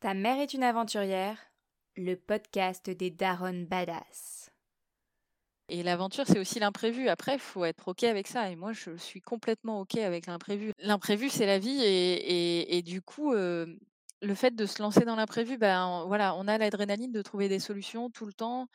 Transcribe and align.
Ta 0.00 0.14
mère 0.14 0.38
est 0.38 0.54
une 0.54 0.62
aventurière, 0.62 1.36
le 1.96 2.14
podcast 2.14 2.88
des 2.88 3.10
Daron 3.10 3.66
Badass. 3.68 4.48
Et 5.68 5.82
l'aventure, 5.82 6.24
c'est 6.24 6.38
aussi 6.38 6.60
l'imprévu. 6.60 7.08
Après, 7.08 7.34
il 7.34 7.40
faut 7.40 7.64
être 7.64 7.88
OK 7.88 8.04
avec 8.04 8.28
ça. 8.28 8.48
Et 8.48 8.54
moi, 8.54 8.72
je 8.72 8.96
suis 8.96 9.20
complètement 9.20 9.80
OK 9.80 9.96
avec 9.96 10.26
l'imprévu. 10.26 10.70
L'imprévu, 10.78 11.28
c'est 11.30 11.46
la 11.46 11.58
vie. 11.58 11.80
Et, 11.82 12.80
du 12.82 13.02
coup, 13.02 13.32
euh, 13.32 13.66
le 14.22 14.34
fait 14.34 14.54
de 14.54 14.66
se 14.66 14.80
lancer 14.80 15.04
dans 15.04 15.16
l'imprévu, 15.16 15.58
ben, 15.58 16.04
voilà, 16.06 16.36
on 16.36 16.46
a 16.46 16.58
l'adrénaline 16.58 17.10
de 17.10 17.20
trouver 17.20 17.48
des 17.48 17.58
solutions 17.58 18.08
tout 18.08 18.24
le 18.24 18.32
temps. 18.32 18.68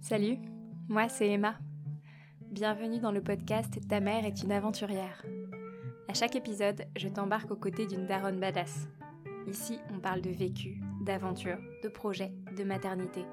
Salut, 0.00 0.38
moi 0.88 1.08
c'est 1.08 1.28
Emma. 1.28 1.58
Bienvenue 2.40 2.98
dans 2.98 3.12
le 3.12 3.22
podcast 3.22 3.78
Ta 3.88 4.00
mère 4.00 4.24
est 4.24 4.42
une 4.42 4.52
aventurière. 4.52 5.24
À 6.08 6.14
chaque 6.14 6.36
épisode, 6.36 6.84
je 6.96 7.08
t'embarque 7.08 7.50
aux 7.50 7.56
côtés 7.56 7.86
d'une 7.86 8.06
daronne 8.06 8.40
badass. 8.40 8.88
Ici, 9.46 9.78
on 9.94 10.00
parle 10.00 10.20
de 10.20 10.30
vécu, 10.30 10.80
d'aventure, 11.00 11.58
de 11.82 11.88
projet, 11.88 12.32
de 12.56 12.64
maternité. 12.64 13.24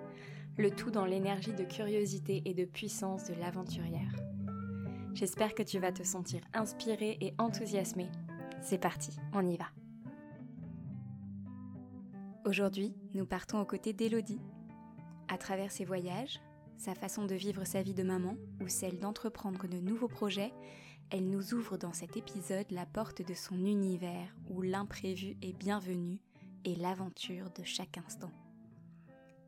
Le 0.57 0.69
tout 0.71 0.91
dans 0.91 1.05
l'énergie 1.05 1.53
de 1.53 1.63
curiosité 1.63 2.41
et 2.45 2.53
de 2.53 2.65
puissance 2.65 3.25
de 3.25 3.33
l'aventurière. 3.33 4.15
J'espère 5.13 5.55
que 5.55 5.63
tu 5.63 5.79
vas 5.79 5.91
te 5.91 6.03
sentir 6.03 6.41
inspirée 6.53 7.17
et 7.21 7.33
enthousiasmée. 7.37 8.09
C'est 8.61 8.77
parti, 8.77 9.17
on 9.33 9.45
y 9.45 9.57
va. 9.57 9.65
Aujourd'hui, 12.45 12.95
nous 13.13 13.25
partons 13.25 13.59
aux 13.59 13.65
côtés 13.65 13.93
d'Elodie. 13.93 14.41
À 15.27 15.37
travers 15.37 15.71
ses 15.71 15.85
voyages, 15.85 16.39
sa 16.77 16.95
façon 16.95 17.25
de 17.25 17.35
vivre 17.35 17.65
sa 17.65 17.81
vie 17.81 17.93
de 17.93 18.03
maman 18.03 18.37
ou 18.61 18.67
celle 18.67 18.99
d'entreprendre 18.99 19.67
de 19.67 19.79
nouveaux 19.79 20.07
projets, 20.07 20.53
elle 21.11 21.29
nous 21.29 21.53
ouvre 21.53 21.77
dans 21.77 21.93
cet 21.93 22.17
épisode 22.17 22.69
la 22.71 22.85
porte 22.85 23.21
de 23.21 23.33
son 23.33 23.65
univers 23.65 24.35
où 24.49 24.61
l'imprévu 24.61 25.37
est 25.41 25.53
bienvenu 25.53 26.19
et 26.65 26.75
l'aventure 26.75 27.49
de 27.51 27.63
chaque 27.63 27.97
instant. 27.97 28.31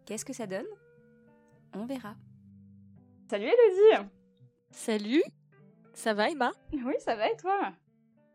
Qu'est-ce 0.06 0.26
que 0.26 0.34
ça 0.34 0.48
donne? 0.48 0.66
On 1.74 1.86
verra. 1.86 2.16
Salut 3.30 3.46
Elodie 3.46 4.10
Salut 4.72 5.24
Ça 5.94 6.14
va 6.14 6.30
Emma? 6.30 6.52
Oui, 6.74 6.96
ça 7.00 7.16
va 7.16 7.30
et 7.30 7.38
toi? 7.38 7.74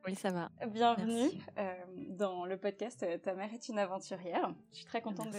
Oui, 0.06 0.14
ça 0.14 0.30
va. 0.30 0.50
Bienvenue 0.68 1.30
euh, 1.58 1.74
dans 2.10 2.46
le 2.46 2.56
podcast 2.56 3.04
Ta 3.22 3.34
mère 3.34 3.52
est 3.52 3.68
une 3.68 3.78
aventurière. 3.78 4.54
Je 4.70 4.76
suis 4.76 4.86
très 4.86 5.02
contente 5.02 5.34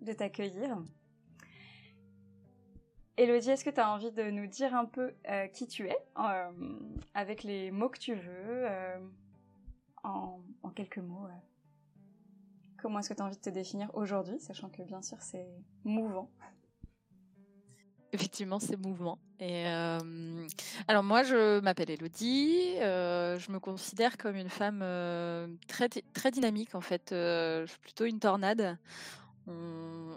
de 0.00 0.12
t'accueillir. 0.12 0.82
Elodie, 3.20 3.50
est-ce 3.50 3.66
que 3.66 3.70
tu 3.70 3.80
as 3.80 3.90
envie 3.90 4.10
de 4.12 4.30
nous 4.30 4.46
dire 4.46 4.74
un 4.74 4.86
peu 4.86 5.12
euh, 5.28 5.46
qui 5.48 5.66
tu 5.66 5.86
es, 5.86 5.98
euh, 6.18 6.50
avec 7.12 7.42
les 7.42 7.70
mots 7.70 7.90
que 7.90 7.98
tu 7.98 8.14
veux, 8.14 8.64
euh, 8.66 8.98
en, 10.02 10.40
quelques 10.74 10.98
mots 10.98 11.28
Comment 12.80 13.00
est-ce 13.00 13.10
que 13.10 13.14
tu 13.14 13.20
as 13.20 13.26
envie 13.26 13.36
de 13.36 13.42
te 13.42 13.50
définir 13.50 13.90
aujourd'hui, 13.92 14.40
sachant 14.40 14.70
que 14.70 14.82
bien 14.84 15.02
sûr 15.02 15.18
c'est 15.20 15.46
mouvant? 15.84 16.30
Effectivement, 18.14 18.58
c'est 18.58 18.78
mouvement. 18.78 19.18
Et 19.38 19.66
alors 20.88 21.02
moi, 21.04 21.22
je 21.22 21.60
m'appelle 21.60 21.90
Elodie. 21.90 22.76
je 22.78 23.52
me 23.52 23.58
considère 23.60 24.16
comme 24.16 24.36
une 24.36 24.48
femme 24.48 24.80
très 25.68 25.90
très 25.90 26.30
dynamique 26.30 26.74
en 26.74 26.80
fait. 26.80 27.08
je 27.10 27.66
suis 27.66 27.78
plutôt 27.80 28.06
une 28.06 28.18
tornade 28.18 28.78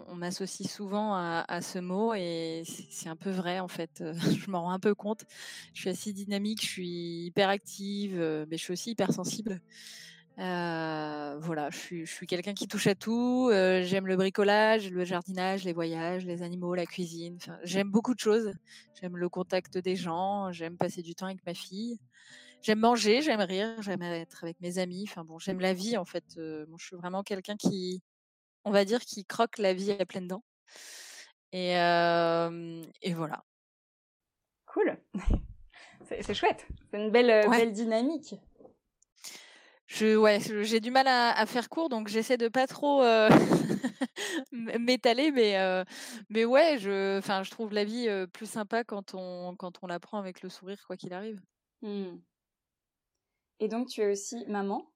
on, 0.08 0.14
m'associe 0.14 0.68
souvent 0.68 1.14
à, 1.14 1.60
ce 1.60 1.78
mot 1.78 2.14
et 2.14 2.62
c'est 2.90 3.08
un 3.08 3.16
peu 3.16 3.30
vrai 3.30 3.60
en 3.60 3.68
fait. 3.68 4.02
je 4.38 4.50
m'en 4.50 4.62
rends 4.62 4.70
un 4.70 4.78
peu 4.78 4.94
compte. 4.94 5.24
Je 5.74 5.80
suis 5.80 5.90
assez 5.90 6.12
dynamique, 6.12 6.62
je 6.62 6.70
suis 6.70 7.26
hyper 7.26 7.48
active, 7.48 8.18
euh, 8.18 8.46
mais 8.48 8.56
je 8.56 8.62
suis 8.62 8.72
aussi 8.72 8.90
hyper 8.92 9.12
sensible. 9.12 9.60
Euh, 10.38 11.38
voilà, 11.40 11.70
je 11.70 12.04
suis, 12.04 12.26
quelqu'un 12.26 12.54
qui 12.54 12.66
touche 12.66 12.86
à 12.86 12.94
tout. 12.94 13.48
Euh, 13.52 13.82
j'aime 13.82 14.06
le 14.06 14.16
bricolage, 14.16 14.90
le 14.90 15.04
jardinage, 15.04 15.64
les 15.64 15.72
voyages, 15.72 16.24
les 16.24 16.42
animaux, 16.42 16.74
la 16.74 16.86
cuisine. 16.86 17.38
j'aime 17.62 17.90
beaucoup 17.90 18.14
de 18.14 18.20
choses. 18.20 18.52
J'aime 19.00 19.16
le 19.16 19.28
contact 19.28 19.78
des 19.78 19.96
gens. 19.96 20.50
J'aime 20.52 20.76
passer 20.76 21.02
du 21.02 21.14
temps 21.14 21.26
avec 21.26 21.44
ma 21.46 21.54
fille. 21.54 21.98
J'aime 22.62 22.80
manger, 22.80 23.20
j'aime 23.20 23.42
rire, 23.42 23.82
j'aime 23.82 24.02
être 24.02 24.42
avec 24.42 24.58
mes 24.60 24.78
amis. 24.78 25.04
Enfin 25.08 25.22
bon, 25.22 25.38
j'aime 25.38 25.60
la 25.60 25.74
vie 25.74 25.96
en 25.96 26.04
fait. 26.04 26.24
je 26.36 26.64
suis 26.78 26.96
vraiment 26.96 27.22
quelqu'un 27.22 27.56
qui 27.56 28.02
on 28.64 28.70
va 28.70 28.84
dire, 28.84 29.00
qui 29.00 29.24
croque 29.24 29.58
la 29.58 29.74
vie 29.74 29.92
à 29.92 30.06
pleines 30.06 30.28
dents. 30.28 30.44
Et, 31.52 31.72
et 31.72 33.14
voilà. 33.14 33.44
Cool. 34.66 34.98
c'est 36.02 36.34
chouette. 36.34 36.66
C'est 36.90 36.98
une 36.98 37.10
belle, 37.10 37.48
belle 37.48 37.72
dynamique. 37.72 38.34
Je, 39.86 40.16
ouais, 40.16 40.40
j'ai 40.40 40.80
du 40.80 40.90
mal 40.90 41.06
à, 41.06 41.46
faire 41.46 41.68
court, 41.68 41.88
donc 41.88 42.08
j'essaie 42.08 42.38
de 42.38 42.48
pas 42.48 42.66
trop 42.66 43.02
m'étaler, 44.52 45.30
mais, 45.30 45.84
mais 46.30 46.44
ouais, 46.44 46.78
je, 46.78 47.18
enfin, 47.18 47.44
je 47.44 47.50
trouve 47.50 47.72
la 47.72 47.84
vie 47.84 48.08
plus 48.32 48.50
sympa 48.50 48.82
quand 48.82 49.14
on, 49.14 49.54
quand 49.56 49.78
on 49.82 49.86
la 49.86 50.00
prend 50.00 50.18
avec 50.18 50.42
le 50.42 50.48
sourire, 50.48 50.82
quoi 50.86 50.96
qu'il 50.96 51.12
arrive. 51.12 51.40
Mmh. 51.82 52.16
Et 53.60 53.68
donc, 53.68 53.88
tu 53.88 54.00
es 54.00 54.10
aussi 54.10 54.44
maman? 54.46 54.90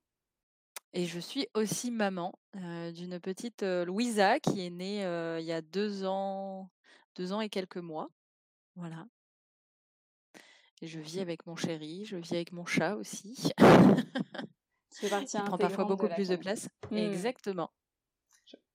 Et 0.93 1.07
je 1.07 1.21
suis 1.21 1.49
aussi 1.55 1.91
maman 1.91 2.39
d'une 2.55 3.21
petite 3.21 3.63
Louisa 3.63 4.41
qui 4.41 4.65
est 4.65 4.71
née 4.71 5.03
il 5.41 5.45
y 5.45 5.53
a 5.53 5.61
deux 5.61 6.05
ans, 6.05 6.71
deux 7.15 7.33
ans 7.33 7.41
et 7.41 7.49
quelques 7.49 7.77
mois. 7.79 8.09
Voilà. 8.77 9.07
Et 10.81 10.87
je 10.87 11.01
vis 11.01 11.21
avec 11.21 11.47
mon 11.47 11.57
chéri, 11.57 12.05
je 12.05 12.17
vis 12.17 12.35
avec 12.35 12.53
mon 12.53 12.65
chat 12.65 12.95
aussi. 12.95 13.53
Qui 14.91 15.09
prend 15.47 15.59
parfois 15.59 15.85
beaucoup 15.85 16.09
plus 16.09 16.29
de 16.29 16.37
place. 16.37 16.69
Mmh. 16.91 16.97
Exactement. 16.97 17.71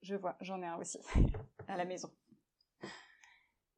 je 0.01 0.15
vois, 0.15 0.35
j'en 0.41 0.61
ai 0.61 0.65
un 0.65 0.75
aussi 0.75 0.99
à 1.67 1.77
la 1.77 1.85
maison. 1.85 2.11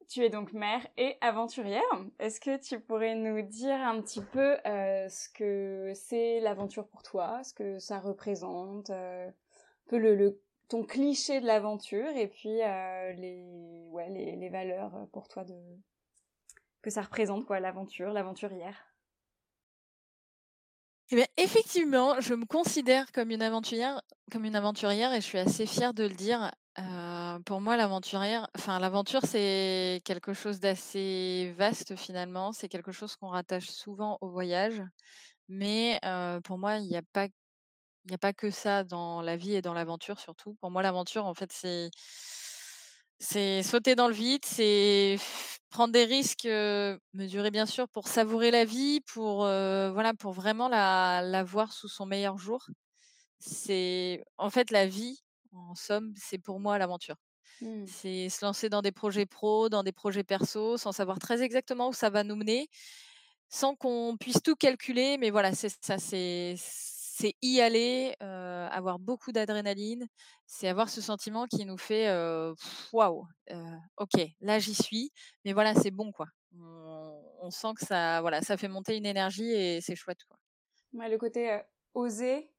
Tu 0.08 0.24
es 0.24 0.30
donc 0.30 0.54
mère 0.54 0.86
et 0.98 1.18
aventurière. 1.22 1.82
Est-ce 2.20 2.40
que 2.40 2.58
tu 2.58 2.80
pourrais 2.80 3.16
nous 3.16 3.42
dire 3.42 3.76
un 3.76 4.02
petit 4.02 4.22
peu 4.22 4.58
euh, 4.66 5.10
ce 5.10 5.30
que 5.30 5.92
c'est 5.96 6.40
l'aventure 6.42 6.88
pour 6.88 7.02
toi, 7.02 7.44
ce 7.44 7.54
que 7.54 7.80
ça 7.80 8.00
représente, 8.00 8.90
euh, 8.92 9.28
un 9.28 9.90
peu 9.90 9.98
le, 9.98 10.40
ton 10.68 10.84
cliché 10.84 11.42
de 11.42 11.46
l'aventure 11.46 12.10
et 12.16 12.28
puis 12.28 12.62
euh, 12.62 13.14
les, 13.14 14.50
valeurs 14.50 15.08
pour 15.12 15.28
toi 15.28 15.44
de 15.44 15.56
que 16.82 16.92
ça 16.92 17.02
représente 17.02 17.46
quoi 17.46 17.60
l'aventure, 17.60 18.14
l'aventurière? 18.14 18.94
Eh 21.12 21.24
effectivement, 21.38 22.20
je 22.22 22.36
me 22.36 22.46
considère 22.46 23.12
comme 23.12 23.32
une 23.32 23.42
aventurière, 23.42 24.02
comme 24.32 24.46
une 24.46 24.56
aventurière 24.56 25.12
et 25.14 25.22
je 25.22 25.26
suis 25.26 25.40
assez 25.40 25.66
fière 25.66 25.94
de 25.94 26.04
le 26.04 26.14
dire 26.14 26.52
pour 27.46 27.62
moi, 27.62 27.78
l'aventurière, 27.78 28.48
enfin, 28.58 28.80
l'aventure, 28.80 29.22
c'est 29.26 30.02
quelque 30.04 30.34
chose 30.34 30.60
d'assez 30.60 31.54
vaste 31.58 31.96
finalement. 31.96 32.52
C'est 32.52 32.68
quelque 32.70 32.92
chose 32.92 33.16
qu'on 33.16 33.30
rattache 33.30 33.70
souvent 33.70 34.18
au 34.22 34.30
voyage. 34.30 34.82
Mais 35.48 36.00
pour 36.44 36.58
moi, 36.58 36.78
il 36.78 36.88
n'y 36.88 36.98
a 36.98 37.02
pas, 37.14 37.28
il 38.06 38.14
a 38.14 38.18
pas 38.18 38.34
que 38.34 38.52
ça 38.52 38.84
dans 38.84 39.22
la 39.22 39.38
vie 39.38 39.56
et 39.56 39.62
dans 39.62 39.74
l'aventure 39.74 40.20
surtout. 40.20 40.56
Pour 40.62 40.72
moi, 40.72 40.82
l'aventure, 40.84 41.26
en 41.26 41.34
fait, 41.34 41.52
c'est, 41.52 41.90
c'est 43.20 43.64
sauter 43.64 43.96
dans 43.96 44.08
le 44.08 44.14
vide, 44.14 44.46
c'est 44.46 45.18
prendre 45.70 45.94
des 45.94 46.06
risques 46.06 46.48
mesurés 47.14 47.52
bien 47.52 47.66
sûr 47.66 47.88
pour 47.90 48.08
savourer 48.08 48.52
la 48.52 48.66
vie, 48.66 49.02
pour 49.02 49.40
voilà, 49.40 50.14
pour 50.14 50.34
vraiment 50.34 50.68
la 50.70 51.44
voir 51.44 51.74
sous 51.74 51.88
son 51.88 52.06
meilleur 52.06 52.38
jour. 52.38 52.68
C'est 53.40 54.24
en 54.38 54.50
fait 54.50 54.72
la 54.72 54.88
vie 54.88 55.25
en 55.56 55.76
somme, 55.76 56.14
c'est 56.18 56.38
pour 56.38 56.60
moi 56.60 56.78
l'aventure. 56.78 57.18
Mmh. 57.62 57.86
C'est 57.88 58.30
se 58.30 58.44
lancer 58.46 58.70
dans 58.70 58.82
des 58.82 58.92
projets 58.92 59.26
pro, 59.26 59.70
dans 59.70 59.84
des 59.84 59.92
projets 59.92 60.24
perso, 60.24 60.78
sans 60.78 60.92
savoir 60.92 61.20
très 61.20 61.42
exactement 61.42 61.90
où 61.90 61.94
ça 61.94 62.10
va 62.10 62.24
nous 62.24 62.36
mener, 62.36 62.70
sans 63.50 63.76
qu'on 63.76 64.18
puisse 64.20 64.42
tout 64.44 64.56
calculer. 64.56 65.18
Mais 65.18 65.30
voilà, 65.30 65.54
c'est 65.54 65.70
ça, 65.82 65.98
c'est 65.98 66.56
y 67.42 67.62
aller, 67.62 68.14
avoir 68.20 69.00
beaucoup 69.00 69.32
d'adrénaline, 69.32 70.06
c'est 70.46 70.68
avoir 70.68 70.90
ce 70.90 71.02
sentiment 71.02 71.46
qui 71.46 71.66
nous 71.66 71.78
fait 71.78 72.10
waouh, 72.92 73.26
ok, 73.98 74.22
là 74.42 74.60
j'y 74.60 74.76
suis, 74.76 75.12
mais 75.46 75.54
voilà, 75.54 75.74
c'est 75.76 75.92
bon 75.92 76.12
quoi. 76.12 76.28
On, 76.58 77.50
sent 77.52 77.74
que 77.80 77.86
ça, 77.86 78.22
voilà, 78.22 78.42
ça 78.42 78.58
fait 78.58 78.68
monter 78.68 78.98
une 78.98 79.06
énergie 79.06 79.52
et 79.52 79.80
c'est 79.80 79.96
chouette 79.96 80.24
quoi. 80.28 80.38
le 81.08 81.18
côté 81.18 81.62
oser 81.94 82.52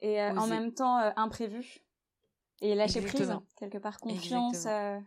et 0.00 0.22
en 0.22 0.46
même 0.46 0.72
temps 0.72 0.96
imprévu. 1.16 1.80
Et 2.60 2.74
lâcher 2.74 3.00
prise, 3.00 3.32
quelque 3.56 3.78
part. 3.78 3.98
Confiance. 3.98 4.66
Euh, 4.66 4.98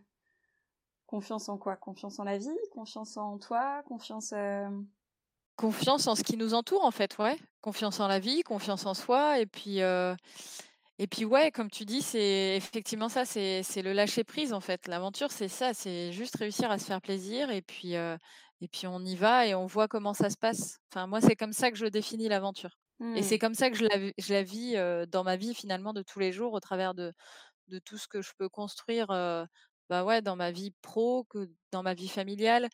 confiance 1.06 1.48
en 1.48 1.56
quoi? 1.56 1.76
Confiance 1.76 2.18
en 2.18 2.24
la 2.24 2.38
vie? 2.38 2.48
Confiance 2.72 3.16
en 3.16 3.38
toi? 3.38 3.82
Confiance. 3.86 4.32
Euh, 4.32 4.68
confiance 5.56 6.06
en 6.06 6.14
ce 6.14 6.24
qui 6.24 6.36
nous 6.36 6.54
entoure, 6.54 6.84
en 6.84 6.90
fait, 6.90 7.16
ouais. 7.18 7.38
Confiance 7.60 8.00
en 8.00 8.08
la 8.08 8.18
vie, 8.18 8.42
confiance 8.42 8.86
en 8.86 8.94
soi. 8.94 9.38
Et 9.40 9.46
puis. 9.46 9.82
Euh, 9.82 10.14
et 10.98 11.08
puis 11.08 11.24
ouais, 11.24 11.50
comme 11.50 11.70
tu 11.70 11.84
dis, 11.84 12.02
c'est 12.02 12.56
effectivement 12.56 13.08
ça, 13.08 13.24
c'est 13.24 13.82
le 13.82 13.92
lâcher 13.92 14.22
prise 14.22 14.52
en 14.52 14.60
fait. 14.60 14.86
L'aventure, 14.86 15.32
c'est 15.32 15.48
ça, 15.48 15.74
c'est 15.74 16.12
juste 16.12 16.36
réussir 16.36 16.70
à 16.70 16.78
se 16.78 16.84
faire 16.84 17.00
plaisir 17.00 17.50
et 17.50 17.62
puis 17.62 17.94
et 17.94 18.68
puis 18.68 18.86
on 18.86 19.00
y 19.00 19.16
va 19.16 19.44
et 19.44 19.56
on 19.56 19.66
voit 19.66 19.88
comment 19.88 20.14
ça 20.14 20.30
se 20.30 20.36
passe. 20.36 20.78
Enfin 20.92 21.08
moi, 21.08 21.20
c'est 21.20 21.34
comme 21.34 21.52
ça 21.52 21.72
que 21.72 21.76
je 21.76 21.86
définis 21.86 22.28
l'aventure. 22.28 22.78
Et 23.14 23.22
c'est 23.22 23.38
Mmh. 23.38 23.40
comme 23.40 23.54
ça 23.54 23.70
que 23.70 23.76
je 23.76 23.84
la 23.86 23.98
v 23.98 24.12
je 24.18 24.32
la 24.34 24.42
vis, 24.44 24.74
dans 25.08 25.24
ma 25.24 25.36
vie 25.36 25.54
finalement 25.54 25.92
de 25.92 26.02
tous 26.02 26.18
les 26.20 26.32
jours 26.32 26.52
au 26.54 26.60
travers 26.60 26.94
de 26.94 27.12
de 27.68 27.78
tout 27.80 27.98
ce 27.98 28.08
que 28.08 28.22
je 28.22 28.32
peux 28.38 28.48
construire, 28.50 29.08
bah, 29.08 30.04
ouais, 30.04 30.22
dans 30.22 30.36
ma 30.36 30.52
vie 30.52 30.72
pro 30.82 31.24
que 31.24 31.50
dans 31.72 31.82
ma 31.84 31.94
vie 31.94 32.08
familiale. 32.08 32.68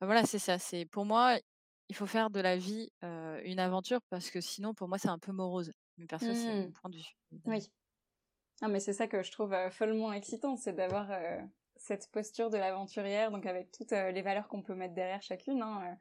Bah, 0.00 0.06
voilà, 0.06 0.24
c'est 0.26 0.38
ça, 0.40 0.58
c'est 0.60 0.86
pour 0.86 1.06
moi, 1.06 1.38
il 1.90 1.96
faut 1.96 2.06
faire 2.06 2.30
de 2.30 2.40
la 2.40 2.56
vie, 2.58 2.90
une 3.02 3.60
aventure 3.60 4.00
parce 4.10 4.30
que 4.30 4.40
sinon 4.42 4.74
pour 4.74 4.88
moi 4.88 4.98
c'est 4.98 5.08
un 5.10 5.18
peu 5.20 5.32
morose. 5.32 5.72
Mais 5.98 6.06
perso, 6.06 6.34
c'est 6.34 6.54
mon 6.54 6.68
Mmh. 6.68 6.72
point 6.72 6.90
de 6.90 6.96
vue. 6.98 7.04
Oui. 7.46 7.72
Ah 8.62 8.68
mais 8.68 8.80
c'est 8.80 8.94
ça 8.94 9.08
que 9.08 9.22
je 9.22 9.32
trouve, 9.32 9.54
follement 9.70 10.12
excitant, 10.12 10.56
c'est 10.56 10.74
d'avoir, 10.74 11.10
cette 11.76 12.10
posture 12.12 12.50
de 12.50 12.58
l'aventurière, 12.58 13.30
donc 13.32 13.46
avec 13.46 13.72
toutes, 13.72 13.92
les 13.92 14.22
valeurs 14.22 14.48
qu'on 14.48 14.62
peut 14.62 14.74
mettre 14.74 14.94
derrière 14.94 15.22
chacune, 15.22 15.62
hein, 15.62 15.98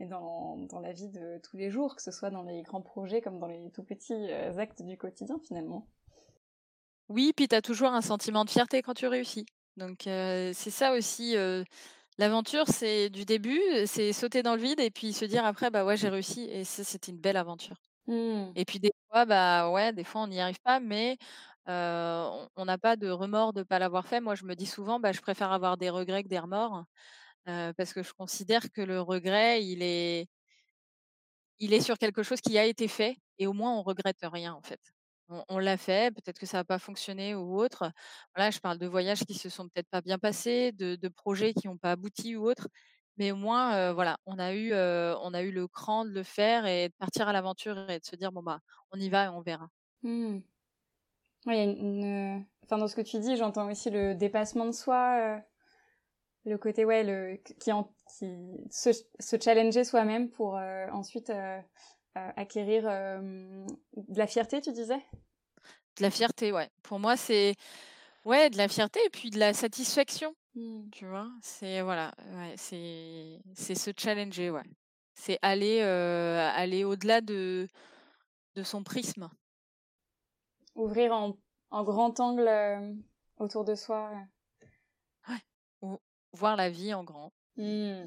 et 0.00 0.06
dans 0.06 0.56
dans 0.56 0.80
la 0.80 0.92
vie 0.92 1.08
de 1.08 1.38
tous 1.42 1.56
les 1.56 1.70
jours, 1.70 1.94
que 1.96 2.02
ce 2.02 2.10
soit 2.10 2.30
dans 2.30 2.42
les 2.42 2.62
grands 2.62 2.82
projets 2.82 3.20
comme 3.20 3.38
dans 3.38 3.46
les 3.46 3.70
tout 3.70 3.84
petits, 3.84 4.14
heu, 4.14 4.58
actes 4.58 4.82
du 4.82 4.96
quotidien 4.96 5.38
finalement. 5.46 5.86
Oui, 7.08 7.32
puis 7.36 7.48
tu 7.48 7.54
as 7.56 7.62
toujours 7.62 7.92
un 7.92 8.02
sentiment 8.02 8.44
de 8.44 8.50
fierté 8.50 8.82
quand 8.82 8.94
tu 8.94 9.06
réussis. 9.06 9.46
Donc 9.76 10.06
heu, 10.06 10.52
c'est 10.54 10.70
ça 10.70 10.92
aussi, 10.92 11.36
heu, 11.36 11.64
l'aventure, 12.18 12.68
c'est 12.68 13.10
du 13.10 13.24
début, 13.24 13.60
c'est 13.86 14.12
sauter 14.12 14.42
dans 14.42 14.54
le 14.54 14.62
vide 14.62 14.80
et 14.80 14.90
puis 14.90 15.12
se 15.12 15.24
dire 15.24 15.44
après: 15.44 15.70
«Bah, 15.70 15.84
ouais, 15.84 15.96
j'ai 15.96 16.08
réussi» 16.08 16.42
et 16.50 16.64
c'était 16.64 17.10
une 17.10 17.18
belle 17.18 17.36
aventure. 17.36 17.76
Mmh. 18.06 18.52
Et 18.56 18.64
puis 18.64 18.80
des 18.80 18.92
fois, 19.10 19.24
bah, 19.26 19.70
ouais, 19.70 19.92
des 19.92 20.04
fois 20.04 20.22
on 20.22 20.28
n'y 20.28 20.40
arrive 20.40 20.60
pas, 20.62 20.80
mais 20.80 21.18
on 21.66 22.64
n'a 22.64 22.78
pas 22.78 22.96
de 22.96 23.08
remords 23.10 23.52
de 23.52 23.62
pas 23.62 23.78
l'avoir 23.78 24.06
fait. 24.06 24.20
Moi, 24.20 24.34
je 24.34 24.44
me 24.44 24.54
dis 24.54 24.66
souvent: 24.66 25.00
«Bah, 25.00 25.12
je 25.12 25.20
préfère 25.20 25.52
avoir 25.52 25.76
des 25.76 25.90
regrets 25.90 26.22
que 26.24 26.28
des 26.28 26.38
remords», 26.38 26.84
heu, 27.48 27.72
parce 27.76 27.92
que 27.92 28.02
je 28.02 28.12
considère 28.12 28.70
que 28.72 28.80
le 28.82 29.00
regret, 29.00 29.64
il 29.64 29.82
est 29.82 30.28
il 31.58 31.72
est 31.74 31.80
sur 31.80 31.98
quelque 31.98 32.22
chose 32.22 32.40
qui 32.40 32.58
a 32.58 32.64
été 32.64 32.88
fait 32.88 33.16
et 33.38 33.46
au 33.46 33.52
moins 33.52 33.72
on 33.76 33.82
regrette 33.82 34.18
rien, 34.22 34.54
en 34.54 34.62
fait. 34.62 34.80
On 35.48 35.58
l'a 35.60 35.76
fait, 35.76 36.12
peut-être 36.12 36.40
que 36.40 36.46
ça 36.46 36.58
a 36.60 36.64
pas 36.64 36.80
fonctionné 36.80 37.36
ou 37.36 37.56
autre. 37.60 37.92
Voilà, 38.34 38.50
je 38.50 38.58
parle 38.58 38.78
de 38.78 38.86
voyages 38.88 39.20
qui 39.20 39.34
se 39.34 39.48
sont 39.48 39.68
peut-être 39.68 39.88
pas 39.88 40.00
bien 40.00 40.18
passés, 40.18 40.72
de 40.72 41.08
projets 41.08 41.54
qui 41.54 41.68
ont 41.68 41.78
pas 41.78 41.92
abouti 41.92 42.34
ou 42.36 42.48
autre, 42.48 42.66
mais 43.16 43.30
au 43.30 43.36
moins, 43.36 43.90
heu, 43.90 43.92
voilà, 43.92 44.18
on 44.26 44.38
a 44.40 44.52
eu, 44.54 44.72
heu, 44.72 45.14
on 45.22 45.32
a 45.34 45.42
eu 45.42 45.52
le 45.52 45.68
cran 45.68 46.04
de 46.04 46.10
le 46.10 46.24
faire 46.24 46.66
et 46.66 46.88
de 46.88 46.94
partir 46.98 47.28
à 47.28 47.32
l'aventure 47.32 47.88
et 47.90 48.00
de 48.00 48.04
se 48.04 48.16
dire: 48.16 48.32
«Bon, 48.32 48.42
bah, 48.42 48.58
on 48.90 48.98
y 48.98 49.08
va 49.08 49.26
et 49.26 49.28
on 49.28 49.40
verra». 49.42 49.68
Mmh. 50.02 50.42
Heu, 51.46 52.42
enfin 52.64 52.78
dans 52.78 52.88
ce 52.88 52.96
que 52.96 53.00
tu 53.00 53.18
dis, 53.18 53.36
j'entends 53.36 53.70
aussi 53.70 53.90
le 53.90 54.14
dépassement 54.14 54.66
de 54.66 54.72
soi, 54.72 55.42
le 56.44 56.58
côté 56.58 56.84
ouais, 56.84 57.04
le 57.04 57.36
qui 57.60 57.72
en 57.72 57.92
qui 58.18 58.26
se 58.70 58.90
se 59.18 59.36
challenger 59.40 59.84
soi-même 59.84 60.30
pour, 60.30 60.56
heu, 60.56 60.86
ensuite, 60.92 61.30
heu 61.30 61.34
heu, 62.16 62.32
acquérir, 62.36 62.84
de 62.84 64.18
la 64.18 64.26
fierté, 64.26 64.60
tu 64.60 64.72
disais? 64.72 65.00
De 65.96 66.02
la 66.02 66.10
fierté, 66.10 66.52
ouais. 66.52 66.70
Pour 66.82 66.98
moi, 66.98 67.16
c'est 67.16 67.54
ouais, 68.24 68.50
de 68.50 68.58
la 68.58 68.68
fierté 68.68 69.00
et 69.06 69.10
puis 69.10 69.30
de 69.30 69.38
la 69.38 69.54
satisfaction, 69.54 70.34
Mmh. 70.54 70.90
tu 70.92 71.06
vois? 71.06 71.28
C'est 71.42 71.82
voilà, 71.82 72.12
ouais, 72.34 72.54
c'est 72.56 73.40
c'est 73.54 73.74
se 73.76 73.92
challenger, 73.96 74.50
ouais. 74.50 74.64
C'est 75.14 75.38
aller, 75.42 75.82
aller 75.82 76.84
au-delà 76.84 77.20
de 77.22 77.68
de 78.56 78.62
son 78.64 78.84
prisme. 78.84 79.30
Ouvrir 80.74 81.12
en 81.12 81.36
en 81.70 81.84
grand 81.84 82.18
angle, 82.18 82.48
autour 83.38 83.64
de 83.64 83.76
soi, 83.76 84.10
Ouais. 84.12 84.26
Voir 86.32 86.56
la 86.56 86.70
vie 86.70 86.94
en 86.94 87.04
grand. 87.04 87.32
Mmh. 87.56 88.04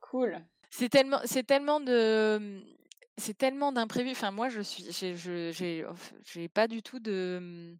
Cool. 0.00 0.44
C'est 0.70 0.88
tellement 0.88 1.20
c'est 1.24 1.44
tellement 1.44 1.80
de, 1.80 2.38
mmh, 2.38 2.60
c'est 3.16 3.36
tellement 3.36 3.72
d'imprévus. 3.72 4.12
Enfin, 4.12 4.30
moi, 4.30 4.48
je 4.48 4.60
suis 4.60 4.86
j'ai 4.92 5.16
j'ai 5.16 5.86
j'ai 6.24 6.48
pas 6.48 6.68
du 6.68 6.82
tout 6.82 7.00
de, 7.00 7.38
mmh 7.40 7.78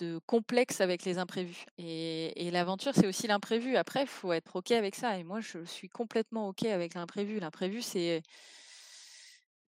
de 0.00 0.18
complexe 0.26 0.80
avec 0.80 1.04
les 1.04 1.18
imprévus 1.18 1.64
et 1.78 2.46
et 2.46 2.50
l'aventure, 2.50 2.92
c'est 2.94 3.06
aussi 3.06 3.26
l'imprévu. 3.26 3.76
Après, 3.76 4.02
il 4.02 4.06
faut 4.08 4.32
être 4.32 4.56
OK 4.56 4.70
avec 4.72 4.94
ça 4.94 5.18
et 5.18 5.24
moi, 5.24 5.40
je 5.40 5.64
suis 5.64 5.88
complètement 5.88 6.48
OK 6.48 6.64
avec 6.64 6.94
l'imprévu. 6.94 7.38
L'imprévu, 7.40 7.82
c'est 7.82 8.22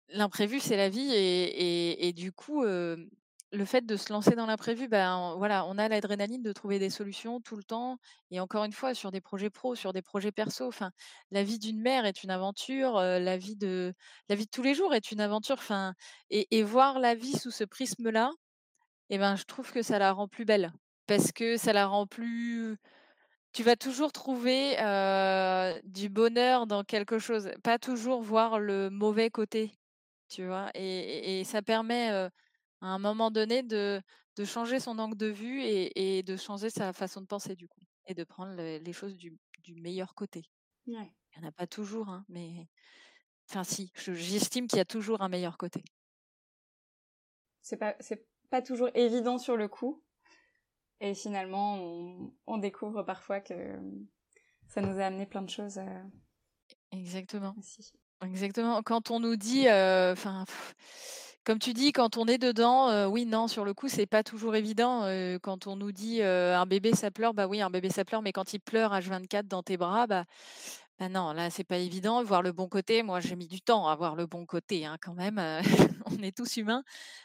l'imprévu, 0.08 0.60
c'est 0.60 0.76
la 0.76 0.88
vie 0.88 1.12
et 1.12 1.44
et 1.44 2.08
et 2.08 2.12
du 2.12 2.32
coup, 2.32 2.64
hem, 2.64 3.08
le 3.52 3.64
fait 3.64 3.84
de 3.86 3.96
se 3.96 4.12
lancer 4.12 4.32
dans 4.36 4.46
l'imprévu, 4.46 4.88
ben, 4.88 5.34
voilà, 5.38 5.66
on 5.66 5.78
a 5.78 5.88
l'adrénaline 5.88 6.42
de 6.42 6.52
trouver 6.52 6.78
des 6.78 6.90
solutions 6.90 7.40
tout 7.40 7.56
le 7.56 7.64
temps 7.64 7.98
et 8.30 8.40
encore 8.40 8.64
une 8.64 8.72
fois, 8.72 8.94
sur 8.94 9.10
des 9.10 9.20
projets 9.20 9.50
pro, 9.50 9.74
sur 9.74 9.92
des 9.92 10.02
projets 10.02 10.32
perso, 10.32 10.66
enfin, 10.68 10.92
la 11.32 11.42
vie 11.44 11.58
d'une 11.58 11.80
mère 11.80 12.06
est 12.06 12.22
une 12.22 12.30
aventure, 12.30 12.94
la 13.00 13.36
vie 13.38 13.56
de 13.56 13.92
la 14.28 14.36
vie 14.36 14.44
de 14.46 14.50
tous 14.50 14.62
les 14.62 14.74
jours 14.74 14.94
est 14.94 15.10
une 15.12 15.20
aventure, 15.20 15.56
enfin 15.58 15.94
et 16.30 16.62
voir 16.62 17.00
la 17.00 17.14
vie 17.16 17.36
sous 17.38 17.50
ce 17.50 17.64
prisme-là, 17.64 18.30
et 19.10 19.18
ben, 19.18 19.36
je 19.36 19.44
trouve 19.44 19.72
que 19.72 19.82
ça 19.82 19.98
la 19.98 20.12
rend 20.12 20.28
plus 20.28 20.44
belle. 20.44 20.72
Parce 21.06 21.32
que 21.32 21.56
ça 21.58 21.72
la 21.72 21.86
rend 21.86 22.06
plus 22.06 22.76
tu 23.52 23.62
vas 23.64 23.76
toujours 23.76 24.12
trouver, 24.12 24.76
du 25.84 26.08
bonheur 26.08 26.66
dans 26.66 26.84
quelque 26.84 27.18
chose, 27.18 27.50
pas 27.64 27.78
toujours 27.78 28.22
voir 28.22 28.58
le 28.60 28.90
mauvais 28.90 29.30
côté, 29.30 29.72
tu 30.30 30.46
vois? 30.46 30.70
Et 30.74 31.40
et 31.40 31.44
ça 31.44 31.62
permet, 31.62 32.10
à 32.80 32.86
un 32.88 32.98
moment 32.98 33.30
donné 33.30 33.62
de 33.62 34.00
de 34.36 34.44
changer 34.44 34.80
son 34.80 34.98
angle 34.98 35.16
de 35.16 35.26
vue 35.26 35.62
et 35.62 36.18
et 36.18 36.22
de 36.22 36.36
changer 36.36 36.70
sa 36.70 36.92
façon 36.92 37.20
de 37.20 37.26
penser 37.26 37.56
du 37.56 37.68
coup 37.68 37.80
et 38.06 38.14
de 38.14 38.24
prendre 38.24 38.54
le 38.54 38.78
les 38.78 38.92
choses 38.92 39.16
du 39.16 39.36
du 39.60 39.74
meilleur 39.76 40.14
côté. 40.14 40.44
Ouais. 40.86 41.12
Il 41.36 41.42
y 41.42 41.44
en 41.44 41.48
a 41.48 41.52
pas 41.52 41.66
toujours, 41.66 42.08
hein, 42.08 42.24
mais 42.28 42.68
enfin 43.50 43.64
si, 43.64 43.92
je 43.96 44.12
j'estime 44.14 44.68
qu'il 44.68 44.78
y 44.78 44.80
a 44.80 44.84
toujours 44.86 45.22
un 45.22 45.28
meilleur 45.30 45.58
côté. 45.58 45.84
C'est 47.64 47.76
pas 47.76 47.94
c'est 48.00 48.26
pas 48.50 48.62
toujours 48.62 48.90
évident 48.94 49.38
sur 49.38 49.56
le 49.56 49.68
coup 49.68 50.02
et 51.00 51.14
finalement 51.14 51.76
on 51.76 52.32
on 52.46 52.58
découvre 52.58 53.02
parfois 53.02 53.40
que, 53.40 53.54
ça 54.68 54.82
nous 54.82 54.98
a 55.00 55.06
amené 55.06 55.26
plein 55.26 55.42
de 55.42 55.50
choses, 55.50 55.78
heu, 55.78 55.84
Exactement. 56.92 57.56
Exactement. 58.24 58.82
Quand 58.82 59.10
on 59.10 59.20
nous 59.20 59.36
dit, 59.36 59.66
heu, 59.68 60.12
enfin, 60.12 60.44
comme 61.50 61.58
tu 61.58 61.72
dis, 61.74 61.90
quand 61.90 62.16
on 62.16 62.26
est 62.26 62.38
dedans, 62.38 62.90
heu, 62.92 63.06
oui, 63.08 63.26
non, 63.26 63.48
sur 63.48 63.64
le 63.64 63.74
coup, 63.74 63.88
c'est 63.88 64.06
pas 64.06 64.22
toujours 64.22 64.54
évident, 64.54 65.02
heu, 65.08 65.36
quand 65.42 65.66
on 65.66 65.74
nous 65.74 65.90
dit, 65.90 66.20
heu: 66.22 66.54
«Un 66.54 66.64
bébé, 66.64 66.92
ça 66.94 67.10
pleure», 67.10 67.34
bah 67.34 67.48
oui, 67.48 67.60
un 67.60 67.70
bébé, 67.70 67.90
ça 67.90 68.04
pleure, 68.04 68.22
mais 68.22 68.30
quand 68.30 68.52
il 68.54 68.60
pleure 68.60 68.92
H24 68.94 69.48
dans 69.48 69.64
tes 69.64 69.76
bras, 69.76 70.06
bah 70.06 70.26
bah 71.00 71.08
non, 71.08 71.32
là, 71.32 71.50
c'est 71.50 71.64
pas 71.64 71.78
évident. 71.78 72.22
Voir 72.22 72.42
le 72.42 72.52
bon 72.52 72.68
côté, 72.68 73.02
moi, 73.02 73.18
j'ai 73.20 73.34
mis 73.36 73.48
du 73.48 73.60
temps 73.62 73.88
à 73.88 73.96
voir 73.96 74.14
le 74.16 74.26
bon 74.26 74.46
côté, 74.46 74.86
hein, 74.86 74.96
quand 75.02 75.14
même, 75.14 75.40
on 76.06 76.22
est 76.22 76.36
tous 76.36 76.56
humains. 76.58 76.84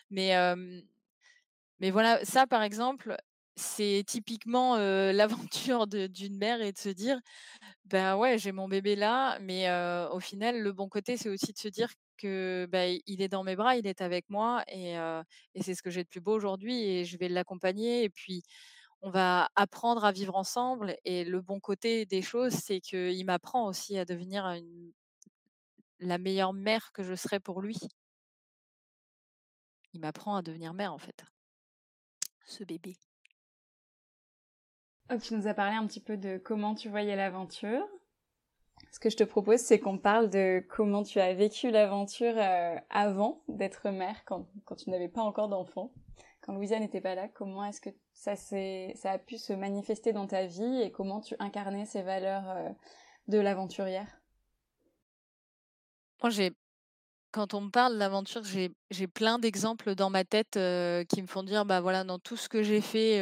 Mais, 0.10 0.34
mais 1.80 1.92
voilà, 1.92 2.24
ça, 2.26 2.48
par 2.48 2.64
exemple, 2.64 3.16
c'est 3.56 4.04
typiquement, 4.08 4.78
l'aventure 5.12 5.88
d'une 5.88 6.38
mère 6.38 6.62
et 6.62 6.72
de 6.72 6.78
se 6.78 6.90
dire: 6.90 7.20
ben 7.86 8.18
ouais, 8.18 8.38
j'ai 8.40 8.52
mon 8.54 8.68
bébé 8.70 8.96
là, 8.96 9.40
mais 9.42 9.70
au 10.12 10.20
final, 10.20 10.62
le 10.62 10.74
bon 10.74 10.90
côté, 10.90 11.18
c'est 11.18 11.30
aussi 11.30 11.54
de 11.54 11.60
se 11.60 11.70
dire 11.70 11.90
que, 12.18 12.68
bah, 12.72 12.88
il 12.88 13.22
est 13.22 13.28
dans 13.28 13.44
mes 13.44 13.56
bras, 13.56 13.76
il 13.78 13.88
est 13.88 14.02
avec 14.02 14.30
moi 14.30 14.64
et 14.68 14.96
c'est 15.62 15.76
ce 15.76 15.82
que 15.82 15.90
j'ai 15.90 16.04
de 16.04 16.10
plus 16.10 16.22
beau 16.22 16.34
aujourd'hui 16.34 16.84
et 16.84 17.06
je 17.06 17.18
vais 17.18 17.30
l'accompagner 17.30 18.04
et 18.04 18.10
puis 18.10 18.44
on 19.02 19.10
va 19.12 19.50
apprendre 19.56 20.04
à 20.06 20.12
vivre 20.12 20.36
ensemble 20.36 20.96
et 21.06 21.26
le 21.26 21.42
bon 21.42 21.60
côté 21.60 22.06
des 22.06 22.22
choses, 22.22 22.54
c'est 22.54 22.82
qu'il 22.82 23.26
m'apprend 23.26 23.68
aussi 23.68 23.98
à 23.98 24.06
devenir 24.06 24.46
une 24.46 24.92
la 26.00 26.18
meilleure 26.18 26.54
mère 26.54 26.92
que 26.92 27.04
je 27.04 27.16
serai 27.16 27.40
pour 27.40 27.62
lui. 27.62 27.78
Il 29.94 30.02
m'apprend 30.02 30.36
à 30.36 30.42
devenir 30.42 30.74
mère, 30.74 30.94
en 30.94 30.98
fait, 30.98 31.24
ce 32.46 32.64
bébé. 32.64 32.98
Tu 35.22 35.36
nous 35.36 35.48
as 35.48 35.54
parlé 35.54 35.76
un 35.76 35.86
petit 35.88 36.02
peu 36.02 36.18
de 36.18 36.38
comment 36.38 36.76
tu 36.76 36.90
voyais 36.90 37.16
l'aventure. 37.16 37.88
Ce 38.96 39.00
que 39.02 39.10
je 39.10 39.18
te 39.18 39.26
propose, 39.26 39.60
c'est 39.60 39.78
qu'on 39.78 39.98
parle 39.98 40.30
de 40.30 40.66
comment 40.70 41.04
tu 41.04 41.20
as 41.20 41.34
vécu 41.34 41.70
l'aventure 41.70 42.34
euh, 42.38 42.78
avant 42.90 43.44
d'être 43.50 43.90
mère, 43.90 44.24
quand, 44.24 44.48
quand 44.64 44.76
tu 44.76 44.90
n'avais 44.90 45.10
pas 45.10 45.22
encore 45.22 45.50
d'enfant, 45.50 45.92
quand 46.40 46.54
Louisa 46.54 46.80
n'était 46.80 47.02
pas 47.02 47.14
là. 47.14 47.28
Comment 47.28 47.66
est-ce 47.66 47.82
que 47.82 47.90
ça, 48.14 48.38
ça 48.38 49.12
a 49.12 49.18
pu 49.18 49.38
se 49.38 49.52
manifester 49.52 50.14
dans 50.14 50.28
ta 50.28 50.46
vie 50.46 50.82
et 50.82 50.94
comment 50.94 51.20
tu 51.20 51.36
incarnais 51.40 51.86
ces 51.86 52.04
valeurs 52.04 52.50
euh, 52.50 52.70
de 53.28 53.38
l'aventurière? 53.38 54.22
Moi, 56.24 56.30
j'ai 56.30 56.54
quand 57.34 57.54
on 57.54 57.60
me 57.60 57.72
parle 57.72 58.00
d'aventure, 58.00 58.46
j'ai 58.46 58.72
j'ai 58.92 59.08
plein 59.08 59.40
d'exemples 59.40 59.96
dans 59.96 60.10
ma 60.10 60.24
tête, 60.24 60.56
heu, 60.56 61.04
qui 61.10 61.22
me 61.22 61.28
font 61.28 61.44
dire, 61.44 61.66
bah, 61.66 61.82
voilà, 61.82 62.06
dans 62.06 62.18
tout 62.18 62.38
ce 62.38 62.48
que 62.48 62.64
j'ai 62.64 62.80
fait, 62.80 63.20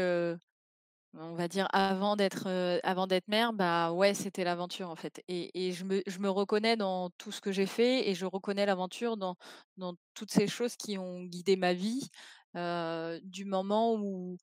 On 1.16 1.36
va 1.36 1.48
dire 1.48 1.68
avant 1.74 2.16
d'être, 2.16 2.48
avant 2.84 3.06
d'être 3.06 3.28
mère, 3.28 3.54
bah, 3.54 3.92
ouais, 3.92 4.16
c'était 4.16 4.44
l'aventure, 4.44 4.90
en 4.90 4.96
fait 4.96 5.22
et 5.28 5.72
je 5.72 5.84
me 5.86 6.02
je 6.08 6.18
me 6.18 6.28
reconnais 6.30 6.76
dans 6.76 7.12
tout 7.12 7.32
ce 7.32 7.40
que 7.40 7.52
j'ai 7.52 7.68
fait 7.68 8.10
et 8.10 8.16
je 8.16 8.26
reconnais 8.26 8.66
l'aventure 8.66 9.16
dans 9.16 9.36
dans 9.78 9.94
toutes 10.16 10.32
ces 10.32 10.48
choses 10.48 10.76
qui 10.76 10.98
ont 10.98 11.22
guidé 11.24 11.56
ma 11.56 11.74
vie, 11.74 12.10
du 12.56 13.46
moment 13.46 13.94
où 13.96 14.38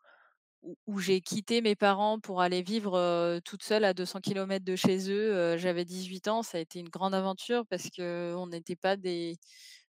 où 0.87 0.99
j'ai 1.01 1.21
quitté 1.23 1.63
mes 1.63 1.77
parents 1.77 2.21
pour 2.21 2.41
aller 2.43 2.63
vivre, 2.63 3.41
toute 3.45 3.63
seule 3.65 3.85
à 3.85 3.95
200 3.95 4.21
kilomètres 4.21 4.65
de 4.67 4.77
chez 4.77 5.11
eux, 5.11 5.57
j'avais 5.59 5.85
18 5.87 6.29
ans. 6.29 6.43
Ça 6.43 6.59
a 6.59 6.61
été 6.63 6.81
une 6.81 6.89
grande 6.91 7.15
aventure 7.15 7.67
parce 7.69 7.89
qu'on 7.91 8.47
n'était 8.49 8.77
pas 8.77 8.97
des 8.97 9.39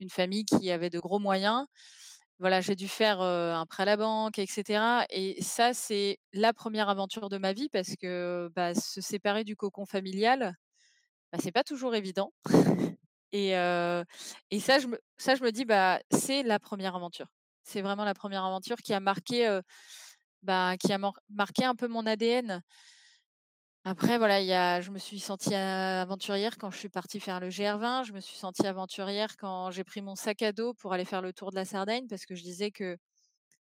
une 0.00 0.10
famille 0.10 0.44
qui 0.46 0.70
avait 0.72 0.90
de 0.90 1.00
gros 1.00 1.18
moyens. 1.20 1.66
Voilà, 2.40 2.60
j'ai 2.60 2.74
dû 2.74 2.88
faire, 2.88 3.20
un 3.20 3.66
prêt 3.66 3.84
à 3.84 3.86
la 3.86 3.96
banque 3.96 4.38
et 4.38 4.46
cetera 4.46 5.04
et 5.10 5.40
ça, 5.42 5.74
c'est 5.74 6.18
la 6.32 6.52
première 6.52 6.88
aventure 6.88 7.28
de 7.28 7.38
ma 7.38 7.52
vie 7.52 7.68
parce 7.68 7.94
que, 8.00 8.50
bah, 8.56 8.74
se 8.74 9.00
séparer 9.00 9.44
du 9.44 9.54
cocon 9.56 9.86
familial, 9.86 10.54
bah, 11.32 11.38
c'est 11.42 11.52
pas 11.52 11.64
toujours 11.64 11.94
évident 11.96 12.32
et 13.32 14.60
ça, 14.60 14.78
je 14.80 15.42
me 15.44 15.50
dis: 15.52 15.64
«Bah, 15.64 16.00
c'est 16.12 16.42
la 16.42 16.58
première 16.60 16.96
aventure». 16.96 17.26
C'est 17.64 17.82
vraiment 17.82 18.04
la 18.04 18.14
première 18.14 18.44
aventure 18.44 18.76
qui 18.78 18.94
a 18.94 19.00
marqué, 19.00 19.60
bah, 20.42 20.76
qui 20.78 20.92
a 20.92 20.98
marqué 21.30 21.64
un 21.64 21.74
peu 21.76 21.88
mon 21.88 22.06
ADN. 22.06 22.62
Après 23.84 24.16
voilà, 24.16 24.40
il 24.40 24.46
y 24.46 24.52
a 24.52 24.80
je 24.80 24.92
me 24.92 24.98
suis 24.98 25.18
sentie 25.18 25.54
aventurière 25.56 26.56
quand 26.56 26.70
je 26.70 26.78
suis 26.78 26.88
partie 26.88 27.18
faire 27.18 27.40
le 27.40 27.50
GR20. 27.50 28.04
Je 28.04 28.12
me 28.12 28.20
suis 28.20 28.36
sentie 28.36 28.64
aventurière 28.64 29.36
quand 29.36 29.72
j'ai 29.72 29.82
pris 29.82 30.02
mon 30.02 30.14
sac 30.14 30.42
à 30.42 30.52
dos 30.52 30.72
pour 30.74 30.92
aller 30.92 31.04
faire 31.04 31.20
le 31.20 31.32
tour 31.32 31.50
de 31.50 31.56
la 31.56 31.64
Sardaigne 31.64 32.06
parce 32.08 32.24
que 32.24 32.36
je 32.36 32.42
disais 32.44 32.70
que 32.70 32.96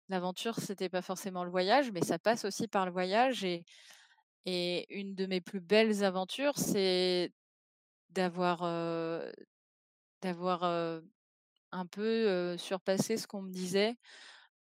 l'aventure, 0.08 0.56
c'était 0.60 0.88
pas 0.90 1.02
forcément 1.02 1.44
le 1.44 1.50
voyage, 1.50 1.92
mais 1.92 2.02
ça 2.02 2.18
passe 2.18 2.44
aussi 2.44 2.68
par 2.68 2.86
le 2.86 2.92
voyage 2.92 3.44
et 3.44 3.64
une 4.98 5.14
de 5.14 5.26
mes 5.26 5.40
plus 5.40 5.60
belles 5.60 6.04
aventures, 6.04 6.58
c'est 6.58 7.32
d'avoir, 8.10 8.62
d'avoir, 10.22 10.64
un 11.72 11.86
peu, 11.86 12.56
surpassé 12.58 13.16
ce 13.16 13.26
qu'on 13.26 13.42
me 13.42 13.52
disait. 13.52 13.96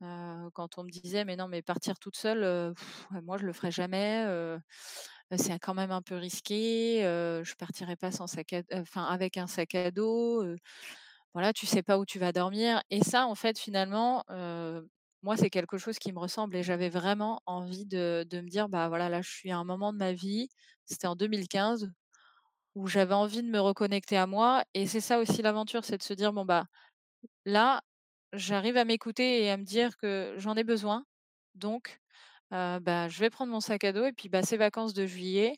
quand 0.01 0.77
on 0.77 0.83
me 0.83 0.89
disait: 0.91 1.25
«Mais 1.25 1.35
non, 1.35 1.47
mais 1.47 1.61
partir 1.61 1.99
toute 1.99 2.17
seule, 2.17 2.73
moi 3.23 3.37
je 3.37 3.45
le 3.45 3.53
ferai 3.53 3.71
jamais, 3.71 4.25
c'est 5.37 5.59
quand 5.59 5.73
même 5.75 5.91
un 5.91 6.01
peu 6.01 6.15
risqué, 6.15 7.01
je 7.03 7.55
partirai 7.55 7.95
pas 7.95 8.11
sans 8.11 8.27
sac 8.27 8.53
à 8.53 8.61
enfin 8.73 9.05
avec 9.05 9.37
un 9.37 9.47
sac 9.47 9.75
à 9.75 9.91
dos, 9.91 10.43
voilà, 11.33 11.53
tu 11.53 11.65
sais 11.67 11.83
pas 11.83 11.99
où 11.99 12.05
tu 12.05 12.19
vas 12.19 12.31
dormir» 12.31 12.81
et 12.89 13.03
ça, 13.03 13.27
en 13.27 13.35
fait, 13.35 13.59
finalement, 13.59 14.23
moi, 15.23 15.35
c'est 15.37 15.49
quelque 15.49 15.77
chose 15.77 15.99
qui 15.99 16.13
me 16.13 16.19
ressemble 16.19 16.55
et 16.55 16.63
j'avais 16.63 16.89
vraiment 16.89 17.41
envie 17.45 17.85
de 17.85 18.25
de 18.29 18.41
me 18.41 18.47
dire: 18.49 18.69
«Bah, 18.69 18.87
voilà, 18.89 19.09
là, 19.09 19.21
je 19.21 19.29
suis 19.31 19.51
à 19.51 19.57
un 19.57 19.65
moment 19.65 19.91
de 19.93 19.97
ma 19.97 20.13
vie», 20.13 20.49
c'était 20.85 21.07
en 21.07 21.15
2015, 21.15 21.91
où 22.75 22.87
j'avais 22.87 23.13
envie 23.15 23.43
de 23.43 23.49
me 23.49 23.59
reconnecter 23.61 24.17
à 24.17 24.27
moi 24.27 24.63
et 24.75 24.87
c'est 24.87 25.01
ça 25.01 25.19
aussi 25.19 25.41
l'aventure, 25.43 25.85
c'est 25.85 25.97
de 25.99 26.03
se 26.03 26.13
dire: 26.15 26.33
«Bon, 26.33 26.45
bah, 26.45 26.65
là, 27.45 27.81
j'arrive 28.33 28.77
à 28.77 28.85
m'écouter 28.85 29.43
et 29.43 29.51
à 29.51 29.57
me 29.57 29.63
dire 29.65 29.97
que 29.97 30.35
j'en 30.37 30.55
ai 30.55 30.63
besoin, 30.63 31.05
donc 31.55 31.99
Bah, 32.51 33.07
je 33.09 33.19
vais 33.19 33.29
prendre 33.29 33.51
mon 33.51 33.59
sac 33.59 33.83
à 33.83 33.93
dos 33.93 34.05
et 34.05 34.11
puis, 34.13 34.29
bah, 34.29 34.41
ces 34.43 34.57
vacances 34.57 34.93
de 34.93 35.05
juillet, 35.05 35.55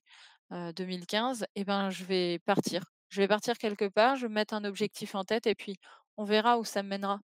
heu, 0.51 0.73
2015 0.73 1.45
et 1.55 1.63
ben, 1.65 1.89
je 1.89 2.03
vais 2.05 2.39
partir. 2.39 2.83
Je 3.09 3.21
vais 3.21 3.27
partir 3.27 3.57
quelque 3.57 3.85
part, 3.89 4.15
je 4.15 4.23
vais 4.23 4.29
me 4.29 4.35
mettre 4.35 4.53
un 4.53 4.63
objectif 4.65 5.15
en 5.15 5.23
tête 5.25 5.47
et 5.47 5.55
puis 5.55 5.75
on 6.17 6.23
verra 6.25 6.57
où 6.59 6.65
ça 6.65 6.83
me 6.83 6.89
mènera 6.89 7.19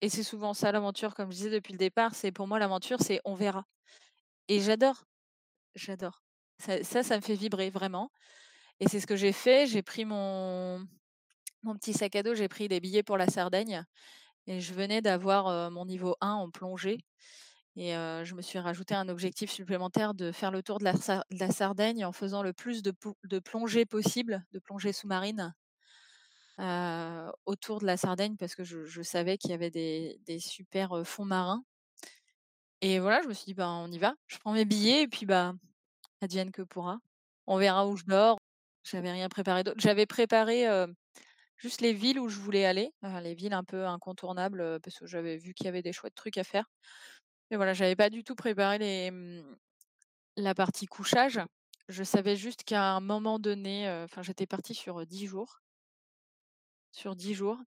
et 0.00 0.08
c'est 0.08 0.22
souvent 0.24 0.54
ça 0.54 0.72
l'aventure, 0.72 1.14
comme 1.14 1.30
je 1.32 1.36
disais 1.36 1.50
depuis 1.50 1.72
le 1.72 1.78
départ, 1.78 2.14
c'est 2.14 2.32
pour 2.32 2.46
moi 2.48 2.58
l'aventure, 2.58 2.98
c'est 3.00 3.20
on 3.24 3.34
verra 3.34 3.64
et 4.48 4.60
j'adore, 4.60 5.04
j'adore. 5.76 6.22
Ça 6.60 6.84
ça, 6.84 7.16
me 7.16 7.22
fait 7.22 7.34
vibrer 7.36 7.70
vraiment 7.70 8.10
et 8.80 8.88
c'est 8.88 9.00
ce 9.00 9.06
que 9.08 9.16
j'ai 9.16 9.32
fait. 9.32 9.66
J'ai 9.68 9.82
pris 9.82 10.04
mon 10.06 10.86
petit 11.80 11.92
sac 11.94 12.16
à 12.16 12.22
dos, 12.24 12.34
j'ai 12.34 12.48
pris 12.48 12.68
des 12.68 12.80
billets 12.80 13.02
pour 13.04 13.18
la 13.18 13.26
Sardaigne 13.28 13.84
et 14.48 14.60
je 14.60 14.74
venais 14.74 15.02
d'avoir, 15.02 15.70
mon 15.72 15.86
niveau 15.86 16.16
1 16.22 16.32
en 16.34 16.50
plongée 16.50 16.98
et 17.76 17.92
je 17.92 18.34
me 18.34 18.42
suis 18.42 18.58
rajouté 18.58 18.94
un 18.94 19.08
objectif 19.08 19.50
supplémentaire 19.50 20.14
de 20.14 20.32
faire 20.32 20.50
le 20.50 20.62
tour 20.62 20.78
de 20.78 20.84
la 20.84 21.50
Sardaigne 21.50 22.04
en 22.04 22.12
faisant 22.12 22.42
le 22.42 22.52
plus 22.52 22.82
de 22.82 23.38
plongées 23.40 23.86
possible, 23.86 24.44
de 24.52 24.58
plongées 24.58 24.92
sous-marines, 24.92 25.54
autour 27.46 27.80
de 27.80 27.86
la 27.86 27.96
Sardaigne 27.96 28.36
parce 28.36 28.54
que 28.54 28.64
je 28.64 29.02
savais 29.02 29.38
qu'il 29.38 29.50
y 29.50 29.54
avait 29.54 29.70
des 29.70 30.38
super, 30.38 31.02
fonds 31.06 31.24
marins 31.24 31.64
et 32.80 32.98
voilà, 32.98 33.22
je 33.22 33.28
me 33.28 33.32
suis 33.34 33.44
dit: 33.46 33.54
«Ben, 33.54 33.68
on 33.68 33.90
y 33.90 33.98
va». 33.98 34.14
Je 34.26 34.38
prends 34.38 34.52
mes 34.52 34.64
billets 34.64 35.02
et 35.02 35.08
puis, 35.08 35.24
bah, 35.26 35.54
advienne 36.22 36.52
que 36.52 36.62
pourra. 36.62 36.98
On 37.46 37.58
verra 37.58 37.88
où 37.88 37.96
je 37.96 38.04
dors. 38.06 38.38
J'avais 38.84 39.12
rien 39.12 39.28
préparé 39.28 39.64
d'autre. 39.64 39.80
J'avais 39.80 40.06
préparé, 40.06 40.66
juste 41.56 41.80
les 41.82 41.92
villes 41.94 42.20
où 42.20 42.28
je 42.28 42.40
voulais 42.40 42.66
aller, 42.66 42.92
les 43.22 43.34
villes 43.34 43.54
un 43.54 43.64
peu 43.64 43.86
incontournables, 43.86 44.80
parce 44.82 44.98
que 44.98 45.06
j'avais 45.06 45.38
vu 45.38 45.54
qu'il 45.54 45.66
y 45.66 45.68
avait 45.70 45.82
des 45.82 45.92
chouettes 45.94 46.14
trucs 46.16 46.38
à 46.38 46.44
faire. 46.44 46.66
Et 47.52 47.56
voilà, 47.56 47.74
j'avais 47.74 47.96
pas 47.96 48.08
du 48.08 48.24
tout 48.24 48.34
préparé 48.34 49.10
mmh, 49.10 49.42
la 50.38 50.54
partie 50.54 50.86
couchage. 50.86 51.38
Je 51.88 52.02
savais 52.02 52.34
juste 52.34 52.64
qu'à 52.64 52.92
un 52.94 53.00
moment 53.00 53.38
donné, 53.38 53.90
enfin 54.04 54.22
j'étais 54.22 54.46
partie 54.46 54.74
sur, 54.74 55.04
10 55.06 55.26
jours 55.26 55.60
sur 56.92 57.14
10 57.14 57.34
jours. 57.34 57.58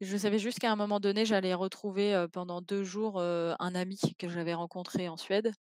Je 0.00 0.16
savais 0.16 0.38
juste 0.38 0.60
qu'à 0.60 0.70
un 0.70 0.76
moment 0.76 1.00
donné, 1.00 1.24
j'allais 1.24 1.54
retrouver, 1.54 2.26
pendant 2.32 2.60
2 2.60 2.84
jours, 2.84 3.20
un 3.20 3.74
ami 3.74 3.98
que 4.18 4.28
j'avais 4.28 4.54
rencontré 4.54 5.08
en 5.08 5.16
Suède. 5.16 5.52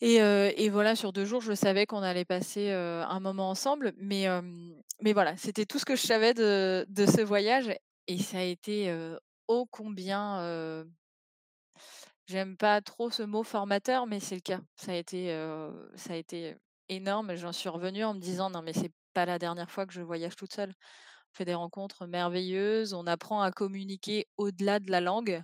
Et 0.00 0.68
voilà, 0.70 0.94
sur 0.94 1.12
2 1.12 1.24
jours, 1.24 1.40
je 1.40 1.54
savais 1.54 1.86
qu'on 1.86 2.02
allait 2.02 2.24
passer, 2.24 2.70
un 2.70 3.20
moment 3.20 3.50
ensemble. 3.50 3.92
Mais 3.96 4.26
mais 5.00 5.12
voilà, 5.12 5.36
c'était 5.36 5.66
tout 5.66 5.80
ce 5.80 5.84
que 5.84 5.96
je 5.96 6.06
savais 6.06 6.34
de 6.34 7.06
ce 7.06 7.20
voyage 7.20 7.74
et 8.06 8.18
ça 8.18 8.38
a 8.38 8.42
été, 8.42 8.94
ô 9.48 9.66
combien, 9.66 10.84
J'aime 12.32 12.56
pas 12.56 12.80
trop 12.80 13.10
ce 13.10 13.22
mot 13.22 13.42
formateur, 13.42 14.06
mais 14.06 14.20
c'est 14.20 14.34
le 14.36 14.40
cas. 14.40 14.60
Ça 14.76 14.92
a 14.92 14.94
été, 14.94 15.28
ça 15.96 16.12
a 16.14 16.16
été 16.16 16.56
énorme. 16.88 17.34
J'en 17.36 17.52
suis 17.52 17.68
revenue 17.68 18.04
en 18.04 18.14
me 18.14 18.20
disant: 18.20 18.50
«Non, 18.50 18.62
mais 18.62 18.72
c'est 18.72 18.92
pas 19.14 19.26
la 19.26 19.38
dernière 19.38 19.70
fois 19.70 19.86
que 19.86 19.92
je 19.92 20.02
voyage 20.02 20.36
toute 20.36 20.52
seule». 20.54 20.70
On 21.34 21.36
fait 21.38 21.44
des 21.46 21.54
rencontres 21.54 22.06
merveilleuses, 22.06 22.94
on 22.94 23.06
apprend 23.06 23.42
à 23.42 23.52
communiquer 23.52 24.26
au-delà 24.38 24.80
de 24.80 24.90
la 24.90 25.00
langue, 25.00 25.42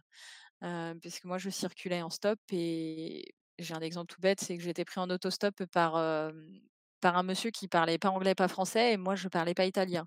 heu, 0.64 0.94
puisque 1.02 1.24
moi 1.26 1.38
je 1.38 1.50
circulais 1.50 2.02
en 2.02 2.10
stop 2.10 2.38
et 2.52 3.24
j'ai 3.58 3.74
un 3.74 3.80
exemple 3.80 4.12
tout 4.14 4.20
bête, 4.20 4.40
c'est 4.40 4.58
que 4.58 4.68
été 4.68 4.84
pris 4.84 5.00
en 5.00 5.10
autostop 5.10 5.64
par, 5.66 5.96
par 7.00 7.16
un 7.16 7.22
monsieur 7.22 7.50
qui 7.50 7.68
parlait 7.68 7.98
pas 7.98 8.10
anglais, 8.10 8.34
pas 8.34 8.48
français 8.48 8.92
et 8.92 8.96
moi 8.96 9.14
je 9.14 9.28
parlais 9.28 9.54
pas 9.54 9.64
italien. 9.66 10.06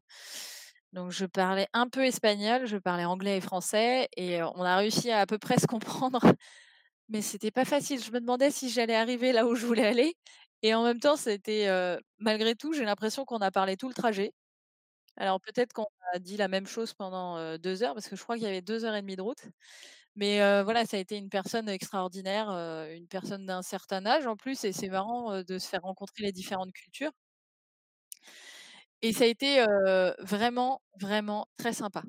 Donc 0.94 1.12
je 1.12 1.26
parlais 1.26 1.68
un 1.74 1.88
peu 1.90 2.06
espagnol, 2.06 2.66
je 2.68 2.78
parlais 2.78 3.06
anglais 3.06 3.38
et 3.38 3.42
français 3.42 4.10
et 4.18 4.44
on 4.44 4.62
a 4.64 4.78
réussi 4.78 5.12
à 5.12 5.20
à 5.22 5.26
peu 5.26 5.38
près 5.40 5.58
se 5.60 5.68
comprendre, 5.68 6.22
mais 7.12 7.22
c'était 7.24 7.52
pas 7.52 7.66
facile. 7.66 8.04
Je 8.04 8.12
me 8.12 8.22
demandais 8.22 8.52
si 8.52 8.70
j'allais 8.72 8.96
arriver 8.96 9.34
là 9.34 9.48
où 9.48 9.56
je 9.56 9.66
voulais 9.68 9.86
aller 9.88 10.16
et 10.64 10.76
en 10.76 10.84
même 10.86 11.00
temps, 11.00 11.18
c'était, 11.18 11.68
malgré 12.20 12.56
tout, 12.56 12.74
j'ai 12.74 12.86
l'impression 12.86 13.26
qu'on 13.26 13.40
a 13.40 13.52
parlé 13.52 13.78
tout 13.78 13.88
le 13.90 13.96
trajet. 13.96 14.34
Alors 15.18 15.42
peut-être 15.42 15.74
qu'on 15.74 15.86
a 16.14 16.20
dit 16.20 16.38
la 16.38 16.48
même 16.50 16.68
chose 16.68 16.94
pendant, 16.94 17.38
heu, 17.40 17.60
2 17.60 17.84
heures 17.84 17.94
parce 17.96 18.10
que 18.10 18.16
je 18.18 18.24
crois 18.24 18.36
qu'il 18.38 18.46
y 18.46 18.48
avait 18.48 18.62
2 18.64 18.86
heures 18.86 18.96
et 18.96 19.02
demie 19.02 19.16
de 19.18 19.22
route. 19.24 19.44
Mais 20.16 20.40
voilà, 20.64 20.86
ça 20.86 20.98
a 20.98 21.02
été 21.02 21.18
une 21.18 21.30
personne 21.30 21.70
extraordinaire, 21.70 22.50
une 22.52 23.08
personne 23.08 23.46
d'un 23.48 23.62
certain 23.64 24.06
âge 24.08 24.28
en 24.28 24.38
plus 24.38 24.64
et 24.66 24.74
c'est 24.74 24.90
marrant, 24.90 25.44
de 25.44 25.60
se 25.60 25.68
faire 25.70 25.82
rencontrer 25.84 26.24
les 26.24 26.32
différentes 26.34 26.74
cultures. 26.74 27.12
Et 29.02 29.14
ça 29.14 29.24
a 29.24 29.28
été, 29.28 29.66
vraiment, 30.20 30.82
vraiment 31.00 31.48
très 31.58 31.74
sympa. 31.74 32.04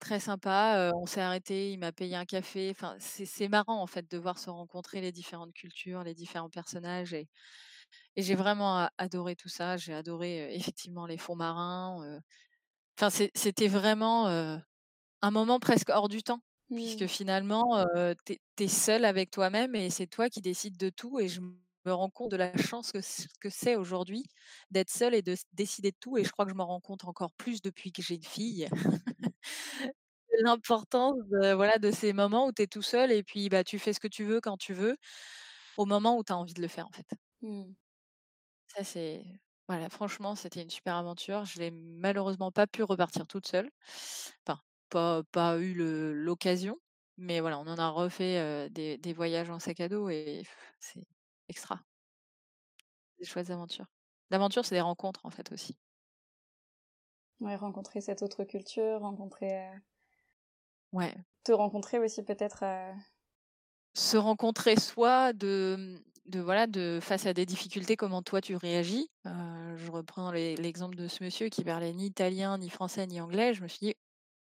Très 0.00 0.20
sympa, 0.20 0.92
on 0.94 1.06
s'est 1.06 1.22
arrêté, 1.22 1.72
il 1.72 1.78
m'a 1.78 1.90
payé 1.90 2.16
un 2.16 2.26
café, 2.26 2.68
enfin 2.70 2.96
c'est 3.00 3.24
c'est 3.24 3.48
marrant 3.48 3.80
en 3.80 3.86
fait 3.86 4.10
de 4.10 4.18
voir 4.18 4.38
se 4.38 4.50
rencontrer 4.50 5.00
les 5.00 5.10
différentes 5.10 5.54
cultures, 5.54 6.02
les 6.04 6.14
différents 6.14 6.50
personnages 6.50 7.14
et 7.14 7.28
et 8.16 8.22
j'ai 8.22 8.34
vraiment 8.36 8.78
a 8.78 8.92
adoré 8.98 9.36
tout 9.36 9.48
ça. 9.50 9.76
J'ai 9.78 9.94
adoré, 9.94 10.54
effectivement 10.56 11.06
les 11.06 11.18
fonds 11.18 11.36
marins, 11.36 12.20
enfin 12.98 13.10
c'est 13.10 13.30
c'était 13.34 13.68
vraiment, 13.68 14.28
un 15.22 15.30
moment 15.32 15.60
presque 15.60 15.90
hors 15.90 16.08
du 16.08 16.22
temps 16.22 16.40
puisque 16.76 17.06
Mmh. 17.06 17.08
finalement, 17.08 17.78
heu, 17.96 18.14
tu 18.26 18.38
es 18.64 18.68
seule 18.68 19.04
avec 19.06 19.30
toi-même 19.30 19.74
et 19.76 19.90
c'est 19.90 20.06
toi 20.08 20.30
qui 20.30 20.42
décides 20.42 20.78
de 20.78 20.90
tout 20.90 21.20
et 21.20 21.28
je 21.28 21.40
me 21.42 21.92
rends 21.94 22.10
compte 22.10 22.30
de 22.32 22.36
la 22.38 22.56
chance 22.58 22.92
que 22.92 23.00
c 23.02 23.26
que 23.40 23.50
c'est 23.50 23.76
aujourd'hui 23.76 24.24
d'être 24.72 24.90
seule 24.90 25.14
et 25.14 25.22
de 25.22 25.32
s 25.32 25.44
décider 25.54 25.92
de 25.92 25.96
tout 26.00 26.18
et 26.18 26.24
je 26.24 26.30
crois 26.32 26.44
que 26.46 26.52
je 26.52 26.56
m'en 26.56 26.66
rends 26.66 26.80
compte 26.80 27.04
encore 27.06 27.32
plus 27.32 27.62
depuis 27.62 27.92
que 27.92 28.02
j'ai 28.02 28.16
une 28.16 28.24
fille. 28.24 28.68
L'importance 30.44 31.16
de 31.30 31.52
voilà, 31.54 31.78
de 31.78 31.90
ces 31.90 32.12
moments 32.12 32.46
où 32.48 32.52
tu 32.52 32.62
es 32.62 32.66
tout 32.66 32.82
seul 32.82 33.12
et 33.12 33.22
puis, 33.22 33.48
bah, 33.48 33.64
tu 33.64 33.78
fais 33.78 33.92
ce 33.92 34.00
que 34.00 34.08
tu 34.08 34.24
veux 34.24 34.40
quand 34.40 34.56
tu 34.58 34.74
veux, 34.74 34.96
au 35.78 35.86
moment 35.86 36.18
où 36.18 36.24
tu 36.24 36.32
as 36.32 36.36
envie 36.38 36.54
de 36.54 36.62
le 36.62 36.68
faire, 36.68 36.86
en 36.86 36.92
fait. 36.92 37.06
Mmh. 37.42 37.72
Ça, 38.68 38.84
c'est 38.84 39.24
voilà, 39.68 39.88
franchement, 39.90 40.36
c'était 40.36 40.62
une 40.62 40.70
super 40.70 40.96
aventure. 40.96 41.44
Je 41.46 41.58
n'ai 41.60 41.70
malheureusement 41.72 42.52
pas 42.52 42.66
pu 42.68 42.82
repartir 42.84 43.26
toute 43.26 43.46
seule. 43.48 43.70
Enfin, 44.46 44.60
pas 44.90 45.22
pas 45.32 45.58
eu 45.58 45.74
le 45.74 46.12
l'occasion, 46.14 46.76
mais 47.18 47.40
voilà, 47.40 47.58
on 47.60 47.66
en 47.68 47.78
a 47.78 47.88
refait, 47.90 48.70
des 48.70 48.98
des 48.98 49.12
voyages 49.14 49.50
en 49.50 49.58
sac 49.60 49.80
à 49.80 49.88
dos 49.88 50.08
et 50.10 50.42
pff, 50.44 50.74
c'est 50.80 51.04
extra. 51.48 51.80
Des 53.18 53.24
chouettes 53.26 53.50
aventures. 53.50 53.86
L'aventure, 54.30 54.64
c'est 54.64 54.74
des 54.74 54.80
rencontres, 54.80 55.20
en 55.24 55.30
fait, 55.30 55.52
aussi. 55.52 55.76
Ouais, 57.40 57.54
rencontrer 57.56 58.00
cette 58.02 58.20
autre 58.22 58.44
culture, 58.44 59.00
rencontrer, 59.00 59.58
heu 59.74 59.80
Ouais. 60.92 61.26
te 61.44 61.52
rencontrer 61.52 61.98
aussi 61.98 62.22
peut-être, 62.24 62.62
heu 62.64 62.92
se 63.94 64.16
rencontrer 64.16 64.76
soit 64.76 65.32
de 65.32 66.02
de 66.26 66.40
voilà, 66.40 66.66
de 66.66 66.98
face 67.00 67.24
à 67.26 67.32
des 67.34 67.46
difficultés, 67.46 67.94
comment 67.96 68.20
toi 68.20 68.40
tu 68.40 68.56
réagis. 68.56 69.08
Heu, 69.26 69.76
je 69.76 69.90
reprends 69.92 70.32
l'exemple 70.32 70.96
de 70.96 71.06
ce 71.06 71.22
monsieur 71.22 71.48
qui 71.50 71.62
parlait 71.62 71.92
ni 71.92 72.06
italien, 72.06 72.58
ni 72.58 72.68
français, 72.68 73.06
ni 73.06 73.20
anglais. 73.20 73.54
Je 73.54 73.62
me 73.62 73.68
suis 73.68 73.86
dit 73.86 73.94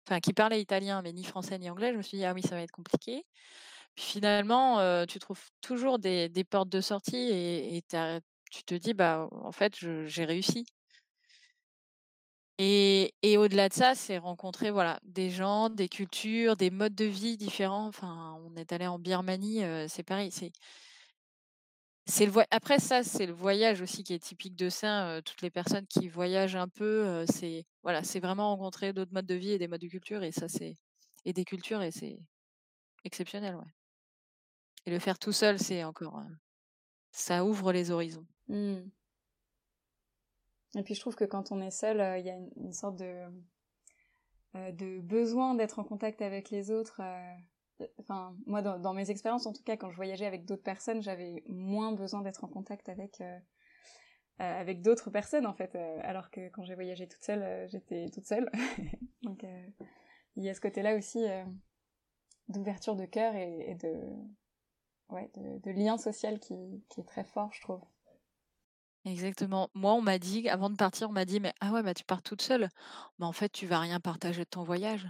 enfin 0.09 0.21
qui 0.21 0.33
parlait 0.35 0.61
italien, 0.63 1.03
mais 1.03 1.13
ni 1.15 1.25
français, 1.25 1.59
ni 1.59 1.71
anglais. 1.71 1.93
Je 1.93 1.99
me 1.99 2.03
suis 2.03 2.19
dit: 2.19 2.25
«Ah 2.27 2.35
oui, 2.35 2.43
ça 2.43 2.57
va 2.57 2.63
être 2.63 2.73
compliqué». 2.73 3.25
Puis 3.97 4.05
finalement, 4.07 5.07
tu 5.07 5.19
trouves 5.21 5.43
toujours 5.63 5.99
des 6.01 6.29
des 6.31 6.45
portes 6.45 6.71
de 6.71 6.81
sortie 6.83 7.17
et 7.19 7.77
et 7.79 7.83
tu 8.53 8.65
te 8.65 8.75
dis: 8.77 8.95
«Bah, 8.95 9.29
en 9.33 9.53
fait, 9.53 9.77
j'ai 10.07 10.25
réussi». 10.27 10.67
Et 12.59 13.13
au-delà 13.37 13.69
de 13.69 13.75
ça, 13.75 13.95
c'est 13.95 14.17
rencontrer, 14.19 14.71
voilà, 14.71 14.99
des 15.05 15.29
gens, 15.31 15.69
des 15.69 15.89
cultures, 15.89 16.57
des 16.57 16.71
modes 16.71 16.95
de 16.95 17.05
vie 17.05 17.37
différents. 17.37 17.87
Enfin, 17.87 18.41
on 18.47 18.57
est 18.57 18.73
allé 18.73 18.87
en 18.87 18.99
Birmanie, 18.99 19.63
heu, 19.63 19.87
c'est 19.89 20.03
pareil, 20.03 20.31
c'est 22.07 22.27
le 22.27 22.33
après 22.51 22.79
ça, 22.79 23.03
c'est 23.03 23.27
le 23.27 23.33
voyage 23.33 23.81
aussi 23.83 24.05
qui 24.05 24.15
est 24.15 24.19
typique 24.21 24.55
de 24.57 24.69
ça, 24.71 25.17
heu, 25.19 25.23
toutes 25.23 25.43
les 25.43 25.51
personnes 25.51 25.87
qui 25.89 26.09
voyagent 26.09 26.55
un 26.57 26.69
peu, 26.69 27.05
heu, 27.07 27.25
c'est 27.29 27.65
voilà, 27.83 28.03
c'est 28.05 28.21
vraiment 28.21 28.51
rencontrer 28.51 28.93
d'autres 28.93 29.13
modes 29.13 29.27
de 29.27 29.35
vie 29.35 29.51
et 29.53 29.59
des 29.59 29.67
modes 29.69 29.81
de 29.81 29.89
culture 29.89 30.23
et 30.23 30.31
ça 30.33 30.49
c'est 30.49 30.77
et 31.25 31.33
des 31.33 31.45
cultures 31.45 31.83
et 31.83 31.91
c'est 31.91 32.19
exceptionnel, 33.05 33.57
ouais. 33.57 33.65
Et 34.87 34.91
le 34.91 34.99
faire 35.01 35.19
tout 35.19 35.33
seul, 35.33 35.59
c'est 35.59 35.83
encore, 35.85 36.23
ça 37.13 37.45
ouvre 37.45 37.73
les 37.73 37.91
horizons. 37.91 38.27
Mmh. 38.49 38.79
Et 40.77 40.83
puis 40.83 40.95
je 40.95 41.01
trouve 41.01 41.17
que 41.17 41.25
quand 41.25 41.53
on 41.53 41.61
est 41.61 41.71
seul, 41.71 41.97
il 42.19 42.27
y 42.27 42.31
a 42.31 42.37
une, 42.57 42.73
sorte 42.73 42.97
de, 42.97 43.25
de 44.55 45.01
besoin 45.01 45.55
d'être 45.55 45.79
en 45.79 45.85
contact 45.85 46.21
avec 46.21 46.51
les 46.51 46.71
autres. 46.71 47.01
Enfin, 47.99 48.37
moi, 48.47 48.63
dans, 48.63 48.95
mes 48.95 49.11
expériences, 49.11 49.47
en 49.47 49.53
tout 49.53 49.63
cas, 49.63 49.77
quand 49.77 49.91
je 49.91 49.97
voyageais 49.97 50.27
avec 50.27 50.45
d'autres 50.45 50.63
personnes, 50.63 51.03
j'avais 51.03 51.43
moins 51.47 51.93
besoin 51.93 52.21
d'être 52.23 52.45
en 52.45 52.49
contact 52.49 52.91
avec 54.39 54.83
d'autres 54.83 55.11
personnes, 55.11 55.47
en 55.47 55.55
fait. 55.55 55.75
alors 56.03 56.31
que 56.31 56.49
quand 56.51 56.65
j'ai 56.65 56.75
voyagé 56.75 57.09
toute 57.09 57.23
seule, 57.23 57.67
j'étais 57.69 58.11
toute 58.11 58.27
seule. 58.27 58.51
Donc, 59.23 59.47
il 60.37 60.45
y 60.45 60.51
a 60.51 60.55
ce 60.55 60.61
côté-là 60.61 60.95
aussi 60.95 61.25
d'ouverture 62.49 62.97
de 62.97 63.07
cœur 63.07 63.35
et, 63.35 63.75
de 63.81 65.71
lien 65.71 65.97
social 65.97 66.39
qui 66.39 66.55
est 66.99 67.07
très 67.07 67.25
fort, 67.25 67.51
je 67.55 67.63
trouve. 67.63 67.83
Exactement. 69.07 69.71
Moi, 69.75 69.95
on 69.95 70.03
m'a 70.03 70.19
dit, 70.19 70.49
avant 70.49 70.69
de 70.69 70.75
partir, 70.75 71.09
on 71.09 71.13
m'a 71.13 71.25
dit, 71.25 71.39
mais 71.39 71.53
ah 71.61 71.71
ouais, 71.71 71.83
bah 71.85 71.95
tu 71.95 72.03
pars 72.03 72.23
toute 72.23 72.43
seule. 72.43 72.69
En 73.21 73.33
fait, 73.33 73.51
tu 73.51 73.65
vas 73.67 73.79
rien 73.79 74.01
partager 74.01 74.41
de 74.41 74.49
ton 74.49 74.65
voyage. 74.65 75.07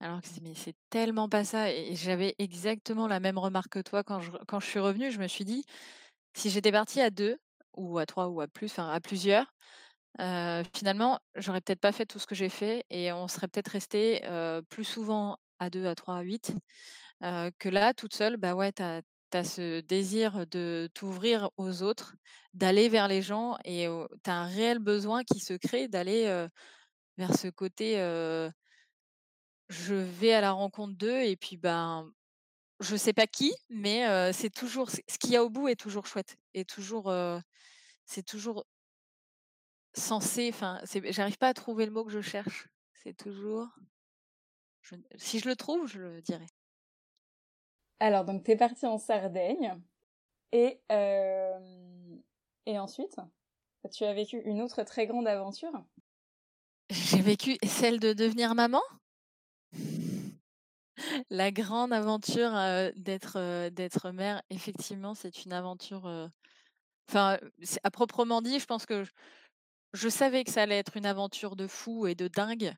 Alors 0.00 0.22
que 0.22 0.28
mais 0.42 0.54
c'est 0.54 0.74
tellement 0.88 1.28
pas 1.28 1.44
ça. 1.44 1.70
Et 1.70 1.94
j'avais 1.94 2.34
exactement 2.38 3.06
la 3.06 3.20
même 3.20 3.36
remarque 3.36 3.68
que 3.68 3.80
toi 3.80 4.02
quand 4.02 4.20
je, 4.20 4.66
suis 4.66 4.78
revenue. 4.78 5.10
Je 5.10 5.18
me 5.18 5.28
suis 5.28 5.44
dit, 5.44 5.64
si 6.32 6.48
j'étais 6.48 6.72
partie 6.72 7.02
à 7.02 7.10
deux, 7.10 7.36
ou 7.76 7.98
à 7.98 8.06
trois, 8.06 8.28
ou 8.28 8.40
à 8.40 8.48
plus, 8.48 8.70
enfin 8.72 8.88
à 8.88 8.98
plusieurs, 9.00 9.54
finalement, 10.74 11.18
j'aurais 11.34 11.60
peut-être 11.60 11.80
pas 11.80 11.92
fait 11.92 12.06
tout 12.06 12.18
ce 12.18 12.26
que 12.26 12.34
j'ai 12.34 12.48
fait 12.48 12.84
et 12.88 13.12
on 13.12 13.28
serait 13.28 13.48
peut-être 13.48 13.68
resté 13.68 14.22
plus 14.70 14.84
souvent 14.84 15.36
à 15.58 15.68
deux, 15.68 15.86
à 15.86 15.94
trois, 15.94 16.16
à 16.16 16.22
huit. 16.22 16.52
que 17.20 17.68
là, 17.68 17.92
toute 17.94 18.14
seule, 18.14 18.38
bah 18.38 18.54
ouais, 18.54 18.72
t'as 18.72 19.02
tu 19.42 19.48
ce 19.48 19.80
désir 19.80 20.46
de 20.46 20.88
t'ouvrir 20.94 21.50
aux 21.56 21.82
autres, 21.82 22.16
d'aller 22.52 22.88
vers 22.88 23.08
les 23.08 23.22
gens 23.22 23.56
et 23.64 23.86
tu 24.22 24.30
as 24.30 24.34
un 24.34 24.46
réel 24.46 24.78
besoin 24.78 25.24
qui 25.24 25.40
se 25.40 25.54
crée 25.54 25.88
d'aller, 25.88 26.46
vers 27.18 27.36
ce 27.36 27.48
côté, 27.48 27.96
je 29.68 29.94
vais 29.94 30.32
à 30.32 30.40
la 30.40 30.52
rencontre 30.52 30.96
d'eux 30.96 31.22
et 31.22 31.36
puis, 31.36 31.56
ben, 31.56 32.10
je 32.80 32.96
sais 32.96 33.12
pas 33.12 33.26
qui, 33.26 33.52
mais 33.70 34.32
c'est 34.32 34.50
toujours 34.50 34.90
ce 34.90 35.18
qu'il 35.18 35.30
y 35.30 35.36
a 35.36 35.44
au 35.44 35.50
bout 35.50 35.68
est 35.68 35.76
toujours 35.80 36.06
chouette 36.06 36.36
et 36.54 36.64
toujours, 36.64 37.12
c'est 38.04 38.24
toujours 38.24 38.64
censé 39.94 40.50
enfin, 40.52 40.80
j'arrive 41.10 41.38
pas 41.38 41.48
à 41.48 41.54
trouver 41.54 41.86
le 41.86 41.92
mot 41.92 42.04
que 42.04 42.12
je 42.12 42.20
cherche. 42.20 42.68
C'est 43.02 43.16
toujours 43.16 43.68
si 45.16 45.38
je 45.38 45.48
le 45.48 45.56
trouve, 45.56 45.86
je 45.86 45.98
le 45.98 46.22
dirai. 46.22 46.46
Alors, 48.00 48.24
donc, 48.24 48.44
t'es 48.44 48.56
parti 48.56 48.86
en 48.86 48.98
Sardaigne. 48.98 49.80
Et, 50.52 50.80
euh, 50.92 52.16
et 52.66 52.78
ensuite, 52.78 53.16
tu 53.92 54.04
as 54.04 54.14
vécu 54.14 54.40
une 54.44 54.62
autre 54.62 54.84
très 54.84 55.06
grande 55.06 55.26
aventure. 55.26 55.72
J'ai 56.90 57.20
vécu 57.20 57.56
celle 57.64 57.98
de 57.98 58.12
devenir 58.12 58.54
maman. 58.54 58.82
La 61.30 61.50
grande 61.50 61.92
aventure 61.92 62.54
euh, 62.54 62.92
d'être 62.94 63.36
euh, 63.36 63.68
d'être 63.68 64.12
mère, 64.12 64.42
effectivement, 64.48 65.14
c'est 65.14 65.44
une 65.44 65.52
aventure. 65.52 66.30
Enfin, 67.08 67.38
à 67.82 67.90
proprement 67.90 68.40
dit, 68.40 68.60
je 68.60 68.66
pense 68.66 68.86
que 68.86 69.04
je, 69.92 70.08
savais 70.08 70.44
que 70.44 70.52
ça 70.52 70.62
allait 70.62 70.78
être 70.78 70.96
une 70.96 71.06
aventure 71.06 71.56
de 71.56 71.66
fou 71.66 72.06
et 72.06 72.14
de 72.14 72.28
dingue. 72.28 72.74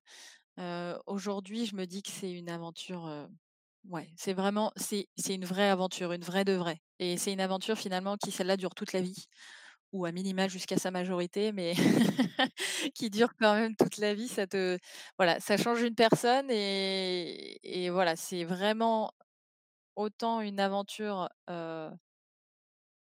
Aujourd'hui, 1.07 1.67
je 1.67 1.77
me 1.77 1.85
dis 1.85 2.03
que 2.03 2.11
c'est 2.11 2.33
une 2.33 2.49
aventure 2.49 3.29
Ouais, 3.88 4.09
c'est 4.16 4.33
vraiment 4.33 4.72
c'est 4.77 5.07
une 5.29 5.44
vraie 5.44 5.68
aventure, 5.70 6.12
une 6.12 6.22
vraie 6.25 6.44
de 6.44 6.53
vraie 6.55 6.79
et 6.99 7.16
c'est 7.18 7.33
une 7.33 7.40
aventure 7.40 7.77
finalement 7.79 8.16
qui 8.16 8.33
celle-là 8.33 8.57
dure 8.57 8.75
toute 8.75 8.92
la 8.92 9.01
vie 9.01 9.27
ou 9.92 10.07
à 10.07 10.12
minima 10.12 10.49
jusqu'à 10.49 10.77
sa 10.79 10.90
majorité, 10.90 11.53
mais 11.53 11.75
qui 12.94 13.11
dure 13.11 13.31
quand 13.40 13.55
même 13.55 13.77
toute 13.77 13.99
la 13.99 14.14
vie. 14.14 14.29
Ça 14.29 14.46
te 14.49 14.79
voilà, 15.18 15.40
ça 15.40 15.57
change 15.57 15.83
une 15.83 15.94
personne 15.94 16.49
et 16.51 17.90
voilà, 17.90 18.16
c'est 18.16 18.44
vraiment 18.44 19.12
autant 19.96 20.40
une 20.42 20.61
aventure, 20.61 21.29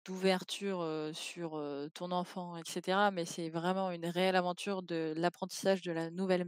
d'ouverture, 0.05 1.11
sur, 1.13 1.61
ton 1.93 2.11
enfant 2.11 2.57
et 2.57 2.61
cetera, 2.65 3.11
mais 3.11 3.25
c'est 3.25 3.49
vraiment 3.49 3.91
une 3.91 4.05
réelle 4.05 4.35
aventure 4.35 4.83
de 4.83 5.13
l'apprentissage 5.17 5.81
de 5.81 5.91
la 5.91 6.11
nouvelle 6.11 6.45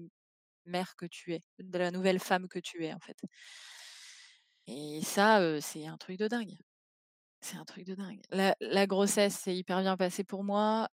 mère 0.65 0.95
que 0.97 1.06
tu 1.08 1.34
es, 1.34 1.41
de 1.60 1.78
la 1.80 1.91
nouvelle 1.91 2.19
femme 2.19 2.47
que 2.50 2.60
tu 2.60 2.86
es, 2.86 2.93
en 2.93 3.00
fait. 3.00 3.17
Et 4.68 5.02
ça, 5.02 5.62
c'est 5.62 5.88
un 5.88 5.98
truc 5.98 6.18
de 6.18 6.28
dingue. 6.28 6.58
C'est 7.40 7.58
un 7.58 7.66
truc 7.66 7.86
de 7.86 7.96
dingue. 7.96 8.22
La 8.32 8.88
grossesse 8.88 9.36
s'est 9.36 9.56
hyper 9.56 9.82
bien 9.82 9.98
passée 9.98 10.24
pour 10.24 10.44
moi, 10.44 10.90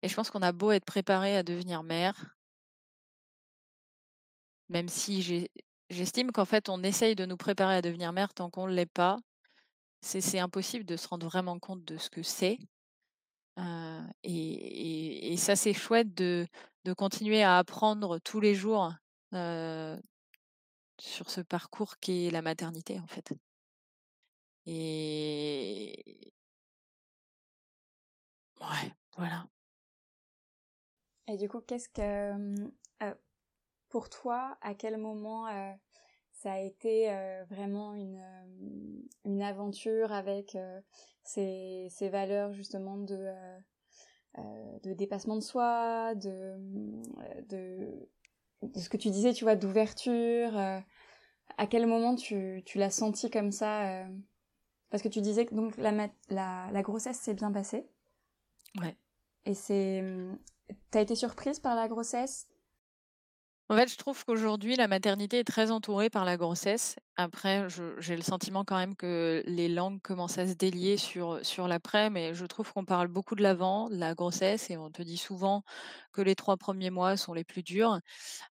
et 0.00 0.08
je 0.08 0.14
pense 0.14 0.30
qu'on 0.30 0.42
a 0.42 0.52
beau 0.52 0.70
être 0.70 0.84
préparé 0.84 1.36
à 1.36 1.42
devenir 1.42 1.82
mère 1.82 2.38
même 4.68 4.88
si 4.88 5.48
j'estime 5.90 6.30
qu'en 6.32 6.44
fait, 6.44 6.68
on 6.68 6.82
essaye 6.82 7.14
de 7.14 7.24
nous 7.24 7.36
préparer 7.36 7.76
à 7.76 7.82
devenir 7.82 8.12
mère 8.12 8.34
tant 8.34 8.50
qu'on 8.50 8.66
ne 8.66 8.74
l'est 8.74 8.86
pas. 8.86 9.18
C'est 10.00 10.38
impossible 10.38 10.84
de 10.84 10.96
se 10.96 11.08
rendre 11.08 11.26
vraiment 11.26 11.58
compte 11.58 11.84
de 11.84 11.96
ce 11.96 12.10
que 12.10 12.22
c'est. 12.22 12.58
et 14.22 15.34
ça, 15.38 15.56
c'est 15.56 15.74
chouette 15.74 16.14
de 16.14 16.46
de 16.84 16.92
continuer 16.94 17.42
à 17.42 17.58
apprendre 17.58 18.18
tous 18.20 18.40
les 18.40 18.54
jours, 18.54 18.92
sur 20.98 21.30
ce 21.30 21.40
parcours 21.40 21.98
qui 21.98 22.26
est 22.26 22.30
la 22.30 22.42
maternité, 22.42 22.98
en 23.00 23.06
fait. 23.06 23.32
Et 24.66 26.32
ouais, 28.60 28.92
voilà. 29.16 29.46
Et 31.28 31.36
du 31.36 31.48
coup, 31.48 31.60
qu'est-ce 31.60 31.88
que, 31.88 32.32
mmh, 32.32 32.70
pour 33.88 34.10
toi, 34.10 34.58
à 34.60 34.74
quel 34.74 34.98
moment 34.98 35.46
ça 36.32 36.52
a 36.52 36.58
été 36.60 37.08
vraiment 37.48 37.94
une, 37.94 38.22
une 39.24 39.42
aventure 39.42 40.12
avec 40.12 40.56
ces, 41.22 41.90
valeurs 42.10 42.52
justement 42.52 42.96
de, 42.96 43.32
dépassement 44.94 45.36
de 45.36 45.42
soi, 45.42 46.14
de, 46.14 46.56
mmh, 46.56 47.02
de 47.48 48.08
ce 48.74 48.88
que 48.88 48.96
tu 48.96 49.10
disais, 49.10 49.32
tu 49.32 49.44
vois, 49.44 49.56
d'ouverture. 49.56 50.56
Euh, 50.56 50.80
à 51.56 51.66
quel 51.66 51.86
moment 51.86 52.14
tu, 52.14 52.62
tu 52.64 52.78
l'as 52.78 52.90
senti 52.90 53.30
comme 53.30 53.52
ça 53.52 53.88
euh, 53.88 54.08
Parce 54.90 55.02
que 55.02 55.08
tu 55.08 55.20
disais 55.20 55.46
que 55.46 55.54
donc 55.54 55.76
la, 55.76 55.92
la, 56.28 56.70
la 56.70 56.82
grossesse 56.82 57.18
s'est 57.18 57.34
bien 57.34 57.52
passée. 57.52 57.86
Ouais. 58.80 58.96
Et 59.44 59.54
c'est, 59.54 60.04
t'as 60.90 61.00
été 61.00 61.14
surprise 61.14 61.58
par 61.58 61.74
la 61.74 61.88
grossesse? 61.88 62.48
En 63.70 63.76
fait, 63.76 63.90
je 63.90 63.96
trouve 63.98 64.24
qu'aujourd'hui, 64.24 64.76
la 64.76 64.88
maternité 64.88 65.40
est 65.40 65.44
très 65.44 65.70
entourée 65.70 66.08
par 66.08 66.24
la 66.24 66.38
grossesse. 66.38 66.96
Après, 67.16 67.66
j'ai 67.98 68.16
le 68.16 68.22
sentiment 68.22 68.64
quand 68.64 68.78
même 68.78 68.96
que 68.96 69.42
les 69.46 69.68
langues 69.68 70.00
commencent 70.00 70.38
à 70.38 70.46
se 70.46 70.54
délier 70.54 70.96
sur, 70.96 71.44
sur 71.44 71.68
l'après, 71.68 72.08
mais 72.08 72.32
je 72.34 72.46
trouve 72.46 72.72
qu'on 72.72 72.86
parle 72.86 73.08
beaucoup 73.08 73.34
de 73.34 73.42
l'avant, 73.42 73.90
de 73.90 73.96
la 73.96 74.14
grossesse, 74.14 74.70
et 74.70 74.78
on 74.78 74.90
te 74.90 75.02
dit 75.02 75.18
souvent 75.18 75.64
que 76.12 76.22
les 76.22 76.34
trois 76.34 76.56
premiers 76.56 76.88
mois 76.90 77.18
sont 77.18 77.34
les 77.34 77.44
plus 77.44 77.62
durs. 77.62 78.00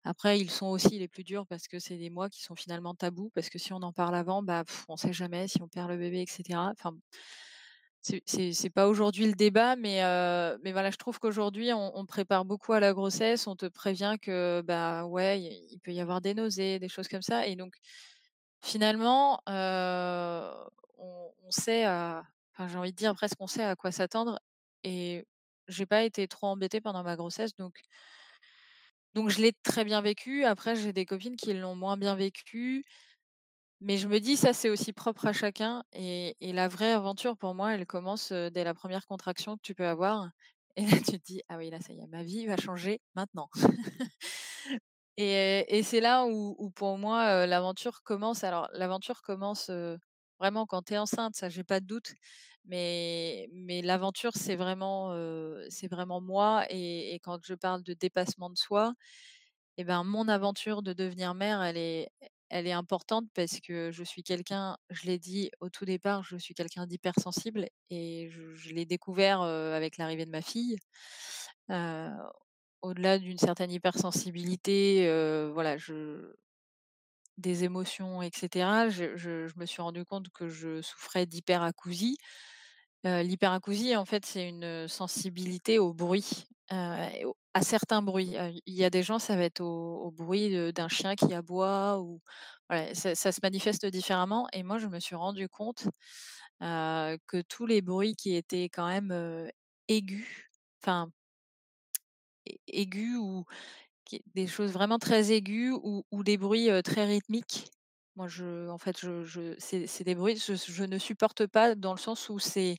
Après, 0.03 0.39
ils 0.39 0.51
sont 0.51 0.67
aussi 0.67 0.99
les 0.99 1.07
plus 1.07 1.23
durs 1.23 1.47
parce 1.47 1.67
que 1.67 1.79
c'est 1.79 1.97
des 1.97 2.11
mois 2.11 2.29
qui 2.29 2.43
sont 2.43 2.55
finalement 2.55 2.95
tabous, 2.95 3.31
parce 3.33 3.49
que 3.49 3.59
si 3.59 3.73
on 3.73 3.77
en 3.83 3.93
parle 3.93 4.15
avant, 4.15 4.43
bah, 4.43 4.65
on 4.89 4.93
ne 4.93 4.99
sait 4.99 5.13
jamais 5.13 5.47
si 5.47 5.61
on 5.63 5.67
perd 5.67 5.89
le 5.89 5.97
bébé, 5.97 6.21
etc. 6.21 6.71
Enfin, 6.73 6.95
c'est 8.01 8.69
pas 8.69 8.87
aujourd'hui 8.87 9.27
le 9.27 9.33
débat, 9.33 9.75
mais, 9.75 10.01
mais 10.63 10.71
voilà, 10.71 10.91
je 10.91 10.97
trouve 10.97 11.19
qu'aujourd'hui, 11.19 11.71
on, 11.73 12.05
prépare 12.05 12.45
beaucoup 12.45 12.73
à 12.73 12.79
la 12.79 12.93
grossesse. 12.93 13.47
On 13.47 13.55
te 13.55 13.65
prévient 13.65 14.15
que, 14.21 14.61
bah 14.65 15.05
ouais, 15.05 15.41
il 15.41 15.79
peut 15.79 15.91
y 15.91 15.99
avoir 15.99 16.21
des 16.21 16.33
nausées, 16.33 16.79
des 16.79 16.89
choses 16.89 17.07
comme 17.07 17.21
ça. 17.21 17.47
Et 17.47 17.55
donc, 17.55 17.75
finalement, 18.61 19.41
on 19.47 21.27
on 21.47 21.51
sait 21.51 21.85
j'ai 22.67 22.77
envie 22.77 22.91
de 22.91 22.97
dire 22.97 23.15
presque 23.15 23.37
on 23.39 23.47
sait 23.47 23.63
à 23.63 23.75
quoi 23.75 23.91
s'attendre 23.91 24.39
et 24.83 25.25
j'ai 25.67 25.85
pas 25.85 26.03
été 26.03 26.27
trop 26.27 26.47
embêtée 26.47 26.81
pendant 26.81 27.03
ma 27.03 27.15
grossesse 27.15 27.55
donc 27.55 27.81
donc 29.13 29.29
je 29.29 29.41
l'ai 29.41 29.51
très 29.63 29.83
bien 29.83 30.01
vécu. 30.01 30.45
Après, 30.45 30.75
j'ai 30.75 30.93
des 30.93 31.05
copines 31.05 31.37
qui 31.37 31.51
l'ont 31.53 31.75
moins 31.75 31.97
bien 31.97 32.13
vécu, 32.15 32.83
mais 33.81 33.97
je 33.97 34.07
me 34.07 34.19
dis: 34.19 34.37
«Ça, 34.37 34.53
c'est 34.53 34.69
aussi 34.69 34.93
propre 34.93 35.27
à 35.27 35.33
chacun» 35.33 35.83
et 35.93 36.35
la 36.41 36.67
vraie 36.67 36.91
aventure 36.93 37.37
pour 37.37 37.55
moi, 37.55 37.73
elle 37.75 37.85
commence, 37.85 38.31
dès 38.31 38.63
la 38.63 38.73
première 38.73 39.05
contraction 39.07 39.55
que 39.57 39.61
tu 39.63 39.75
peux 39.75 39.87
avoir 39.87 40.29
et 40.77 40.85
là, 40.85 40.97
tu 40.99 41.19
te 41.19 41.25
dis: 41.25 41.41
«Ah 41.49 41.57
oui, 41.57 41.69
là, 41.71 41.79
ça 41.81 41.93
y 41.93 41.99
est, 42.01 42.07
ma 42.07 42.23
vie 42.23 42.45
va 42.47 42.57
changer 42.57 43.01
maintenant». 43.15 43.49
Et 45.17 45.81
c'est 45.83 45.99
là 46.01 46.25
où 46.27 46.71
pour 46.75 46.97
moi, 46.97 47.45
l'aventure 47.47 48.03
commence. 48.03 48.43
Alors 48.43 48.69
l'aventure 48.73 49.21
commence, 49.23 49.71
vraiment 50.39 50.65
quand 50.67 50.83
tu 50.83 50.93
es 50.93 50.97
enceinte, 50.99 51.35
ça 51.35 51.49
j'ai 51.49 51.63
pas 51.63 51.79
de 51.79 51.85
doute, 51.87 52.13
mais 52.65 53.47
mais 53.53 53.81
l'aventure 53.81 54.33
c'est 54.35 54.55
vraiment, 54.55 55.09
vraiment 55.89 56.21
moi 56.21 56.65
et 56.69 57.19
quand 57.23 57.39
je 57.45 57.55
parle 57.55 57.83
de 57.83 57.93
dépassement 57.93 58.49
de 58.51 58.57
soi 58.57 58.93
et 59.77 59.83
ben, 59.85 60.03
mon 60.03 60.27
aventure 60.29 60.81
de 60.83 60.93
devenir 60.93 61.35
mère, 61.35 61.61
elle 61.63 61.77
est 61.77 62.09
elle 62.49 62.67
est 62.67 62.71
importante 62.73 63.25
parce 63.33 63.59
que 63.59 63.91
je 63.91 64.03
suis 64.03 64.23
quelqu'un, 64.23 64.77
je 64.89 65.05
l'ai 65.07 65.19
dit 65.19 65.51
au 65.59 65.69
tout 65.69 65.85
départ, 65.85 66.23
je 66.23 66.37
suis 66.37 66.53
quelqu'un 66.53 66.85
d'hypersensible 66.87 67.67
et 67.89 68.29
je 68.31 68.73
l'ai 68.73 68.85
découvert, 68.85 69.41
avec 69.41 69.97
l'arrivée 69.97 70.25
de 70.25 70.31
ma 70.31 70.41
fille. 70.41 70.77
Au-delà 72.81 73.19
d'une 73.19 73.37
certaine 73.39 73.71
hypersensibilité, 73.71 75.07
voilà, 75.53 75.77
des 77.37 77.63
émotions 77.63 78.21
et 78.21 78.31
cetera, 78.33 78.89
je 78.89 79.15
je 79.15 79.47
je 79.47 79.53
me 79.57 79.65
suis 79.65 79.81
rendu 79.81 80.03
compte 80.05 80.29
que 80.29 80.47
je 80.49 80.81
souffrais 80.81 81.25
d'hyperacousie. 81.25 82.17
Heu, 83.05 83.21
l'hyperacousie, 83.23 83.95
en 83.95 84.05
fait, 84.05 84.25
c'est 84.25 84.47
une, 84.49 84.87
sensibilité 84.87 85.79
au 85.79 85.93
bruit, 85.93 86.45
à 86.69 87.61
certains 87.61 88.01
bruits. 88.01 88.35
Il 88.65 88.73
y 88.73 88.83
a 88.83 88.89
des 88.89 89.03
gens, 89.03 89.19
ça 89.19 89.35
va 89.35 89.43
être 89.43 89.61
au 89.61 90.11
bruit, 90.11 90.73
d'un 90.73 90.87
chien 90.89 91.15
qui 91.15 91.33
aboie 91.33 91.99
ou 92.01 92.21
ça 92.93 93.15
se 93.31 93.39
manifeste 93.43 93.85
différemment 93.85 94.47
et 94.53 94.63
moi, 94.63 94.77
je 94.79 94.87
me 94.87 94.99
suis 94.99 95.15
rendu 95.15 95.47
compte, 95.49 95.85
que 96.61 97.41
tous 97.49 97.65
les 97.65 97.81
bruits 97.81 98.15
qui 98.15 98.35
étaient 98.35 98.69
quand 98.69 98.87
même, 98.87 99.49
aigus, 99.87 100.49
enfin, 100.83 101.11
ai 102.45 102.59
aigus 102.67 103.17
ou 103.17 103.45
des 104.35 104.47
choses 104.47 104.71
vraiment 104.73 104.99
très 104.99 105.31
aiguës 105.31 105.79
ou 105.83 106.23
des 106.23 106.37
bruits, 106.37 106.69
très 106.83 107.05
rythmiques. 107.05 107.69
Moi, 108.17 108.27
je 108.27 108.69
en 108.69 108.79
fait, 108.79 108.97
je 108.99 109.55
c'est 109.59 109.87
c'est 109.87 110.03
des 110.03 110.15
bruits, 110.15 110.37
je 110.37 110.55
je 110.55 110.83
ne 110.85 110.97
supporte 110.97 111.47
pas 111.47 111.75
dans 111.75 111.93
le 111.93 111.99
sens 111.99 112.29
où 112.29 112.39
c'est 112.39 112.77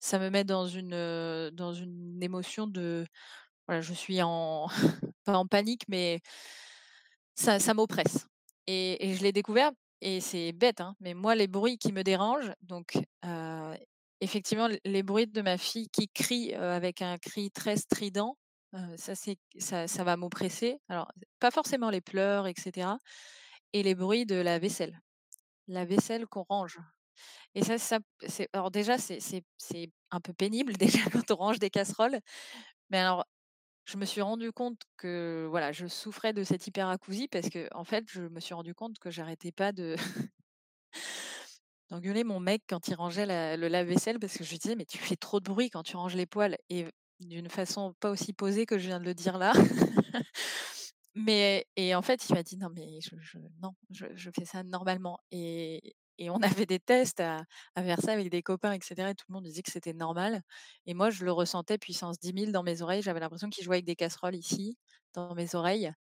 ça 0.00 0.18
me 0.20 0.30
met 0.30 0.44
dans 0.44 0.68
une, 0.68 0.94
heu, 0.94 1.50
dans 1.52 1.74
une 1.74 2.22
émotion 2.22 2.66
de 2.68 3.06
voilà, 3.68 3.82
je 3.82 3.94
suis 3.94 4.22
en 4.22 4.68
pas 5.24 5.38
en 5.38 5.46
panique, 5.46 5.84
mais 5.88 6.20
ça 7.34 7.58
ça 7.58 7.74
m'oppresse 7.74 8.26
et 8.66 9.08
et 9.10 9.14
je 9.14 9.22
l'ai 9.22 9.32
découvert 9.32 9.70
et 10.00 10.20
c'est 10.20 10.52
bête, 10.52 10.80
hein, 10.80 10.94
mais 11.00 11.12
moi, 11.12 11.34
les 11.34 11.48
bruits 11.48 11.76
qui 11.76 11.92
me 11.92 12.04
dérangent, 12.04 12.52
donc 12.62 12.96
heu, 13.24 13.74
effectivement, 14.20 14.68
les 14.84 15.02
bruits 15.02 15.26
de 15.26 15.42
ma 15.42 15.58
fille 15.58 15.88
qui 15.88 16.08
crie, 16.08 16.54
heu, 16.54 16.62
avec 16.62 17.02
un 17.02 17.18
cri 17.18 17.50
très 17.50 17.76
strident, 17.76 18.36
ça 18.96 19.16
c'est 19.16 19.38
ça 19.58 19.88
ça 19.88 20.04
va 20.04 20.16
m'oppresser. 20.16 20.78
Alors, 20.88 21.10
pas 21.40 21.50
forcément 21.50 21.90
les 21.90 22.00
pleurs 22.00 22.46
et 22.46 22.54
cetera 22.56 22.98
et 23.72 23.82
les 23.82 23.94
bruits 23.94 24.26
de 24.26 24.36
la 24.36 24.58
vaisselle. 24.58 25.00
La 25.68 25.84
vaisselle 25.86 26.26
qu'on 26.26 26.44
range 26.48 26.78
et 27.54 27.64
ça 27.64 27.78
ça 27.78 27.98
c'est 28.28 28.48
alors 28.52 28.70
déjà, 28.70 28.98
c'est 28.98 29.20
c'est 29.20 29.44
c'est 29.58 29.90
un 30.10 30.20
peu 30.20 30.32
pénible 30.34 30.74
déjà 30.78 31.00
quand 31.12 31.30
on 31.32 31.36
range 31.36 31.58
des 31.60 31.70
casseroles, 31.70 32.20
mais 32.90 32.98
alors 32.98 33.26
je 33.86 33.98
me 33.98 34.04
suis 34.06 34.22
rendu 34.22 34.52
compte 34.52 34.80
que, 34.98 35.46
voilà, 35.50 35.72
je 35.72 35.86
souffrais 35.88 36.32
de 36.34 36.44
cette 36.44 36.66
hyperacousie 36.68 37.28
parce 37.28 37.50
que 37.50 37.68
en 37.74 37.84
fait, 37.84 38.04
je 38.08 38.22
me 38.22 38.40
suis 38.40 38.54
rendu 38.54 38.74
compte 38.74 38.98
que 39.00 39.10
j'arrêtais 39.10 39.52
pas 39.52 39.72
de 39.72 39.96
d'engueuler 41.90 42.24
mon 42.24 42.40
mec 42.40 42.62
quand 42.68 42.88
il 42.88 42.94
rangeait 42.94 43.26
la 43.26 43.56
le 43.56 43.68
lave-vaisselle 43.68 44.18
parce 44.18 44.36
que 44.36 44.44
je 44.44 44.50
lui 44.50 44.58
disais: 44.58 44.76
«Mais 44.76 44.84
tu 44.84 44.98
fais 44.98 45.16
trop 45.16 45.40
de 45.40 45.44
bruit 45.50 45.70
quand 45.70 45.82
tu 45.82 45.96
ranges 45.96 46.16
les 46.16 46.26
poêles» 46.26 46.56
et 46.70 46.86
d'une 47.20 47.48
façon 47.48 47.94
pas 48.00 48.10
aussi 48.10 48.32
posée 48.32 48.66
que 48.66 48.78
je 48.78 48.86
viens 48.86 49.00
de 49.00 49.04
le 49.04 49.14
dire 49.14 49.38
là. 49.38 49.52
Mais 51.14 51.66
et 51.76 51.94
en 51.94 52.02
fait, 52.02 52.28
il 52.28 52.34
m'a 52.34 52.42
dit: 52.42 52.56
«Non 52.58 52.68
mais 52.74 53.00
je 53.00 53.38
non, 53.62 53.72
je 53.90 54.30
fais 54.36 54.44
ça 54.44 54.62
normalement» 54.62 55.18
et 55.30 55.94
et 56.20 56.30
on 56.30 56.36
avait 56.62 56.66
des 56.66 56.80
tests 56.80 57.20
à 57.20 57.44
à 57.76 57.82
faire 57.82 58.00
ça 58.00 58.12
avec 58.12 58.28
des 58.30 58.42
copains 58.42 58.72
et 58.72 58.78
cetera 58.82 59.10
et 59.10 59.14
tout 59.14 59.24
le 59.28 59.34
monde 59.34 59.44
disait 59.44 59.62
que 59.62 59.70
c'était 59.72 59.92
normal. 59.94 60.42
Et 60.86 60.94
moi, 60.94 61.10
je 61.10 61.24
le 61.24 61.32
ressentais 61.32 61.78
puissance 61.78 62.18
10 62.20 62.32
000 62.32 62.52
dans 62.52 62.62
mes 62.62 62.82
oreilles. 62.82 63.02
J'avais 63.02 63.20
l'impression 63.20 63.48
qu'il 63.50 63.64
jouait 63.64 63.76
avec 63.76 63.86
des 63.86 63.96
casseroles 63.96 64.34
ici, 64.36 64.76
dans 65.14 65.34
mes 65.34 65.54
oreilles. 65.54 65.92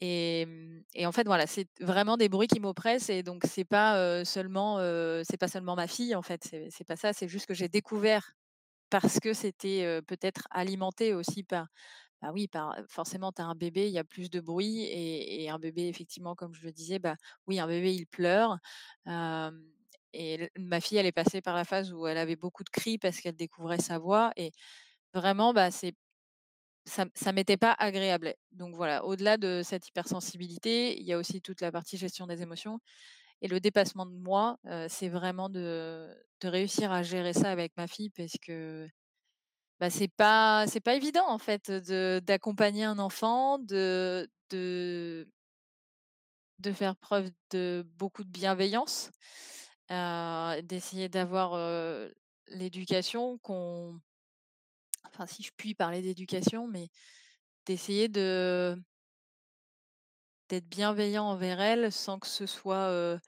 Et 0.00 0.46
mmh 0.46 0.82
et 0.94 1.06
en 1.06 1.12
fait, 1.12 1.24
voilà, 1.26 1.46
c'est 1.48 1.68
vraiment 1.80 2.16
des 2.18 2.28
bruits 2.30 2.48
qui 2.48 2.60
m'oppressent 2.60 3.10
et 3.10 3.22
donc 3.24 3.44
c'est 3.48 3.64
pas, 3.66 4.24
seulement, 4.24 4.78
c'est 5.24 5.38
pas 5.38 5.48
seulement 5.48 5.76
ma 5.76 5.88
fille, 5.88 6.14
en 6.16 6.22
fait, 6.22 6.42
c'est 6.70 6.84
pas 6.86 6.96
ça, 6.96 7.12
c'est 7.14 7.28
juste 7.28 7.46
que 7.46 7.54
j'ai 7.54 7.68
découvert 7.68 8.32
parce 8.90 9.20
que 9.20 9.34
c'était, 9.34 10.00
peut-être 10.06 10.46
alimenté 10.50 11.14
aussi 11.14 11.44
par 11.44 11.68
bah, 12.22 12.30
oui, 12.32 12.48
forcément, 12.88 13.32
tu 13.32 13.42
as 13.42 13.46
un 13.46 13.54
bébé, 13.56 13.88
il 13.88 13.92
y 13.92 13.98
a 13.98 14.04
plus 14.04 14.30
de 14.30 14.40
bruit 14.40 14.84
et 14.84 15.50
un 15.50 15.58
bébé, 15.58 15.88
effectivement, 15.88 16.34
comme 16.36 16.54
je 16.54 16.64
le 16.64 16.72
disais, 16.72 16.98
bah, 17.00 17.16
oui, 17.48 17.60
un 17.60 17.66
bébé, 17.66 17.94
il 17.94 18.06
pleure, 18.06 18.58
et 20.14 20.50
ma 20.58 20.80
fille, 20.80 20.98
elle 20.98 21.06
est 21.06 21.12
passée 21.12 21.40
par 21.40 21.54
la 21.56 21.64
phase 21.64 21.92
où 21.92 22.06
elle 22.06 22.18
avait 22.18 22.36
beaucoup 22.36 22.64
de 22.64 22.70
cris 22.70 22.98
parce 22.98 23.20
qu'elle 23.20 23.36
découvrait 23.36 23.78
sa 23.80 23.98
voix 23.98 24.32
et 24.36 24.52
vraiment, 25.14 25.52
bah, 25.54 25.70
c'est 25.70 25.94
ça 26.86 27.06
ça 27.14 27.32
m'était 27.32 27.56
pas 27.58 27.72
agréable. 27.78 28.34
Donc 28.52 28.74
voilà, 28.76 29.04
au-delà 29.04 29.36
de 29.38 29.62
cette 29.64 29.88
hypersensibilité, 29.88 30.98
il 31.00 31.06
y 31.06 31.12
a 31.12 31.18
aussi 31.18 31.40
toute 31.42 31.60
la 31.62 31.72
partie 31.72 31.96
gestion 31.98 32.26
des 32.26 32.42
émotions 32.42 32.80
et 33.42 33.48
le 33.48 33.60
dépassement 33.60 34.06
de 34.06 34.12
moi, 34.14 34.58
c'est 34.88 35.08
vraiment 35.10 35.48
de 35.50 36.08
de 36.42 36.48
réussir 36.48 36.92
à 36.92 37.02
gérer 37.04 37.32
ça 37.34 37.50
avec 37.52 37.76
ma 37.78 37.86
fille 37.88 38.10
parce 38.10 38.34
que 38.42 38.88
bah, 39.80 39.90
c'est 39.90 40.08
pas 40.08 40.66
c'est 40.68 40.80
pas 40.80 40.94
évident 40.94 41.28
en 41.28 41.38
fait, 41.38 41.70
de 41.70 42.20
d'accompagner 42.24 42.84
un 42.84 42.98
enfant, 42.98 43.58
de 43.58 44.28
de 44.50 45.28
de 46.58 46.72
faire 46.72 46.96
preuve 46.96 47.30
de 47.50 47.84
beaucoup 47.98 48.24
de 48.24 48.28
bienveillance, 48.30 49.10
heu, 49.90 50.62
d'essayer 50.62 51.08
d'avoir, 51.08 51.54
heu, 51.56 52.14
l'éducation 52.48 53.38
qu'on 53.38 54.00
enfin 55.04 55.26
si 55.26 55.42
je 55.42 55.50
puis 55.56 55.74
parler 55.74 56.02
d'éducation, 56.02 56.66
mais 56.68 56.88
d'essayer 57.66 58.08
de 58.08 58.76
d'être 60.48 60.68
bienveillant 60.68 61.24
envers 61.24 61.60
elle 61.60 61.90
sans 61.92 62.18
que 62.18 62.26
ce 62.26 62.46
soit, 62.46 62.90
heu, 62.90 63.18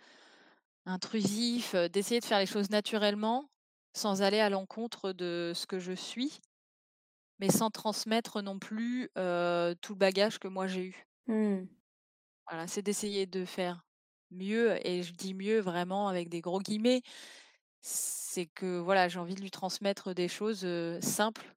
intrusif, 0.87 1.75
d'essayer 1.75 2.21
de 2.21 2.27
faire 2.27 2.41
les 2.41 2.47
choses 2.47 2.71
naturellement, 2.71 3.49
sans 3.95 4.21
aller 4.21 4.41
à 4.41 4.51
l'encontre 4.51 5.13
de 5.13 5.53
ce 5.55 5.67
que 5.67 5.79
je 5.79 5.93
suis. 5.93 6.41
Mais 7.41 7.51
sans 7.51 7.71
transmettre 7.71 8.43
non 8.43 8.59
plus, 8.59 9.09
tout 9.15 9.93
le 9.93 9.97
bagage 9.97 10.39
que 10.39 10.49
moi 10.49 10.67
j'ai 10.67 10.85
eu. 10.85 11.07
Mmh. 11.27 11.65
Voilà, 12.49 12.67
c'est 12.67 12.83
d'essayer 12.83 13.27
de 13.27 13.45
faire 13.45 13.85
mieux 14.31 14.77
et 14.87 15.03
je 15.03 15.13
dis 15.15 15.35
mieux 15.35 15.61
vraiment 15.61 16.09
avec 16.09 16.29
des 16.29 16.41
gros 16.41 16.61
guillemets. 16.61 17.03
C'est 17.81 18.47
que 18.47 18.79
voilà, 18.79 19.09
j'ai 19.09 19.19
envie 19.19 19.35
de 19.35 19.41
lui 19.41 19.51
transmettre 19.51 20.15
des 20.15 20.29
choses, 20.29 20.67
simples 21.01 21.55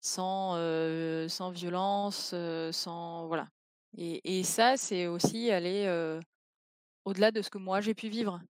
sans, 0.00 1.50
violence, 1.50 2.34
sans 2.72 3.26
voilà. 3.26 3.48
Et 3.96 4.38
et 4.38 4.44
ça, 4.44 4.76
c'est 4.76 5.06
aussi 5.06 5.50
aller, 5.50 5.88
au-delà 7.04 7.30
de 7.30 7.42
ce 7.42 7.50
que 7.50 7.58
moi 7.58 7.80
j'ai 7.80 7.94
pu 7.94 8.08
vivre. 8.08 8.40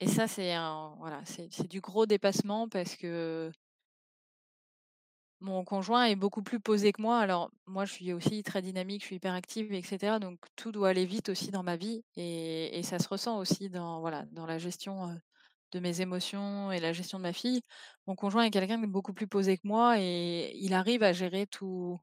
Et 0.00 0.08
ça, 0.08 0.26
c'est 0.28 0.54
voilà, 0.98 1.22
c'est 1.24 1.66
du 1.68 1.80
gros 1.80 2.06
dépassement 2.06 2.68
parce 2.68 2.96
que 2.96 3.50
Mon 5.40 5.64
conjoint 5.64 6.04
est 6.06 6.16
beaucoup 6.16 6.42
plus 6.42 6.60
posé 6.60 6.92
que 6.92 7.02
moi. 7.02 7.18
Alors, 7.20 7.50
moi, 7.66 7.84
je 7.84 7.92
suis 7.92 8.12
aussi 8.12 8.42
très 8.42 8.62
dynamique, 8.62 9.02
je 9.02 9.06
suis 9.06 9.16
hyper 9.16 9.34
active 9.34 9.72
et 9.72 9.82
cetera, 9.82 10.18
donc 10.18 10.38
tout 10.56 10.72
doit 10.72 10.88
aller 10.90 11.04
vite 11.04 11.28
aussi 11.28 11.50
dans 11.50 11.62
ma 11.62 11.76
vie 11.76 12.02
et 12.16 12.80
ça 12.82 12.98
se 12.98 13.08
ressent 13.08 13.38
aussi 13.38 13.68
dans, 13.68 14.00
voilà, 14.00 14.24
dans 14.32 14.46
la 14.46 14.58
gestion, 14.58 15.14
de 15.72 15.80
mes 15.80 16.00
émotions 16.00 16.72
et 16.72 16.80
la 16.80 16.92
gestion 16.92 17.18
de 17.18 17.24
ma 17.24 17.32
fille. 17.32 17.62
Mon 18.06 18.16
conjoint 18.16 18.44
est 18.44 18.50
quelqu'un 18.50 18.78
de 18.78 18.86
beaucoup 18.86 19.12
plus 19.14 19.28
posé 19.28 19.56
que 19.58 19.66
moi 19.66 20.00
et 20.00 20.56
il 20.56 20.74
arrive 20.74 21.02
à 21.02 21.12
gérer 21.12 21.46
tout 21.46 21.98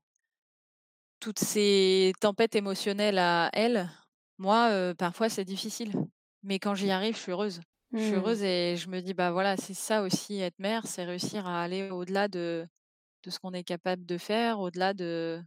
toutes 1.20 1.40
ces 1.40 2.14
tempêtes 2.20 2.56
émotionnelles 2.56 3.18
à 3.18 3.50
elle. 3.54 3.90
Moi, 4.38 4.94
parfois, 4.98 5.30
c'est 5.30 5.46
difficile, 5.46 5.94
mais 6.44 6.60
quand 6.60 6.76
j'y 6.76 6.92
arrive, 6.92 7.16
je 7.16 7.22
suis 7.22 7.32
heureuse. 7.32 7.62
Je 7.96 8.02
suis 8.04 8.16
Mmh. 8.16 8.16
heureuse 8.16 8.44
et 8.44 8.76
je 8.78 8.90
me 8.90 9.02
dis: 9.02 9.14
«Bah, 9.14 9.32
voilà, 9.32 9.58
c'est 9.58 9.74
ça 9.74 10.02
aussi 10.04 10.40
être 10.42 10.60
mère, 10.60 10.88
c'est 10.88 11.06
réussir 11.06 11.48
à 11.48 11.62
aller 11.64 11.90
au-delà 11.92 12.28
de 12.28 12.68
de 13.24 13.32
ce 13.32 13.40
qu'on 13.40 13.54
est 13.54 13.64
capable 13.66 14.06
de 14.06 14.18
faire, 14.20 14.60
au-delà 14.62 14.94
de 14.94 15.44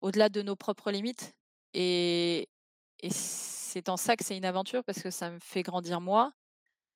au-delà 0.00 0.28
de 0.28 0.42
nos 0.42 0.56
propres 0.56 0.90
limites 0.90 1.34
et 1.74 2.48
et 3.00 3.10
c'est 3.10 3.90
en 3.90 3.98
ça 3.98 4.16
que 4.16 4.24
c'est 4.24 4.36
une 4.38 4.46
aventure 4.46 4.82
parce 4.84 5.02
que 5.02 5.10
ça 5.10 5.30
me 5.30 5.38
fait 5.38 5.62
grandir 5.62 6.00
moi, 6.00 6.32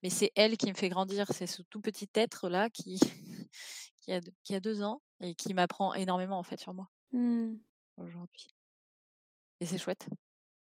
mais 0.03 0.11
c'est 0.11 0.33
elle 0.37 0.57
qui 0.59 0.69
me 0.69 0.75
fait 0.77 0.89
grandir. 0.91 1.27
C'est 1.33 1.47
ce 1.49 1.63
tout 1.63 1.81
petit 1.83 2.09
être-là 2.15 2.71
qui 2.71 3.01
qui 4.03 4.13
a 4.13 4.21
qui 4.45 4.55
a 4.57 4.61
2 4.61 4.83
ans 4.83 5.03
et 5.23 5.35
qui 5.37 5.55
m'apprend 5.55 5.95
énormément, 5.95 6.39
en 6.39 6.45
fait, 6.45 6.61
sur 6.61 6.75
moi 6.75 6.89
Mmh. 7.13 7.61
aujourd'hui 7.97 8.51
et 9.61 9.67
c'est 9.67 9.79
chouette. 9.79 10.07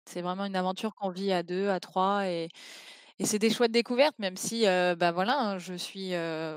C'est 0.08 0.22
vraiment 0.22 0.46
une 0.46 0.56
aventure 0.58 0.96
qu'on 0.96 1.10
vit 1.12 1.32
à 1.34 1.44
2, 1.44 1.70
à 1.70 1.80
3 1.80 2.28
et 2.30 2.50
et 3.20 3.26
c'est 3.26 3.40
des 3.40 3.50
chouettes 3.50 3.72
découvertes 3.72 4.20
même 4.20 4.38
si, 4.38 4.66
heu, 4.68 4.96
bah, 4.96 5.12
voilà, 5.14 5.40
hein, 5.40 5.58
je 5.60 5.74
suis, 5.74 6.12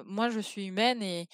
moi 0.07 0.31
je 0.31 0.41
suis 0.41 0.67
humaine 0.67 1.03
et 1.03 1.27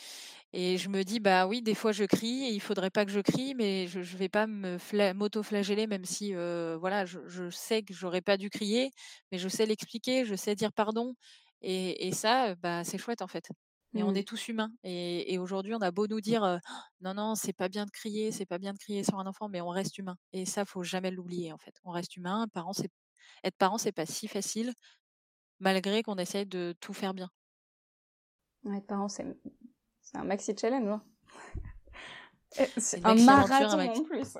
et 0.53 0.79
je 0.79 0.89
me 0.89 1.03
dis: 1.05 1.21
«Bah, 1.21 1.47
oui, 1.49 1.63
des 1.63 1.75
fois 1.75 1.93
je 1.93 2.05
crie 2.05 2.45
et 2.47 2.51
il 2.55 2.61
faudrait 2.61 2.91
pas 2.91 3.05
que 3.07 3.11
je 3.13 3.21
crie, 3.21 3.55
mais 3.57 3.87
je 3.89 4.03
je 4.03 4.17
vais 4.17 4.29
pas 4.29 4.47
me 4.47 4.79
fla 4.79 5.15
m'auto-flageller 5.15 5.87
même 5.89 6.05
si, 6.05 6.33
voilà, 6.35 7.05
je 7.07 7.21
je 7.29 7.51
sais 7.51 7.83
que 7.83 7.95
j'aurais 7.95 8.23
pas 8.23 8.37
dû 8.39 8.51
crier, 8.51 8.91
mais 9.33 9.39
je 9.39 9.49
sais 9.49 9.67
l'expliquer, 9.67 10.25
je 10.27 10.35
sais 10.37 10.55
dire 10.57 10.73
pardon» 10.73 11.15
et 11.63 12.09
et 12.09 12.13
ça, 12.13 12.55
bah, 12.57 12.85
c'est 12.85 12.99
chouette, 12.99 13.23
en 13.23 13.29
fait 13.29 13.47
et 13.97 14.03
on 14.03 14.13
Mmh. 14.13 14.15
est 14.15 14.27
tous 14.27 14.49
humains 14.49 14.71
et 14.85 15.33
et 15.35 15.39
aujourd'hui, 15.39 15.75
on 15.75 15.81
a 15.81 15.91
beau 15.93 16.07
nous 16.09 16.21
dire, 16.21 16.59
«Non, 17.01 17.15
non, 17.15 17.35
c'est 17.37 17.53
pas 17.53 17.69
bien 17.69 17.85
de 17.87 17.91
crier, 17.91 18.33
c'est 18.33 18.47
pas 18.47 18.59
bien 18.59 18.73
de 18.73 18.79
crier 18.79 19.05
sur 19.05 19.19
un 19.21 19.27
enfant», 19.27 19.49
mais 19.49 19.61
on 19.61 19.69
reste 19.69 19.99
humain 19.99 20.17
et 20.33 20.47
ça, 20.47 20.65
faut 20.65 20.83
jamais 20.83 21.11
l'oublier, 21.13 21.53
en 21.53 21.59
fait. 21.59 21.75
On 21.85 21.91
reste 21.93 22.17
humain, 22.17 22.47
parent, 22.53 22.73
c'est 22.73 22.91
être 23.45 23.57
parent, 23.59 23.79
c'est 23.79 23.93
pas 23.93 24.07
si 24.07 24.29
facile 24.29 24.73
malgré 25.61 26.03
qu'on 26.03 26.17
essaye 26.17 26.47
de 26.47 26.75
tout 26.81 26.93
faire 26.93 27.14
bien. 27.14 27.31
Ouais, 28.64 28.79
être 28.79 28.87
parent, 28.87 29.09
c'est 29.09 29.25
un 30.14 30.25
maxi 30.25 30.55
challenge, 30.59 30.88
hein. 30.88 31.03
C'est 32.77 33.05
un 33.05 33.11
un 33.11 33.25
marathon 33.25 33.81
en 33.81 34.03
plus. 34.05 34.38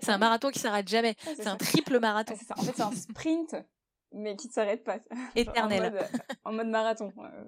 C'est 0.00 0.10
un 0.10 0.18
marathon 0.18 0.50
qui 0.50 0.58
s'arrête 0.58 0.88
jamais. 0.88 1.16
C'est 1.20 1.46
un 1.46 1.56
triple 1.56 1.98
marathon 1.98 2.36
ça. 2.36 2.54
En 2.56 2.62
fait, 2.62 2.72
c'est 2.74 2.82
un 2.82 2.92
sprint, 2.92 3.56
mais 4.12 4.36
qui 4.36 4.48
ne 4.48 4.52
s'arrête 4.52 4.84
pas. 4.84 4.98
En 5.10 5.30
éternel. 5.34 5.92
mode, 5.92 6.08
en 6.44 6.52
mode 6.52 6.68
marathon. 6.68 7.12
Euh, 7.18 7.44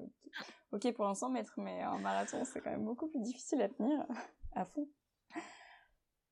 ok 0.72 0.92
pour 0.94 1.06
un 1.06 1.14
100 1.14 1.30
mètres, 1.30 1.54
mais 1.58 1.84
en 1.86 1.98
marathon, 1.98 2.44
c'est 2.44 2.60
quand 2.60 2.70
même 2.70 2.84
beaucoup 2.84 3.08
plus 3.08 3.20
difficile 3.20 3.62
à 3.62 3.68
tenir 3.68 4.04
à 4.54 4.64
fond. 4.64 4.88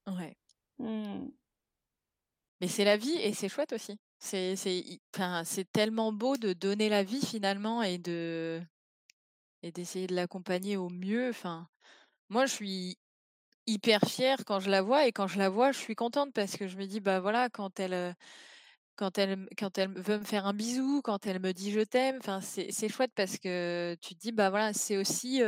Ouais. 0.06 0.36
Hmm. 0.78 1.28
Mais 2.60 2.68
c'est 2.68 2.84
la 2.84 2.96
vie 2.96 3.14
et 3.14 3.32
c'est 3.32 3.48
chouette 3.48 3.72
aussi. 3.72 3.98
C'est 4.20 5.66
tellement 5.72 6.12
beau 6.12 6.36
de 6.36 6.52
donner 6.52 6.88
la 6.88 7.02
vie 7.02 7.24
finalement 7.24 7.82
et 7.82 7.98
de 7.98 8.60
et 9.62 9.72
d'essayer 9.72 10.06
de 10.06 10.14
l'accompagner 10.14 10.76
au 10.76 10.88
mieux. 10.90 11.32
Moi, 12.30 12.46
je 12.46 12.52
suis 12.54 12.98
hyper 13.66 14.02
fière 14.02 14.38
quand 14.46 14.60
je 14.60 14.70
la 14.70 14.82
vois 14.82 15.06
et 15.06 15.12
quand 15.12 15.28
je 15.28 15.38
la 15.38 15.50
vois, 15.50 15.72
je 15.72 15.78
suis 15.78 15.94
contente 15.96 16.32
parce 16.34 16.56
que 16.56 16.68
je 16.68 16.76
me 16.78 16.86
dis: 16.86 17.00
«Bah, 17.00 17.20
voilà, 17.20 17.50
quand 17.50 17.80
elle, 17.80 18.16
veut 18.98 20.18
me 20.18 20.24
faire 20.24 20.46
un 20.46 20.54
bisou, 20.54 21.00
quand 21.02 21.26
elle 21.26 21.40
me 21.40 21.52
dit: 21.52 21.72
"Je 21.72 21.80
t'aime", 21.80 22.20
c'est 22.42 22.88
chouette 22.88 23.12
parce 23.14 23.38
que 23.38 23.96
tu 24.02 24.14
te 24.14 24.20
dis: 24.20 24.32
«Bah, 24.32 24.50
voilà, 24.50 24.72
c'est 24.72 24.96
aussi, 24.96 25.42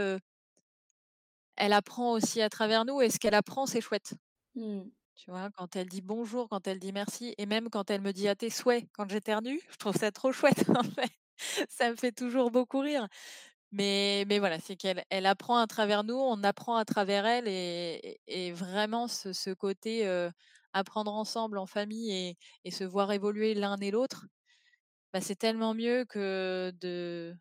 elle 1.57 1.73
apprend 1.73 2.13
aussi 2.13 2.43
à 2.43 2.51
travers 2.51 2.85
nous 2.85 3.01
et 3.01 3.09
ce 3.11 3.19
qu'elle 3.19 3.35
apprend, 3.35 3.67
c'est 3.67 3.81
chouette». 3.81 4.15
Hmm. 4.55 4.83
Tu 5.16 5.31
vois? 5.31 5.51
Quand 5.57 5.77
elle 5.77 5.88
dit 5.88 6.01
bonjour, 6.01 6.48
quand 6.48 6.66
elle 6.66 6.79
dit 6.79 6.92
merci 6.92 7.35
et 7.38 7.46
même 7.46 7.68
quand 7.70 7.90
elle 7.90 8.01
me 8.01 8.12
dit: 8.12 8.29
«À 8.29 8.35
tes 8.35 8.51
souhaits» 8.51 8.87
quand 8.92 9.09
j'éternue, 9.09 9.61
je 9.70 9.77
trouve 9.77 9.96
ça 9.96 10.11
trop 10.11 10.33
chouette 10.33 10.64
en 10.77 10.83
fait. 10.83 11.11
Ça 11.68 11.90
me 11.90 11.96
fait 11.96 12.12
toujours 12.12 12.51
beaucoup 12.51 12.81
rire. 12.81 13.09
Mais 13.72 14.25
mais 14.29 14.38
voilà, 14.40 14.61
c'est 14.61 14.77
qu'elle 14.77 15.05
elle 15.11 15.27
apprend 15.27 15.59
à 15.59 15.66
travers 15.68 16.05
nous, 16.05 16.14
on 16.16 16.42
apprend 16.44 16.77
à 16.77 16.85
travers 16.87 17.27
elle 17.27 17.48
et 17.48 18.20
et 18.29 18.53
vraiment 18.53 19.09
ce 19.09 19.33
ce 19.33 19.51
côté, 19.51 20.07
apprendre 20.75 21.12
ensemble 21.14 21.59
en 21.59 21.66
famille 21.66 22.12
et 22.12 22.37
et 22.64 22.70
se 22.72 22.85
voir 22.85 23.12
évoluer 23.12 23.55
l'un 23.55 23.77
et 23.79 23.90
l'autre, 23.92 24.27
bah, 25.14 25.20
c'est 25.22 25.37
tellement 25.37 25.75
mieux 25.75 26.05
que 26.07 26.72
de 26.81 27.35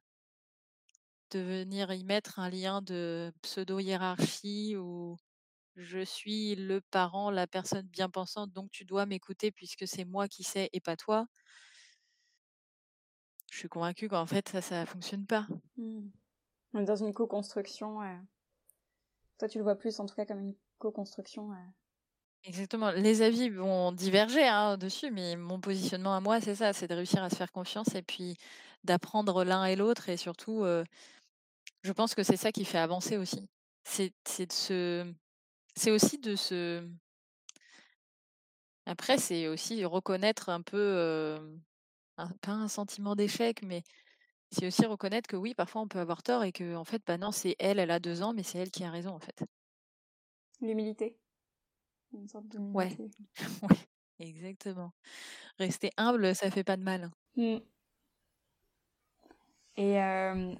de 1.32 1.40
venir 1.40 1.92
y 1.94 2.04
mettre 2.04 2.40
un 2.40 2.50
lien 2.50 2.82
de 2.82 3.32
pseudo-hiérarchie 3.42 4.76
où 4.78 5.18
je 5.76 6.00
suis 6.04 6.56
le 6.56 6.82
parent, 6.82 7.32
la 7.32 7.48
personne 7.48 7.88
bien 7.88 8.10
pensante, 8.10 8.52
donc 8.54 8.72
tu 8.72 8.86
dois 8.86 9.06
m'écouter 9.06 9.52
puisque 9.52 9.88
c'est 9.88 10.06
moi 10.06 10.28
qui 10.28 10.44
sais 10.44 10.70
et 10.74 10.82
pas 10.82 10.98
toi. 10.98 11.28
Je 13.52 13.58
suis 13.60 13.70
convaincue 13.70 14.10
qu'en 14.10 14.26
fait 14.26 14.50
ça, 14.50 14.64
ça 14.64 14.84
fonctionne 14.88 15.28
pas. 15.28 15.46
On 16.74 16.80
est 16.82 16.86
dans 16.86 16.98
une 16.98 17.14
co-construction. 17.14 18.02
Toi, 19.40 19.50
tu 19.50 19.58
le 19.58 19.66
vois 19.66 19.76
plus 19.76 20.00
en 20.00 20.06
tout 20.06 20.16
cas 20.16 20.26
comme 20.26 20.40
une 20.40 20.56
co-construction. 20.78 21.52
Exactement. 22.44 22.90
Les 22.92 23.22
avis 23.22 23.50
vont 23.50 23.92
diverger 23.92 24.44
hein, 24.48 24.76
dessus, 24.78 25.12
mais 25.12 25.36
mon 25.36 25.60
positionnement 25.62 26.16
à 26.16 26.22
moi, 26.22 26.42
c'est 26.42 26.56
ça, 26.56 26.74
c'est 26.74 26.88
de 26.88 26.96
réussir 26.96 27.22
à 27.24 27.30
se 27.30 27.36
faire 27.36 27.52
confiance 27.52 27.94
et 27.94 28.02
puis 28.02 28.36
d'apprendre 28.84 29.44
l'un 29.44 29.66
et 29.66 29.76
l'autre 29.76 30.10
et 30.10 30.18
surtout, 30.18 30.64
heu, 30.66 30.84
je 31.84 31.92
pense 31.94 32.16
que 32.16 32.24
c'est 32.24 32.38
ça 32.38 32.52
qui 32.52 32.66
fait 32.66 32.78
avancer 32.80 33.18
aussi. 33.18 33.50
C'est 33.84 34.14
c'est 34.28 34.48
de 34.48 34.52
se 34.54 35.14
c'est 35.76 35.92
aussi 35.92 36.18
de 36.20 36.36
se 36.36 36.88
après 38.86 39.18
c'est 39.18 39.48
aussi 39.48 39.86
reconnaître 39.86 40.50
un 40.50 40.62
peu, 40.62 41.38
hem, 41.38 41.62
un 42.18 42.30
pas 42.42 42.52
un 42.54 42.68
sentiment 42.70 43.16
d'échec, 43.16 43.64
mais 43.64 43.84
c'est 44.52 44.68
aussi 44.68 44.86
reconnaître 44.88 45.30
que 45.30 45.38
oui, 45.38 45.56
parfois 45.56 45.82
on 45.84 45.88
peut 45.90 46.00
avoir 46.00 46.24
tort 46.24 46.44
et 46.44 46.52
que 46.54 46.76
en 46.76 46.86
fait, 46.86 47.04
bah, 47.08 47.18
non, 47.18 47.32
c'est 47.32 47.56
elle, 47.60 47.80
elle 47.80 47.92
a 47.92 48.00
2 48.00 48.24
ans, 48.24 48.34
mais 48.34 48.44
c'est 48.44 48.60
elle 48.60 48.72
qui 48.72 48.84
a 48.86 48.92
raison, 48.92 49.12
en 49.12 49.20
fait. 49.20 49.44
L'humilité. 50.62 51.18
Une 52.14 52.28
sorte 52.28 52.48
Ouais, 52.74 52.90
d'humilité. 52.90 53.24
ouais, 53.64 53.78
exactement. 54.20 54.94
Rester 55.60 55.92
humble, 55.98 56.36
ça 56.36 56.52
fait 56.52 56.64
pas 56.64 56.78
de 56.78 56.84
mal. 56.84 57.12
Hmm. 57.36 57.60
Et 59.78 60.02
euh, 60.02 60.56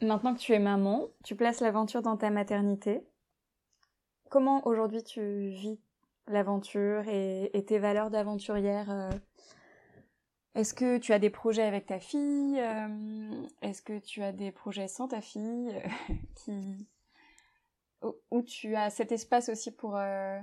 maintenant 0.00 0.34
que 0.34 0.38
tu 0.40 0.52
es 0.52 0.58
maman, 0.58 1.08
tu 1.24 1.34
places 1.36 1.60
l'aventure 1.60 2.02
dans 2.02 2.16
ta 2.16 2.30
maternité. 2.30 3.02
Comment 4.34 4.66
aujourd'hui 4.66 5.04
tu 5.04 5.50
vis 5.50 5.78
l'aventure 6.26 7.06
et, 7.06 7.64
tes 7.68 7.78
valeurs 7.78 8.10
d'aventurière 8.10 8.90
euh, 8.90 9.10
Est-ce 10.56 10.74
que 10.74 10.98
tu 10.98 11.12
as 11.12 11.20
des 11.20 11.30
projets 11.30 11.62
avec 11.62 11.86
ta 11.86 12.00
fille 12.00 12.58
euh, 12.58 13.46
Est-ce 13.62 13.80
que 13.80 13.96
tu 14.00 14.24
as 14.24 14.32
des 14.32 14.50
projets 14.50 14.88
sans 14.88 15.06
ta 15.06 15.20
fille 15.20 15.72
qui... 16.34 16.88
où 18.32 18.42
tu 18.42 18.74
as 18.74 18.90
cet 18.90 19.12
espace 19.12 19.50
aussi 19.50 19.70
pour 19.70 19.96
euh, 19.96 20.40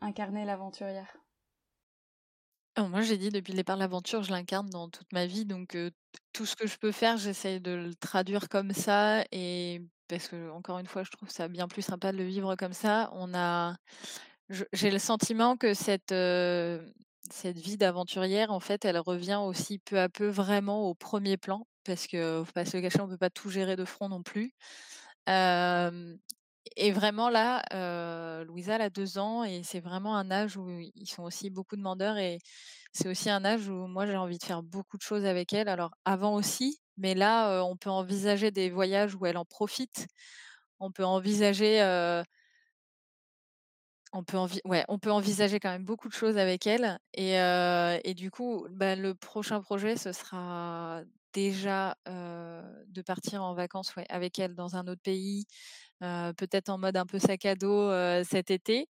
incarner 0.00 0.44
l'aventurière? 0.44 1.21
Moi, 2.78 3.02
j'ai 3.02 3.18
dit 3.18 3.28
depuis 3.28 3.52
le 3.52 3.58
départ, 3.58 3.76
l'aventure, 3.76 4.22
je 4.22 4.30
l'incarne 4.30 4.68
dans 4.70 4.88
toute 4.88 5.12
ma 5.12 5.26
vie, 5.26 5.44
donc 5.44 5.76
tout 6.32 6.46
ce 6.46 6.56
que 6.56 6.66
je 6.66 6.78
peux 6.78 6.90
faire, 6.92 7.18
j'essaye 7.18 7.60
de 7.60 7.72
le 7.72 7.94
traduire 7.94 8.48
comme 8.48 8.72
ça 8.72 9.24
et 9.30 9.82
parce 10.08 10.28
que 10.28 10.50
encore 10.50 10.78
une 10.78 10.86
fois, 10.86 11.02
je 11.04 11.10
trouve 11.10 11.28
ça 11.30 11.48
bien 11.48 11.68
plus 11.68 11.82
sympa 11.82 12.12
de 12.12 12.16
le 12.18 12.24
vivre 12.24 12.56
comme 12.56 12.72
ça. 12.72 13.10
On 13.14 13.34
a 13.34 13.76
j'ai 14.72 14.90
le 14.90 14.98
sentiment 14.98 15.56
que 15.56 15.74
cette, 15.74 16.12
cette 17.30 17.58
vie 17.58 17.76
d'aventurière, 17.76 18.50
en 18.52 18.60
fait, 18.60 18.84
elle 18.84 18.98
revient 18.98 19.40
aussi 19.42 19.78
peu 19.78 19.98
à 20.00 20.08
peu 20.08 20.28
vraiment 20.28 20.88
au 20.88 20.94
premier 20.94 21.36
plan 21.36 21.66
parce 21.84 22.06
que 22.06 22.42
faut 22.46 22.52
pas 22.52 22.64
se 22.64 22.76
le 22.76 22.82
cacher, 22.82 23.00
on 23.00 23.08
peut 23.08 23.18
pas 23.18 23.30
tout 23.30 23.50
gérer 23.50 23.76
de 23.76 23.84
front 23.84 24.08
non 24.08 24.22
plus. 24.22 24.52
Et 26.76 26.92
vraiment 26.92 27.28
là, 27.30 27.62
Louisa, 28.44 28.74
elle 28.76 28.82
a 28.82 28.90
2 28.90 29.18
ans 29.18 29.44
et 29.44 29.62
c'est 29.64 29.80
vraiment 29.80 30.16
un 30.16 30.30
âge 30.30 30.56
où 30.56 30.68
ils 30.94 31.06
sont 31.08 31.22
aussi 31.24 31.50
beaucoup 31.50 31.76
demandeurs 31.76 32.16
et 32.18 32.38
c'est 32.92 33.08
aussi 33.08 33.30
un 33.30 33.44
âge 33.44 33.68
où 33.68 33.86
moi 33.88 34.06
j'ai 34.06 34.16
envie 34.16 34.38
de 34.38 34.44
faire 34.44 34.62
beaucoup 34.62 34.96
de 34.98 35.02
choses 35.02 35.24
avec 35.26 35.52
elle. 35.52 35.68
Alors 35.68 35.92
avant 36.04 36.34
aussi, 36.34 36.80
mais 36.96 37.14
là, 37.14 37.62
on 37.64 37.76
peut 37.76 37.90
envisager 37.90 38.50
des 38.50 38.70
voyages 38.70 39.14
où 39.16 39.26
elle 39.26 39.38
en 39.38 39.44
profite. 39.44 40.06
On 40.80 40.92
peut 40.92 41.04
envisager, 41.04 41.80
on 44.12 44.24
peut 44.24 44.36
envi 44.36 44.60
ouais, 44.64 44.84
on 44.88 44.98
peut 44.98 45.10
envisager 45.10 45.58
quand 45.60 45.70
même 45.70 45.84
beaucoup 45.84 46.08
de 46.08 46.12
choses 46.12 46.36
avec 46.38 46.66
elle 46.66 46.98
et 47.14 48.14
du 48.14 48.30
coup, 48.30 48.66
bah, 48.70 48.94
le 48.96 49.14
prochain 49.14 49.60
projet, 49.60 49.96
ce 49.96 50.12
sera 50.12 51.02
déjà, 51.32 51.96
de 52.06 53.02
partir 53.02 53.42
en 53.42 53.54
vacances, 53.54 53.92
avec 54.08 54.38
elle 54.38 54.54
dans 54.54 54.76
un 54.76 54.86
autre 54.88 55.02
pays, 55.02 55.46
peut-être 56.00 56.68
en 56.70 56.78
mode 56.78 56.96
un 56.96 57.06
peu 57.06 57.18
sac 57.18 57.44
à 57.46 57.54
dos, 57.54 57.90
cet 58.24 58.50
été. 58.50 58.88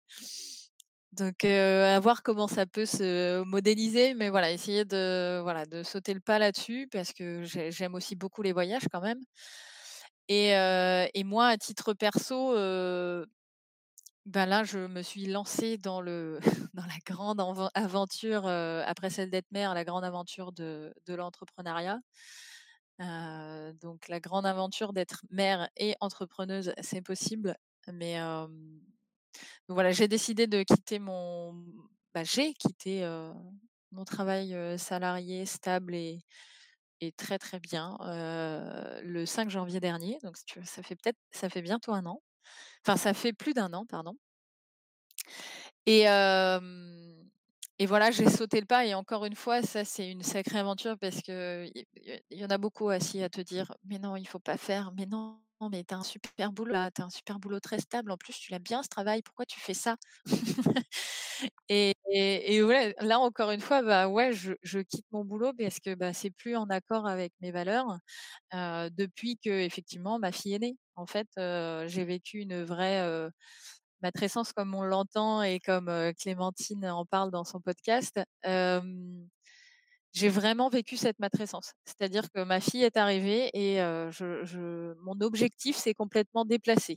Donc 1.11 1.45
à 1.45 1.99
voir 1.99 2.23
comment 2.23 2.47
ça 2.47 2.65
peut 2.65 2.87
se 2.87 3.43
modéliser, 3.43 4.15
mais 4.15 4.29
voilà, 4.29 4.51
essayer 4.51 4.83
de 4.83 5.81
sauter 5.83 6.13
le 6.13 6.19
pas 6.21 6.39
là-dessus 6.39 6.87
parce 6.91 7.13
que 7.13 7.43
j'ai 7.43 7.71
j'aime 7.71 7.93
aussi 7.93 8.15
beaucoup 8.15 8.41
les 8.41 8.51
voyages 8.51 8.87
quand 8.91 9.01
même 9.01 9.19
et 10.29 11.23
moi 11.23 11.47
à 11.47 11.57
titre 11.57 11.93
perso, 11.93 12.55
ben 14.25 14.45
là, 14.45 14.63
je 14.63 14.79
me 14.79 15.01
suis 15.01 15.25
lancée 15.27 15.77
dans 15.77 16.01
le 16.01 16.39
dans 16.73 16.85
la 16.85 16.97
grande 17.05 17.41
aventure, 17.75 18.47
heu, 18.47 18.81
après 18.85 19.09
celle 19.09 19.29
d'être 19.29 19.51
mère, 19.51 19.73
la 19.73 19.83
grande 19.85 20.03
aventure 20.05 20.51
de 20.53 20.93
de 21.05 21.13
l'entrepreneuriat. 21.15 21.99
Heu, 23.01 23.73
donc 23.81 24.07
la 24.07 24.19
grande 24.19 24.45
aventure 24.45 24.93
d'être 24.93 25.25
mère 25.31 25.69
et 25.77 25.95
entrepreneuse, 25.99 26.73
c'est 26.81 27.01
possible, 27.01 27.55
mais 27.91 28.17
voilà, 29.67 29.91
j'ai 29.91 30.07
décidé 30.07 30.47
de 30.47 30.63
quitter 30.63 30.99
mon 30.99 31.53
bah, 32.13 32.23
j'ai 32.23 32.53
quitté 32.53 33.03
mon 33.91 34.05
travail 34.05 34.55
salarié 34.77 35.45
stable 35.45 35.95
et, 35.95 36.21
et 37.01 37.11
très 37.13 37.39
très 37.39 37.59
bien 37.59 37.97
le 39.03 39.25
5 39.25 39.49
janvier 39.49 39.79
dernier. 39.79 40.19
Donc 40.23 40.37
ça 40.65 40.83
fait 40.83 40.95
peut-être 40.95 41.19
ça 41.31 41.49
fait 41.49 41.61
bientôt 41.61 41.93
un 41.93 42.05
an. 42.05 42.21
Enfin 42.85 42.97
ça 42.97 43.13
fait 43.13 43.33
plus 43.33 43.53
d'un 43.53 43.73
an, 43.73 43.85
pardon. 43.85 44.15
Et, 45.85 46.07
et 47.79 47.85
voilà, 47.85 48.11
j'ai 48.11 48.29
sauté 48.29 48.59
le 48.59 48.65
pas 48.65 48.85
et 48.85 48.93
encore 48.93 49.25
une 49.25 49.35
fois, 49.35 49.61
ça 49.61 49.83
c'est 49.83 50.09
une 50.09 50.23
sacrée 50.23 50.59
aventure 50.59 50.97
parce 50.99 51.21
que 51.21 51.65
il 51.75 52.37
y, 52.39 52.45
en 52.45 52.49
a 52.49 52.57
beaucoup 52.57 52.89
assis 52.89 53.23
à 53.23 53.29
te 53.29 53.41
dire 53.41 53.73
mais 53.85 53.99
non, 53.99 54.15
il 54.15 54.27
faut 54.27 54.39
pas 54.39 54.57
faire, 54.57 54.91
mais 54.95 55.05
non, 55.05 55.39
mais 55.71 55.83
tu 55.83 55.93
as 55.93 55.97
un 55.97 56.03
super 56.03 56.51
boulot 56.51 56.71
là, 56.73 56.91
tu 56.91 57.01
as 57.01 57.05
un 57.05 57.09
super 57.09 57.39
boulot 57.39 57.59
très 57.59 57.79
stable. 57.79 58.11
En 58.11 58.17
plus, 58.17 58.33
tu 58.37 58.51
l'aimes 58.51 58.61
bien 58.63 58.83
ce 58.83 58.89
travail, 58.89 59.21
pourquoi 59.23 59.45
tu 59.45 59.59
fais 59.59 59.73
ça? 59.73 59.97
Et, 61.69 61.93
là 63.01 63.19
encore 63.19 63.51
une 63.51 63.61
fois, 63.61 63.81
bah 63.81 64.07
ouais, 64.07 64.31
je, 64.33 64.79
quitte 64.81 65.05
mon 65.11 65.23
boulot 65.25 65.53
parce 65.57 65.79
que 65.79 65.95
bah, 65.95 66.13
c'est 66.13 66.31
plus 66.31 66.55
en 66.55 66.69
accord 66.69 67.07
avec 67.07 67.33
mes 67.41 67.51
valeurs 67.51 67.97
depuis 68.51 69.37
que 69.37 69.49
effectivement 69.49 70.19
ma 70.19 70.31
fille 70.31 70.53
est 70.55 70.59
née. 70.59 70.77
En 70.95 71.05
fait, 71.05 71.27
j'ai 71.37 72.05
vécu 72.05 72.39
une 72.39 72.63
vraie 72.63 73.29
matrescence 74.01 74.53
comme 74.53 74.75
on 74.75 74.83
l'entend 74.83 75.41
et 75.43 75.59
comme 75.59 76.13
Clémentine 76.19 76.85
en 76.87 77.05
parle 77.05 77.31
dans 77.31 77.43
son 77.45 77.59
podcast, 77.61 78.19
j'ai 80.13 80.29
vraiment 80.29 80.69
vécu 80.69 80.95
cette 80.95 81.19
matrescence. 81.19 81.73
C'est-à-dire 81.85 82.29
que 82.31 82.43
ma 82.43 82.59
fille 82.59 82.83
est 82.83 82.97
arrivée 82.97 83.49
et 83.53 83.81
mon 83.81 85.19
objectif 85.21 85.75
s'est 85.75 85.95
complètement 85.95 86.45
déplacé. 86.45 86.95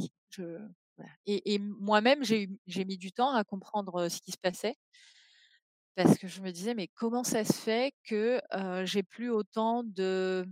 Et, 1.26 1.54
et 1.54 1.58
moi-même, 1.58 2.24
j'ai 2.24 2.48
mis 2.84 2.98
du 2.98 3.12
temps 3.12 3.32
à 3.32 3.44
comprendre 3.44 4.08
ce 4.08 4.20
qui 4.20 4.32
se 4.32 4.38
passait 4.38 4.76
parce 5.96 6.18
que 6.18 6.28
je 6.28 6.42
me 6.42 6.52
disais 6.52 6.74
mais 6.74 6.88
comment 6.88 7.24
ça 7.24 7.44
se 7.44 7.54
fait 7.54 7.92
que 8.04 8.40
j'ai 8.84 9.02
plus 9.02 9.30
autant 9.30 9.82
de 9.82 10.46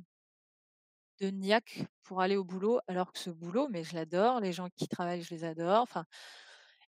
de 1.21 1.31
niaque 1.31 1.85
pour 2.03 2.21
aller 2.21 2.37
au 2.37 2.45
boulot 2.45 2.81
alors 2.89 3.13
que 3.13 3.19
ce 3.19 3.31
boulot, 3.31 3.69
mais 3.71 3.85
je 3.85 3.95
l'adore, 3.95 4.41
les 4.41 4.53
gens 4.53 4.69
qui 4.77 4.89
travaillent, 4.89 5.23
je 5.23 5.35
les 5.35 5.45
adore. 5.45 5.83
Enfin, 5.83 6.05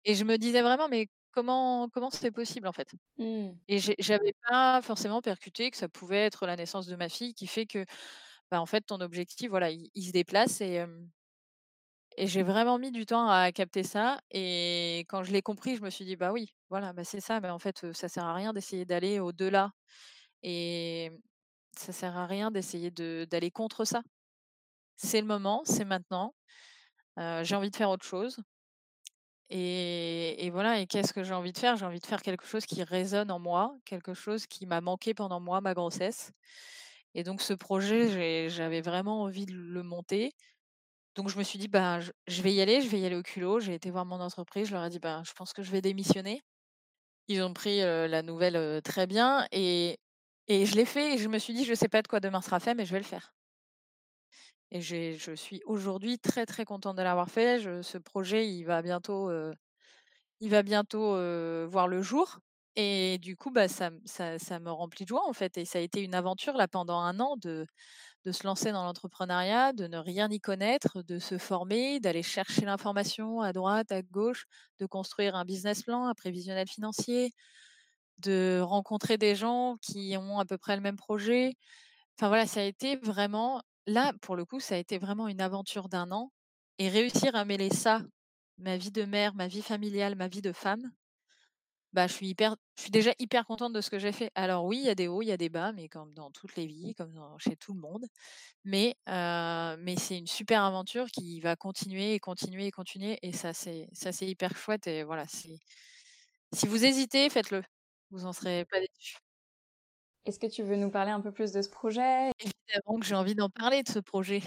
et 0.04 0.14
je 0.14 0.24
me 0.24 0.36
disais 0.38 0.62
vraiment, 0.62 0.88
mais 0.88 1.08
comment 1.32 1.88
comment 1.88 2.10
c'est 2.10 2.30
possible 2.30 2.68
en 2.68 2.72
fait? 2.72 2.88
Mmh. 3.18 3.50
Et 3.68 3.78
j'avais 3.78 4.34
pas 4.48 4.82
forcément 4.82 5.22
percuté 5.22 5.70
que 5.70 5.76
ça 5.76 5.88
pouvait 5.88 6.26
être 6.26 6.46
la 6.46 6.56
naissance 6.56 6.86
de 6.86 6.96
ma 6.96 7.08
fille 7.08 7.34
qui 7.34 7.46
fait 7.46 7.66
que, 7.66 7.84
bah, 8.50 8.60
en 8.60 8.66
fait, 8.66 8.82
ton 8.82 9.00
objectif, 9.00 9.50
voilà, 9.50 9.70
il, 9.70 10.06
se 10.06 10.12
déplace 10.12 10.60
et 10.60 10.84
et 12.16 12.27
j'ai 12.27 12.42
vraiment 12.42 12.79
mis 12.79 12.90
du 12.90 13.07
temps 13.07 13.29
à 13.29 13.53
capter 13.53 13.83
ça. 13.83 14.20
Et 14.31 15.01
quand 15.09 15.23
je 15.23 15.33
l'ai 15.33 15.42
compris, 15.42 15.77
je 15.77 15.83
me 15.83 15.90
suis 15.90 16.05
dit, 16.05 16.16
bah 16.16 16.33
oui, 16.33 16.55
voilà, 16.68 16.92
bah 16.92 17.05
c'est 17.05 17.20
ça. 17.20 17.40
Mais 17.40 17.51
en 17.51 17.59
fait, 17.59 17.92
ça 17.92 18.09
sert 18.09 18.25
à 18.25 18.35
rien 18.35 18.53
d'essayer 18.53 18.85
d'aller 18.85 19.20
au-delà. 19.20 19.73
Et 20.42 21.11
ça 21.77 21.92
sert 21.92 22.16
à 22.16 22.27
rien 22.27 22.51
d'essayer 22.51 22.90
d'aller 22.90 23.51
contre 23.51 23.85
ça. 23.85 24.03
C'est 24.96 25.20
le 25.20 25.27
moment, 25.27 25.62
c'est 25.64 25.85
maintenant. 25.85 26.35
j'ai 27.16 27.57
envie 27.57 27.70
de 27.70 27.77
faire 27.77 27.90
autre 27.90 28.05
chose. 28.07 28.42
Et, 29.51 30.49
voilà, 30.53 30.79
et 30.79 30.87
qu'est-ce 30.87 31.12
que 31.12 31.25
j'ai 31.25 31.35
envie 31.35 31.53
de 31.53 31.59
faire? 31.59 31.77
J'ai 31.77 31.85
envie 31.85 31.99
de 31.99 32.07
faire 32.07 32.23
quelque 32.23 32.46
chose 32.46 32.66
qui 32.66 32.83
résonne 32.85 33.31
en 33.33 33.40
moi, 33.40 33.77
quelque 33.85 34.14
chose 34.14 34.46
qui 34.46 34.64
m'a 34.66 34.81
manqué 34.81 35.12
pendant 35.12 35.40
moi, 35.40 35.61
ma 35.61 35.75
grossesse. 35.75 36.33
Et 37.14 37.25
donc 37.25 37.42
ce 37.42 37.53
projet, 37.55 38.49
j'avais 38.49 38.81
vraiment 38.81 39.23
envie 39.23 39.46
de 39.46 39.55
le 39.55 39.83
monter. 39.83 40.33
Donc 41.14 41.29
je 41.29 41.38
me 41.38 41.42
suis 41.42 41.59
dit, 41.59 41.68
bah, 41.68 42.01
je, 42.01 42.42
vais 42.42 42.53
y 42.53 42.61
aller, 42.61 42.81
je 42.81 42.88
vais 42.88 43.01
y 43.01 43.07
aller 43.07 43.16
au 43.16 43.23
culot. 43.23 43.61
J'ai 43.61 43.75
été 43.75 43.90
voir 43.90 44.05
mon 44.07 44.20
entreprise, 44.20 44.68
je 44.68 44.75
leur 44.75 44.85
ai 44.85 44.90
dit, 44.90 44.99
bah, 44.99 45.23
je 45.27 45.33
pense 45.33 45.53
que 45.53 45.62
je 45.62 45.70
vais 45.70 45.81
démissionner. 45.81 46.42
Ils 47.29 47.42
ont 47.42 47.53
pris 47.53 47.81
la 47.81 48.23
nouvelle 48.23 48.83
très 48.83 49.07
bien 49.07 49.46
et, 49.53 49.99
je 50.49 50.75
l'ai 50.75 50.85
fait 50.85 51.14
et 51.14 51.18
je 51.18 51.29
me 51.29 51.38
suis 51.38 51.55
dit, 51.55 51.64
je 51.64 51.70
ne 51.70 51.77
sais 51.77 51.88
pas 51.88 52.03
de 52.03 52.09
quoi 52.09 52.20
demain 52.20 52.40
sera 52.42 52.61
fait, 52.61 52.75
mais 52.75 52.85
je 52.85 52.92
vais 52.92 52.99
le 52.99 53.05
faire. 53.05 53.33
Et 54.73 54.81
je 54.81 55.35
suis 55.35 55.62
aujourd'hui 55.66 56.18
très, 56.18 56.46
très 56.46 56.64
contente 56.64 56.96
de 56.96 57.03
l'avoir 57.03 57.31
fait. 57.31 57.61
ce 57.83 57.99
projet, 57.99 58.49
il 58.49 58.64
va 58.64 58.83
bientôt, 58.83 59.31
il 60.40 60.51
va 60.51 60.62
bientôt 60.62 61.14
voir 61.68 61.88
le 61.88 62.03
jour. 62.03 62.40
Et 62.77 63.18
du 63.18 63.37
coup, 63.37 63.51
bah, 63.51 63.68
ça, 63.68 63.90
ça, 64.07 64.61
me 64.61 64.70
remplit 64.70 65.05
de 65.05 65.09
joie, 65.09 65.29
en 65.29 65.33
fait. 65.33 65.59
Et 65.59 65.64
ça 65.64 65.79
a 65.79 65.83
été 65.83 66.03
une 66.03 66.14
aventure, 66.14 66.57
là, 66.57 66.68
pendant 66.68 66.99
un 66.99 67.18
an, 67.20 67.37
de, 67.37 67.66
de 68.24 68.33
se 68.33 68.46
lancer 68.46 68.72
dans 68.72 68.85
l'entrepreneuriat, 68.85 69.72
de 69.72 69.87
ne 69.87 69.98
rien 69.98 70.28
y 70.30 70.40
connaître, 70.40 71.02
de 71.02 71.18
se 71.18 71.38
former, 71.38 72.00
d'aller 72.00 72.22
chercher 72.22 72.62
l'information 72.66 73.40
à 73.40 73.52
droite, 73.52 73.92
à 73.92 74.02
gauche, 74.02 74.46
de 74.78 74.87
construire 74.87 75.37
un 75.37 75.44
business 75.44 75.83
plan, 75.83 76.06
un 76.06 76.14
prévisionnel 76.14 76.68
financier, 76.68 77.33
de 78.18 78.61
rencontrer 78.62 79.18
des 79.18 79.35
gens 79.37 79.76
qui 79.83 80.16
ont 80.18 80.38
à 80.38 80.44
peu 80.44 80.59
près 80.59 80.76
le 80.76 80.83
même 80.83 80.96
projet. 80.96 81.54
Enfin 82.18 82.28
voilà, 82.28 82.46
ça 82.46 82.61
a 82.61 82.64
été 82.64 82.96
vraiment 82.96 83.62
là, 83.87 84.12
pour 84.22 84.37
le 84.37 84.44
coup, 84.44 84.61
ça 84.61 84.76
a 84.76 84.78
été 84.78 84.98
vraiment 84.98 85.28
une 85.28 85.40
aventure 85.40 85.88
d'un 85.88 86.12
an 86.12 86.33
et 86.78 86.88
réussir 86.88 87.35
à 87.37 87.44
mêler 87.44 87.70
ça, 87.70 88.02
ma 88.59 88.76
vie 88.78 88.92
de 88.92 89.04
mère, 89.04 89.35
ma 89.35 89.48
vie 89.48 89.62
familiale, 89.62 90.16
ma 90.16 90.28
vie 90.28 90.42
de 90.42 90.52
femme, 90.52 90.92
bah, 91.92 92.07
je 92.07 92.12
suis 92.14 92.29
hyper 92.29 92.57
je 92.76 92.83
suis 92.85 92.90
déjà 92.90 93.12
hyper 93.18 93.44
contente 93.46 93.72
de 93.74 93.81
ce 93.83 93.90
que 93.90 93.98
j'ai 93.98 94.12
fait. 94.12 94.31
Alors 94.35 94.64
oui, 94.64 94.79
il 94.79 94.85
y 94.85 94.88
a 94.90 94.94
des 94.94 95.09
hauts, 95.09 95.22
il 95.22 95.29
y 95.29 95.33
a 95.33 95.37
des 95.37 95.50
bas, 95.50 95.72
mais 95.72 95.88
comme 95.88 96.14
dans 96.14 96.31
toutes 96.31 96.57
les 96.57 96.66
vies, 96.66 96.94
comme 96.94 97.12
chez 97.38 97.57
tout 97.57 97.74
le 97.74 97.81
monde. 97.81 98.07
Mais, 98.64 98.96
mais 99.09 99.96
c'est 99.98 100.18
une 100.18 100.26
super 100.29 100.62
aventure 100.64 101.07
qui 101.11 101.40
va 101.40 101.57
continuer 101.57 102.14
et 102.14 102.20
continuer 102.20 102.66
et 102.66 102.70
continuer 102.72 103.18
et 103.22 103.33
ça 103.33 103.53
c'est 103.55 103.88
ça 103.94 104.12
c'est 104.12 104.26
hyper 104.29 104.57
chouette 104.57 104.87
et 104.88 105.05
voilà, 105.05 105.26
si 106.53 106.66
vous 106.66 106.85
hésitez, 106.85 107.29
faites-le. 107.31 107.62
Vous 108.11 108.24
en 108.26 108.33
serez 108.33 108.64
pas 108.66 108.81
déçus. 108.81 109.18
Est-ce 110.24 110.38
que 110.38 110.46
tu 110.46 110.62
veux 110.62 110.76
nous 110.76 110.90
parler 110.90 111.11
un 111.11 111.20
peu 111.20 111.31
plus 111.33 111.53
de 111.53 111.61
ce 111.62 111.68
projet? 111.68 112.31
Évidemment 112.38 112.98
que 113.00 113.07
j'ai 113.07 113.14
envie 113.14 113.35
d'en 113.35 113.48
parler 113.50 113.83
de 113.83 113.88
ce 113.88 113.98
projet. 113.98 114.42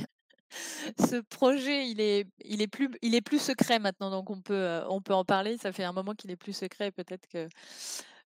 Ce 0.99 1.21
projet, 1.21 1.87
il 1.89 2.01
est, 2.01 2.27
il 2.45 2.61
est 2.61 2.67
plus, 2.67 2.89
il 3.01 3.15
est 3.15 3.21
plus 3.21 3.39
secret 3.41 3.79
maintenant, 3.79 4.11
donc 4.11 4.29
on 4.29 4.41
peut, 4.41 4.81
on 4.89 5.01
peut 5.01 5.13
en 5.13 5.25
parler. 5.25 5.57
Ça 5.57 5.71
fait 5.71 5.83
un 5.83 5.93
moment 5.93 6.13
qu'il 6.13 6.31
est 6.31 6.35
plus 6.35 6.53
secret. 6.53 6.91
Peut-être 6.91 7.27
que, 7.27 7.47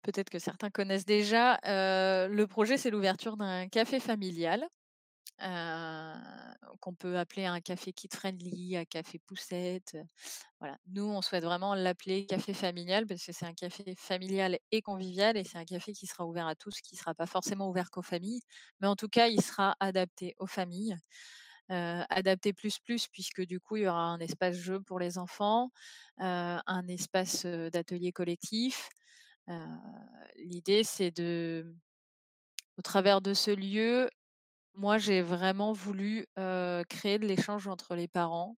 peut-être 0.03 0.29
que 0.29 0.39
certains 0.39 0.69
connaissent 0.69 1.05
déjà. 1.05 1.59
le 1.65 2.45
projet, 2.45 2.77
c'est 2.77 2.91
l'ouverture 2.91 3.37
d'un 3.37 3.67
café 3.69 3.99
familial. 3.99 4.67
qu'on 6.79 6.93
peut 6.95 7.17
appeler 7.17 7.45
un 7.45 7.61
café 7.61 7.93
kid 7.93 8.13
friendly, 8.13 8.77
un 8.77 8.85
café 8.85 9.19
poussette. 9.19 9.97
Voilà. 10.59 10.77
Nous, 10.87 11.03
on 11.05 11.21
souhaite 11.21 11.43
vraiment 11.43 11.75
l'appeler 11.75 12.25
café 12.25 12.53
familial 12.53 13.05
parce 13.07 13.25
que 13.25 13.31
c'est 13.31 13.45
un 13.45 13.53
café 13.53 13.95
familial 13.97 14.57
et 14.71 14.81
convivial 14.81 15.37
et 15.37 15.43
c'est 15.43 15.57
un 15.57 15.65
café 15.65 15.93
qui 15.93 16.07
sera 16.07 16.25
ouvert 16.25 16.47
à 16.47 16.55
tous, 16.55 16.81
qui 16.81 16.95
ne 16.95 16.99
sera 16.99 17.13
pas 17.15 17.25
forcément 17.27 17.69
ouvert 17.69 17.89
qu'aux 17.91 18.01
familles, 18.01 18.41
mais 18.81 18.87
en 18.87 18.95
tout 18.95 19.09
cas, 19.09 19.27
il 19.27 19.41
sera 19.41 19.75
adapté 19.79 20.35
aux 20.39 20.47
familles. 20.47 20.97
Adapté 21.69 22.53
plus 22.53 22.79
plus 22.79 23.07
puisque 23.07 23.41
du 23.45 23.59
coup 23.59 23.77
il 23.77 23.83
y 23.83 23.87
aura 23.87 24.03
un 24.05 24.19
espace 24.19 24.55
jeu 24.57 24.81
pour 24.81 24.99
les 24.99 25.17
enfants, 25.17 25.71
un 26.17 26.87
espace 26.87 27.45
d'atelier 27.45 28.11
collectif. 28.11 28.89
L'idée 30.37 30.83
c'est 30.83 31.11
de, 31.11 31.75
au 32.77 32.81
travers 32.81 33.21
de 33.21 33.33
ce 33.33 33.51
lieu, 33.51 34.09
moi 34.75 34.97
j'ai 34.97 35.21
vraiment 35.21 35.73
voulu 35.73 36.27
créer 36.89 37.19
de 37.19 37.25
l'échange 37.27 37.67
entre 37.67 37.95
les 37.95 38.07
parents, 38.07 38.57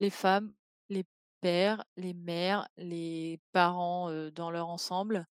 les 0.00 0.10
femmes, 0.10 0.52
les 0.90 1.04
pères, 1.40 1.84
les 1.96 2.14
mères, 2.14 2.68
les 2.78 3.40
parents 3.52 4.10
dans 4.30 4.50
leur 4.50 4.68
ensemble. 4.68 5.26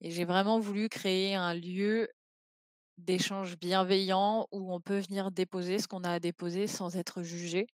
Et 0.00 0.10
j'ai 0.10 0.24
vraiment 0.24 0.58
voulu 0.60 0.88
créer 0.88 1.34
un 1.34 1.54
lieu 1.54 2.08
d'échange 2.98 3.58
bienveillant 3.58 4.48
où 4.52 4.72
on 4.72 4.80
peut 4.80 4.98
venir 4.98 5.30
déposer 5.30 5.78
ce 5.78 5.88
qu'on 5.88 6.04
a 6.04 6.12
à 6.12 6.20
déposer 6.20 6.66
sans 6.66 6.96
être 6.96 7.22
jugé. 7.22 7.66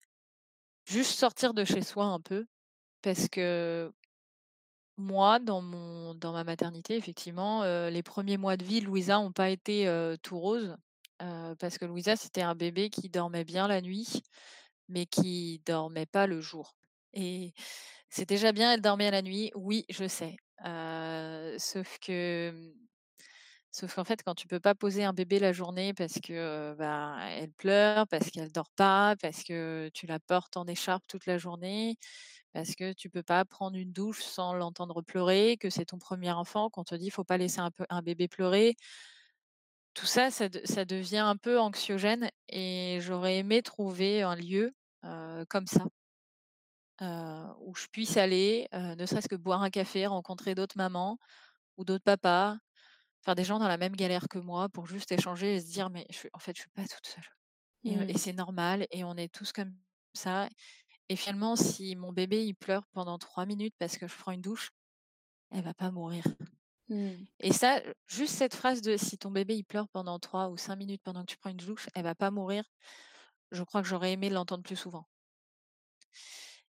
Juste 0.85 1.11
sortir 1.11 1.53
de 1.53 1.63
chez 1.63 1.81
soi 1.81 2.05
un 2.05 2.19
peu. 2.19 2.45
Parce 3.01 3.27
que 3.27 3.91
moi, 4.97 5.39
dans 5.39 5.61
ma 5.61 6.43
maternité, 6.43 6.95
effectivement, 6.95 7.63
les 7.89 8.03
premiers 8.03 8.37
mois 8.37 8.57
de 8.57 8.63
vie, 8.63 8.81
Louisa 8.81 9.17
n'ont 9.17 9.31
pas 9.31 9.49
été 9.49 9.87
tout 10.21 10.39
roses. 10.39 10.75
parce 11.59 11.77
que 11.77 11.85
Louisa, 11.85 12.15
c'était 12.15 12.41
un 12.41 12.55
bébé 12.55 12.89
qui 12.89 13.09
dormait 13.09 13.43
bien 13.43 13.67
la 13.67 13.81
nuit, 13.81 14.21
mais 14.89 15.05
qui 15.05 15.61
dormait 15.65 16.05
pas 16.05 16.27
le 16.27 16.41
jour. 16.41 16.75
Et 17.13 17.53
c'est 18.09 18.27
déjà 18.27 18.51
bien, 18.51 18.73
elle 18.73 18.81
dormait 18.81 19.11
la 19.11 19.21
nuit, 19.21 19.51
oui, 19.55 19.85
je 19.89 20.07
sais. 20.07 20.35
sauf 21.57 21.97
que 21.99 22.51
mmh, 22.51 22.73
Sauf 23.71 23.95
qu'en 23.95 24.03
fait, 24.03 24.21
quand 24.23 24.35
tu 24.35 24.47
peux 24.47 24.59
pas 24.59 24.75
poser 24.75 25.05
un 25.05 25.13
bébé 25.13 25.39
la 25.39 25.53
journée 25.53 25.93
parce 25.93 26.19
que 26.19 26.75
bah, 26.77 27.15
elle 27.29 27.51
pleure, 27.53 28.05
parce 28.07 28.29
qu'elle 28.29 28.51
dort 28.51 28.69
pas, 28.75 29.15
parce 29.21 29.43
que 29.43 29.89
tu 29.93 30.07
la 30.07 30.19
portes 30.19 30.57
en 30.57 30.67
écharpe 30.67 31.07
toute 31.07 31.25
la 31.25 31.37
journée, 31.37 31.97
parce 32.53 32.75
que 32.75 32.93
tu 32.93 33.09
peux 33.09 33.23
pas 33.23 33.45
prendre 33.45 33.77
une 33.77 33.93
douche 33.93 34.21
sans 34.23 34.53
l'entendre 34.53 35.01
pleurer, 35.01 35.57
que 35.57 35.69
c'est 35.69 35.85
ton 35.85 35.99
premier 35.99 36.31
enfant, 36.31 36.69
qu'on 36.69 36.83
te 36.83 36.95
dit 36.95 37.09
faut 37.09 37.23
pas 37.23 37.37
laisser 37.37 37.61
un, 37.89 38.01
bébé 38.01 38.27
pleurer. 38.27 38.75
Tout 39.93 40.05
ça, 40.05 40.31
ça, 40.31 40.49
devient 40.49 41.17
un 41.17 41.37
peu 41.37 41.59
anxiogène 41.59 42.29
et 42.49 42.99
j'aurais 43.01 43.37
aimé 43.37 43.61
trouver 43.61 44.21
un 44.21 44.35
lieu 44.35 44.73
comme 45.49 45.67
ça. 45.67 45.85
où 47.61 47.73
je 47.75 47.87
puisse 47.87 48.17
aller, 48.17 48.67
ne 48.73 49.05
serait-ce 49.05 49.29
que 49.29 49.35
boire 49.35 49.63
un 49.63 49.69
café, 49.69 50.07
rencontrer 50.07 50.55
d'autres 50.55 50.77
mamans, 50.77 51.17
ou 51.77 51.85
d'autres 51.85 52.03
papas, 52.03 52.57
enfin 53.23 53.35
des 53.35 53.43
gens 53.43 53.59
dans 53.59 53.67
la 53.67 53.77
même 53.77 53.95
galère 53.95 54.27
que 54.29 54.39
moi 54.39 54.69
pour 54.69 54.87
juste 54.87 55.11
échanger 55.11 55.55
et 55.55 55.61
se 55.61 55.67
dire 55.71 55.89
mais 55.89 56.05
je, 56.11 56.27
en 56.33 56.39
fait 56.39 56.55
je 56.55 56.61
suis 56.61 56.69
pas 56.71 56.87
toute 56.87 57.07
seule. 57.07 57.23
Et, 57.85 57.95
Mmh. 57.95 58.09
et 58.09 58.17
c'est 58.17 58.33
normal 58.33 58.87
et 58.91 59.03
on 59.05 59.15
est 59.17 59.33
tous 59.33 59.51
comme 59.53 59.75
ça. 60.15 60.49
Et 61.09 61.15
finalement, 61.17 61.55
si 61.57 61.95
mon 61.97 62.13
bébé 62.13 62.45
il 62.45 62.55
pleure 62.55 62.87
pendant 62.93 63.17
trois 63.19 63.45
minutes 63.47 63.75
parce 63.79 63.97
que 63.97 64.07
je 64.07 64.15
prends 64.17 64.31
une 64.33 64.41
douche, 64.41 64.71
elle 65.51 65.63
va 65.63 65.73
pas 65.75 65.91
mourir. 65.91 66.23
Mmh. 66.89 67.25
Et 67.39 67.51
ça, 67.51 67.81
juste 68.07 68.35
cette 68.35 68.55
phrase 68.55 68.81
de 68.81 68.95
si 68.97 69.17
ton 69.17 69.31
bébé 69.31 69.55
il 69.57 69.63
pleure 69.65 69.89
pendant 69.89 70.17
trois 70.19 70.49
ou 70.49 70.55
cinq 70.57 70.77
minutes 70.77 71.01
pendant 71.03 71.21
que 71.25 71.31
tu 71.31 71.37
prends 71.37 71.49
une 71.49 71.57
douche, 71.57 71.89
elle 71.93 72.03
va 72.03 72.15
pas 72.15 72.31
mourir. 72.31 72.63
Je 73.51 73.63
crois 73.63 73.81
que 73.83 73.87
j'aurais 73.89 74.13
aimé 74.13 74.29
l'entendre 74.29 74.63
plus 74.63 74.77
souvent. 74.77 75.07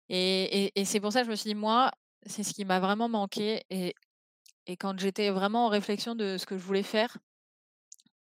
Et, 0.10 0.66
et- 0.66 0.80
et 0.82 0.86
c'est 0.86 1.00
pour 1.00 1.12
ça 1.12 1.22
que 1.22 1.26
je 1.28 1.32
me 1.32 1.36
suis 1.36 1.50
dit, 1.50 1.56
moi, 1.56 1.92
c'est 2.26 2.44
ce 2.44 2.54
qui 2.54 2.66
m'a 2.66 2.80
vraiment 2.80 3.10
manqué. 3.10 3.64
Et, 3.70 3.94
et 4.70 4.78
quand 4.78 5.00
j'étais 5.00 5.32
vraiment 5.32 5.66
en 5.66 5.70
réflexion 5.70 6.14
de 6.14 6.38
ce 6.38 6.46
que 6.46 6.56
je 6.56 6.64
voulais 6.64 6.84
faire, 6.84 7.18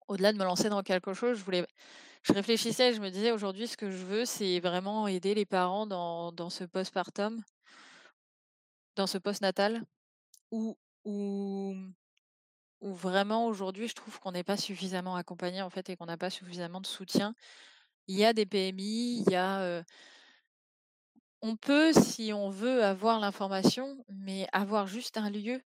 au-delà 0.09 0.33
de 0.33 0.39
me 0.39 0.45
lancer 0.45 0.71
dans 0.71 0.83
quelque 0.83 1.13
chose, 1.13 1.37
je 1.37 1.45
voulais, 1.45 1.67
je 2.23 2.33
réfléchissais 2.33 2.95
je 2.95 3.03
me 3.03 3.11
disais 3.11 3.33
aujourd'hui, 3.33 3.69
ce 3.69 3.77
que 3.77 3.91
je 3.91 3.99
veux, 3.99 4.25
c'est 4.25 4.59
vraiment 4.59 5.07
aider 5.07 5.35
les 5.35 5.45
parents 5.45 5.87
dans, 5.87 6.49
ce 6.49 6.65
postpartum, 6.65 7.43
dans 8.97 9.07
ce 9.07 9.19
postnatal, 9.19 9.85
où, 10.51 10.79
où, 11.05 11.77
où 12.81 12.95
vraiment 12.95 13.47
aujourd'hui, 13.47 13.87
je 13.87 13.95
trouve 13.95 14.19
qu'on 14.19 14.33
n'est 14.33 14.43
pas 14.43 14.57
suffisamment 14.57 15.17
accompagné 15.17 15.61
en 15.61 15.69
fait 15.69 15.91
et 15.91 15.97
qu'on 15.97 16.07
n'a 16.07 16.17
pas 16.17 16.31
suffisamment 16.31 16.81
de 16.81 16.87
soutien. 16.87 17.35
Il 18.07 18.17
y 18.17 18.25
a 18.25 18.33
des 18.33 18.47
PMI, 18.47 19.23
il 19.27 19.31
y 19.31 19.37
a, 19.37 19.85
on 21.43 21.57
peut, 21.57 21.93
si 21.93 22.33
on 22.33 22.49
veut, 22.49 22.83
avoir 22.83 23.21
l'information, 23.21 24.03
mais 24.09 24.49
avoir 24.55 24.87
juste 24.87 25.19
un 25.19 25.29
lieu 25.29 25.63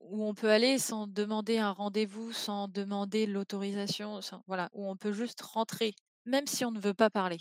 où 0.00 0.24
on 0.24 0.34
peut 0.34 0.50
aller 0.50 0.78
sans 0.78 1.06
demander 1.06 1.58
un 1.58 1.72
rendez-vous, 1.72 2.32
sans 2.32 2.68
demander 2.68 3.26
l'autorisation, 3.26 4.20
sans, 4.22 4.42
voilà, 4.46 4.68
où 4.72 4.88
on 4.88 4.96
peut 4.96 5.12
juste 5.12 5.40
rentrer, 5.42 5.94
même 6.26 6.46
si 6.46 6.64
on 6.64 6.70
ne 6.70 6.80
veut 6.80 6.94
pas 6.94 7.10
parler, 7.10 7.38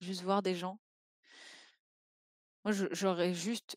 juste 0.00 0.22
voir 0.22 0.42
des 0.42 0.54
gens. 0.54 0.78
Moi, 2.64 2.72
je- 2.72 2.86
j'aurais 2.92 3.34
juste 3.34 3.76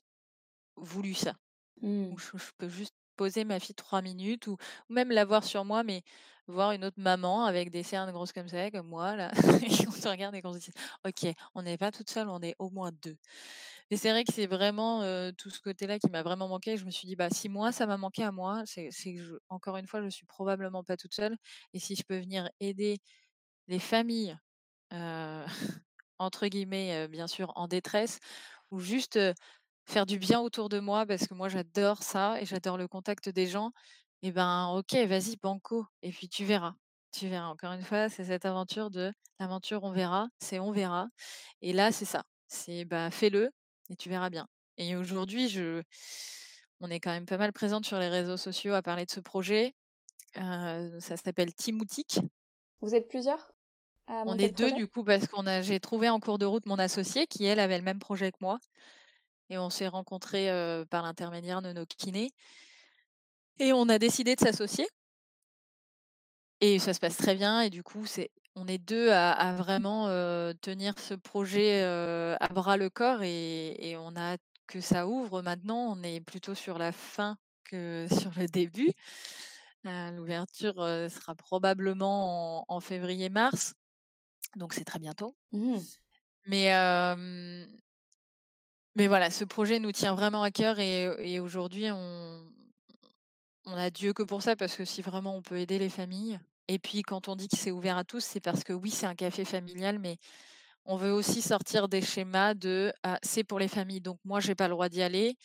voulu 0.76 1.14
ça. 1.14 1.36
Mmh. 1.82 2.14
où 2.14 2.18
je, 2.18 2.38
je 2.38 2.52
peux 2.58 2.70
juste 2.70 2.96
poser 3.24 3.46
ma 3.46 3.58
fille 3.62 3.76
trois 3.76 4.02
minutes 4.02 4.48
ou, 4.48 4.58
ou 4.90 4.94
même 4.94 5.10
la 5.10 5.24
voir 5.24 5.46
sur 5.46 5.64
moi, 5.64 5.84
mais 5.84 6.04
voir 6.48 6.74
une 6.74 6.84
autre 6.84 7.00
maman 7.00 7.46
avec 7.46 7.72
des 7.72 7.84
cernes 7.84 8.12
grosses 8.12 8.34
comme 8.34 8.50
ça, 8.50 8.70
comme 8.70 8.88
moi, 8.88 9.16
là, 9.16 9.32
et 9.64 9.88
on 9.88 9.92
se 9.92 10.10
regarde 10.10 10.36
et 10.36 10.42
qu'on 10.42 10.52
se 10.52 10.60
dit, 10.60 10.74
ok, 11.08 11.34
on 11.56 11.62
n'est 11.62 11.78
pas 11.78 11.90
toute 11.90 12.10
seule, 12.10 12.28
on 12.28 12.42
est 12.42 12.54
au 12.60 12.70
moins 12.70 12.92
deux. 13.02 13.16
Et 13.92 13.96
c'est 13.96 14.12
vrai 14.12 14.26
que 14.26 14.34
c'est 14.34 14.46
vraiment 14.46 15.04
tout 15.38 15.50
ce 15.50 15.62
côté-là 15.62 16.00
qui 16.00 16.10
m'a 16.10 16.22
vraiment 16.22 16.50
manqué. 16.50 16.76
Je 16.76 16.84
me 16.84 16.92
suis 16.92 17.08
dit, 17.08 17.16
bah, 17.16 17.30
si 17.30 17.48
moi, 17.48 17.72
ça 17.72 17.86
m'a 17.86 17.96
manqué 17.96 18.24
à 18.24 18.34
moi, 18.34 18.64
c'est 18.66 18.90
que, 18.90 19.40
encore 19.48 19.78
une 19.78 19.88
fois, 19.88 20.02
je 20.02 20.10
suis 20.10 20.26
probablement 20.26 20.84
pas 20.84 20.98
toute 20.98 21.14
seule. 21.14 21.38
Et 21.74 21.80
si 21.80 21.96
je 21.96 22.04
peux 22.04 22.18
venir 22.20 22.50
aider 22.60 23.00
les 23.70 23.80
familles, 23.80 24.38
entre 26.20 26.48
guillemets, 26.48 27.08
bien 27.08 27.28
sûr, 27.28 27.54
en 27.56 27.70
détresse, 27.70 28.20
ou 28.72 28.80
juste 28.80 29.18
faire 29.86 30.06
du 30.06 30.18
bien 30.18 30.40
autour 30.40 30.70
de 30.70 30.80
moi, 30.80 31.06
parce 31.06 31.28
que 31.28 31.34
moi, 31.34 31.50
j'adore 31.50 32.04
ça 32.04 32.42
et 32.42 32.46
j'adore 32.46 32.78
le 32.78 32.88
contact 32.88 33.30
des 33.30 33.48
gens, 33.48 33.72
et 34.22 34.32
ben, 34.32 34.68
ok, 34.70 34.94
vas-y, 35.08 35.36
banco, 35.38 35.86
et 36.02 36.12
puis 36.12 36.30
tu 36.30 36.46
verras. 36.46 36.76
Tu 37.12 37.28
verras. 37.28 37.48
Encore 37.48 37.74
une 37.74 37.84
fois, 37.84 38.10
c'est 38.10 38.24
cette 38.24 38.46
aventure 38.46 38.90
de 38.90 39.12
l'aventure, 39.40 39.84
on 39.84 39.92
verra, 39.92 40.28
c'est 40.40 40.60
on 40.60 40.72
verra. 40.72 41.08
Et 41.62 41.74
là, 41.74 41.92
c'est 41.92 42.06
ça. 42.06 42.24
C'est 42.48 42.86
bah, 42.86 43.12
fais-le 43.12 43.52
et 43.90 43.96
tu 43.96 44.10
verras 44.10 44.30
bien. 44.30 44.48
Et 44.78 44.96
aujourd'hui, 44.96 45.50
je, 45.50 45.84
on 46.80 46.90
est 46.90 47.00
quand 47.00 47.12
même 47.12 47.26
pas 47.26 47.38
mal 47.38 47.54
présente 47.54 47.86
sur 47.86 48.00
les 48.00 48.10
réseaux 48.10 48.38
sociaux 48.38 48.74
à 48.74 48.82
parler 48.82 49.06
de 49.06 49.12
ce 49.12 49.20
projet. 49.20 49.76
Euh, 50.38 51.00
ça 51.00 51.18
s'appelle 51.18 51.54
Timoutique. 51.54 52.20
Vous 52.82 52.96
êtes 52.96 53.08
plusieurs 53.08 53.52
à 54.08 54.24
On 54.26 54.38
est 54.38 54.58
deux 54.58 54.72
du 54.72 54.88
coup 54.88 55.04
parce 55.04 55.28
qu'on 55.28 55.46
a 55.46 55.62
j'ai 55.62 55.80
trouvé 55.80 56.10
en 56.10 56.20
cours 56.20 56.38
de 56.38 56.46
route 56.46 56.66
mon 56.66 56.80
associé 56.80 57.28
qui 57.28 57.46
elle 57.46 57.60
avait 57.60 57.78
le 57.78 57.84
même 57.84 58.00
projet 58.00 58.32
que 58.32 58.38
moi 58.42 58.60
et 59.50 59.58
on 59.58 59.70
s'est 59.70 59.88
rencontrés 59.88 60.50
euh, 60.50 60.86
par 60.86 61.04
l'intermédiaire 61.04 61.62
de 61.62 61.74
nos 61.74 61.86
kinés 61.86 62.32
et 63.60 63.74
on 63.74 63.88
a 63.90 64.00
décidé 64.00 64.36
de 64.36 64.40
s'associer. 64.40 64.88
Et 66.62 66.80
ça 66.80 66.94
se 66.94 67.00
passe 67.00 67.18
très 67.18 67.36
bien 67.36 67.62
et 67.62 67.70
du 67.70 67.84
coup 67.84 68.06
c'est 68.06 68.32
on 68.56 68.68
est 68.68 68.78
deux 68.78 69.10
à, 69.10 69.32
à 69.32 69.54
vraiment 69.54 70.08
euh, 70.08 70.54
tenir 70.62 71.00
ce 71.00 71.14
projet 71.16 71.82
euh, 71.84 72.36
à 72.40 72.48
bras 72.50 72.78
le 72.78 72.90
corps 72.90 73.24
et, 73.24 73.76
et 73.80 73.98
on 73.98 74.16
a 74.16 74.38
que 74.68 74.80
ça 74.80 75.08
ouvre. 75.08 75.42
Maintenant 75.42 75.96
on 75.98 76.04
est 76.04 76.22
plutôt 76.22 76.56
sur 76.56 76.78
la 76.78 76.92
fin 76.92 77.38
que 77.66 78.08
sur 78.20 78.32
le 78.38 78.48
début. 78.48 78.92
L'ouverture 79.84 80.76
sera 80.76 81.36
probablement 81.36 82.62
en, 82.62 82.76
en 82.76 82.80
février-mars 82.80 83.76
donc 84.56 84.74
c'est 84.74 84.84
très 84.84 85.00
bientôt. 85.00 85.36
Mmh. 85.52 85.78
mais 86.46 86.74
euh, 86.76 87.66
Mais 88.96 89.08
voilà, 89.08 89.30
ce 89.30 89.44
projet 89.44 89.80
nous 89.80 89.92
tient 89.92 90.14
vraiment 90.14 90.44
à 90.44 90.52
cœur 90.52 90.80
et, 90.80 91.40
aujourd'hui, 91.40 91.90
on, 91.92 92.44
on 93.66 93.74
a 93.74 93.90
Dieu 93.90 94.14
que 94.14 94.24
pour 94.24 94.42
ça 94.42 94.56
parce 94.56 94.76
que 94.76 94.86
si 94.86 95.02
vraiment 95.02 95.36
on 95.36 95.42
peut 95.42 95.58
aider 95.58 95.80
les 95.80 95.90
familles. 95.90 96.40
Et 96.68 96.80
puis 96.80 97.02
quand 97.02 97.28
on 97.28 97.36
dit 97.36 97.48
que 97.48 97.58
c'est 97.58 97.72
ouvert 97.72 97.98
à 97.98 98.04
tous, 98.04 98.24
c'est 98.24 98.40
parce 98.40 98.64
que 98.64 98.72
oui, 98.72 98.90
c'est 98.90 99.06
un 99.06 99.16
café 99.16 99.44
familial, 99.44 100.00
mais 100.00 100.18
on 100.86 100.96
veut 100.96 101.12
aussi 101.12 101.42
sortir 101.42 101.88
des 101.88 102.02
schémas 102.02 102.54
de 102.54 102.94
ah, 103.04 103.20
c'est 103.22 103.44
pour 103.44 103.60
les 103.60 103.68
familles, 103.68 104.02
donc 104.02 104.18
moi 104.26 104.40
j'ai 104.40 104.56
pas 104.56 104.68
le 104.68 104.74
droit 104.74 104.90
d'y 104.90 105.02
aller. 105.02 105.36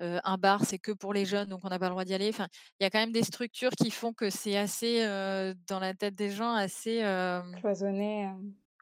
Euh, 0.00 0.18
un 0.24 0.38
bar, 0.38 0.64
c'est 0.64 0.78
que 0.78 0.92
pour 0.92 1.12
les 1.12 1.26
jeunes, 1.26 1.48
donc 1.48 1.60
on 1.64 1.68
n'a 1.68 1.78
pas 1.78 1.86
le 1.86 1.90
droit 1.90 2.04
d'y 2.04 2.14
aller. 2.14 2.30
Enfin, 2.30 2.48
il 2.78 2.84
y 2.84 2.86
a 2.86 2.90
quand 2.90 2.98
même 2.98 3.12
des 3.12 3.22
structures 3.22 3.72
qui 3.72 3.90
font 3.90 4.12
que 4.12 4.30
c'est 4.30 4.56
assez 4.56 5.02
euh, 5.02 5.54
dans 5.68 5.78
la 5.78 5.94
tête 5.94 6.14
des 6.14 6.30
gens 6.30 6.54
assez 6.54 7.02
euh, 7.02 7.42
Cloisonné. 7.60 8.30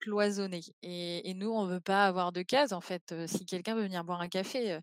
Cloisonné. 0.01 0.61
Et, 0.83 1.29
et 1.31 1.35
nous, 1.35 1.51
on 1.51 1.67
veut 1.67 1.81
pas 1.81 2.07
avoir 2.07 2.33
de 2.33 2.43
cases 2.43 2.73
en 2.73 2.81
fait. 2.81 3.15
Si 3.27 3.45
quelqu'un 3.47 3.75
veut 3.75 3.83
venir 3.83 4.05
boire 4.05 4.21
un 4.21 4.29
café, 4.29 4.79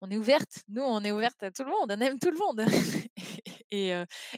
on 0.00 0.10
est 0.10 0.16
ouverte. 0.16 0.64
Nous, 0.68 0.82
on 0.82 1.02
est 1.02 1.12
ouverte 1.12 1.42
à 1.42 1.50
tout 1.50 1.64
le 1.64 1.70
monde. 1.70 1.92
On 1.92 2.00
aime 2.00 2.18
tout 2.18 2.30
le 2.30 2.38
monde. 2.38 2.60
et 3.70 3.90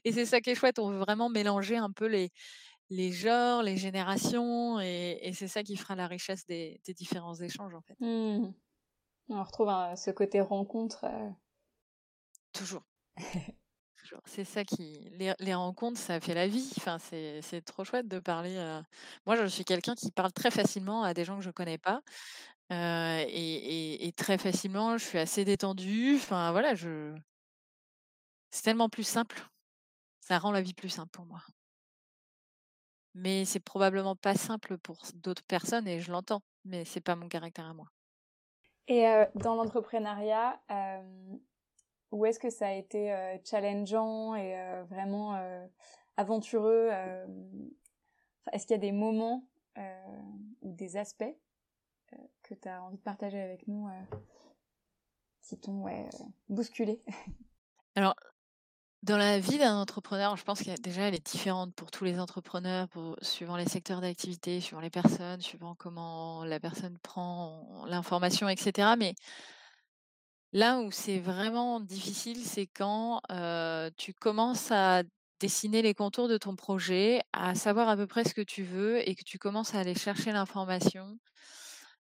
et 0.05 0.13
c'est 0.13 0.27
ça 0.27 0.41
qui 0.41 0.51
est 0.51 0.55
chouette. 0.55 0.79
On 0.79 0.91
veut 0.91 0.99
vraiment 0.99 1.29
mélanger 1.29 1.77
un 1.77 1.91
peu 1.91 2.07
les, 2.07 2.31
les 2.91 3.13
genres, 3.13 3.63
les 3.63 3.77
générations. 3.77 4.81
Et, 4.81 5.19
et 5.23 5.33
c'est 5.33 5.49
ça 5.49 5.63
qui 5.63 5.77
fera 5.77 5.95
la 5.97 6.07
richesse 6.07 6.47
des, 6.47 6.81
des 6.85 6.95
différents 6.95 7.35
échanges 7.35 7.75
en 7.75 7.83
fait. 7.83 7.97
Mmh. 8.01 8.53
On 9.29 9.45
retrouve 9.45 9.69
hein, 9.69 9.95
ce 9.97 10.11
côté 10.11 10.41
rencontre. 10.41 11.05
euh. 11.05 11.31
Toujours. 12.53 12.83
C'est 14.25 14.45
ça 14.45 14.65
qui. 14.65 15.11
Les, 15.13 15.55
rencontres, 15.55 15.99
ça 15.99 16.21
fait 16.21 16.35
la 16.35 16.49
vie. 16.49 16.73
Enfin, 16.77 16.99
c'est 16.99 17.63
trop 17.65 17.85
chouette 17.85 18.09
de 18.09 18.19
parler. 18.19 18.57
euh. 18.57 18.81
Moi, 19.27 19.37
je 19.37 19.47
suis 19.47 19.65
quelqu'un 19.65 19.95
qui 19.95 20.11
parle 20.11 20.33
très 20.33 20.51
facilement 20.51 21.03
à 21.03 21.15
des 21.15 21.25
gens 21.25 21.37
que 21.37 21.45
je 21.45 21.51
connais 21.51 21.79
pas. 21.79 22.01
euh, 22.73 23.25
et, 23.29 24.07
et- 24.07 24.13
très 24.13 24.39
facilement, 24.39 24.99
je 24.99 25.05
suis 25.05 25.19
assez 25.19 25.45
détendue. 25.45 26.17
Enfin, 26.17 26.53
voilà, 26.53 26.75
je. 26.75 27.15
C'est 28.51 28.63
tellement 28.63 28.89
plus 28.89 29.05
simple. 29.05 29.49
Ça 30.21 30.39
rend 30.39 30.53
la 30.53 30.61
vie 30.61 30.75
plus 30.75 30.89
simple 30.89 31.11
pour 31.11 31.27
moi. 31.27 31.43
Mais 33.15 33.45
c'est 33.45 33.61
probablement 33.61 34.17
pas 34.17 34.35
simple 34.35 34.79
pour 34.79 34.99
d'autres 35.15 35.43
personnes 35.45 35.89
et 35.89 36.01
je 36.01 36.13
l'entends. 36.13 36.43
Mais 36.65 36.85
c'est 36.85 37.01
pas 37.01 37.17
mon 37.17 37.29
caractère 37.29 37.67
à 37.67 37.75
moi. 37.75 37.87
Et 38.87 39.07
euh, 39.09 39.25
dans 39.37 39.55
l'entrepreneuriat, 39.55 40.61
où 42.13 42.27
est-ce 42.27 42.39
que 42.39 42.51
ça 42.51 42.69
a 42.69 42.73
été 42.73 43.13
euh, 43.13 43.37
challengeant 43.45 44.35
et 44.35 44.59
euh, 44.59 44.85
vraiment 44.85 45.37
euh, 45.37 45.67
aventureux 46.17 46.91
Est-ce 48.53 48.67
qu'il 48.67 48.75
y 48.75 48.79
a 48.79 48.81
des 48.81 48.93
moments 48.93 49.47
ou 50.61 50.73
des 50.73 50.97
aspects 50.97 51.37
que 52.43 52.55
tu 52.55 52.69
as 52.69 52.83
envie 52.83 52.99
de 52.99 53.03
partager 53.03 53.41
avec 53.41 53.67
nous 53.67 53.89
qui 55.43 55.59
t'ont 55.59 55.87
bousculé? 56.49 57.01
Alors, 57.97 58.15
dans 59.03 59.17
la 59.17 59.39
vie 59.39 59.57
d'un 59.57 59.81
entrepreneur, 59.81 60.37
je 60.37 60.45
pense 60.45 60.63
qu'elle 60.63 60.79
déjà 60.81 61.03
elle 61.03 61.15
est 61.15 61.27
différente 61.27 61.75
pour 61.75 61.91
tous 61.91 62.05
les 62.05 62.21
entrepreneurs, 62.21 62.89
suivant 63.23 63.57
les 63.57 63.67
secteurs 63.67 64.03
d'activité, 64.03 64.61
suivant 64.61 64.83
les 64.83 64.91
personnes, 64.91 65.41
suivant 65.41 65.75
comment 65.75 66.45
la 66.45 66.61
personne 66.61 66.99
prend 66.99 67.87
l'information, 67.87 68.49
etc. 68.49 68.91
Mais 68.99 69.15
là 70.53 70.81
où 70.81 70.91
c'est 70.91 71.19
vraiment 71.19 71.81
difficile, 71.81 72.45
c'est 72.45 72.67
quand 72.67 73.21
tu 73.97 74.15
commences 74.15 74.71
à 74.71 75.03
dessiner 75.41 75.83
les 75.83 75.95
contours 75.95 76.29
de 76.29 76.37
ton 76.39 76.55
projet, 76.55 77.23
à 77.33 77.55
savoir 77.55 77.89
à 77.89 77.97
peu 77.97 78.07
près 78.07 78.25
ce 78.25 78.35
que 78.35 78.43
tu 78.43 78.63
veux 78.63 79.09
et 79.09 79.15
que 79.15 79.25
tu 79.25 79.39
commences 79.39 79.75
à 79.75 79.81
aller 79.81 79.95
chercher 79.95 80.33
l'information. 80.33 81.19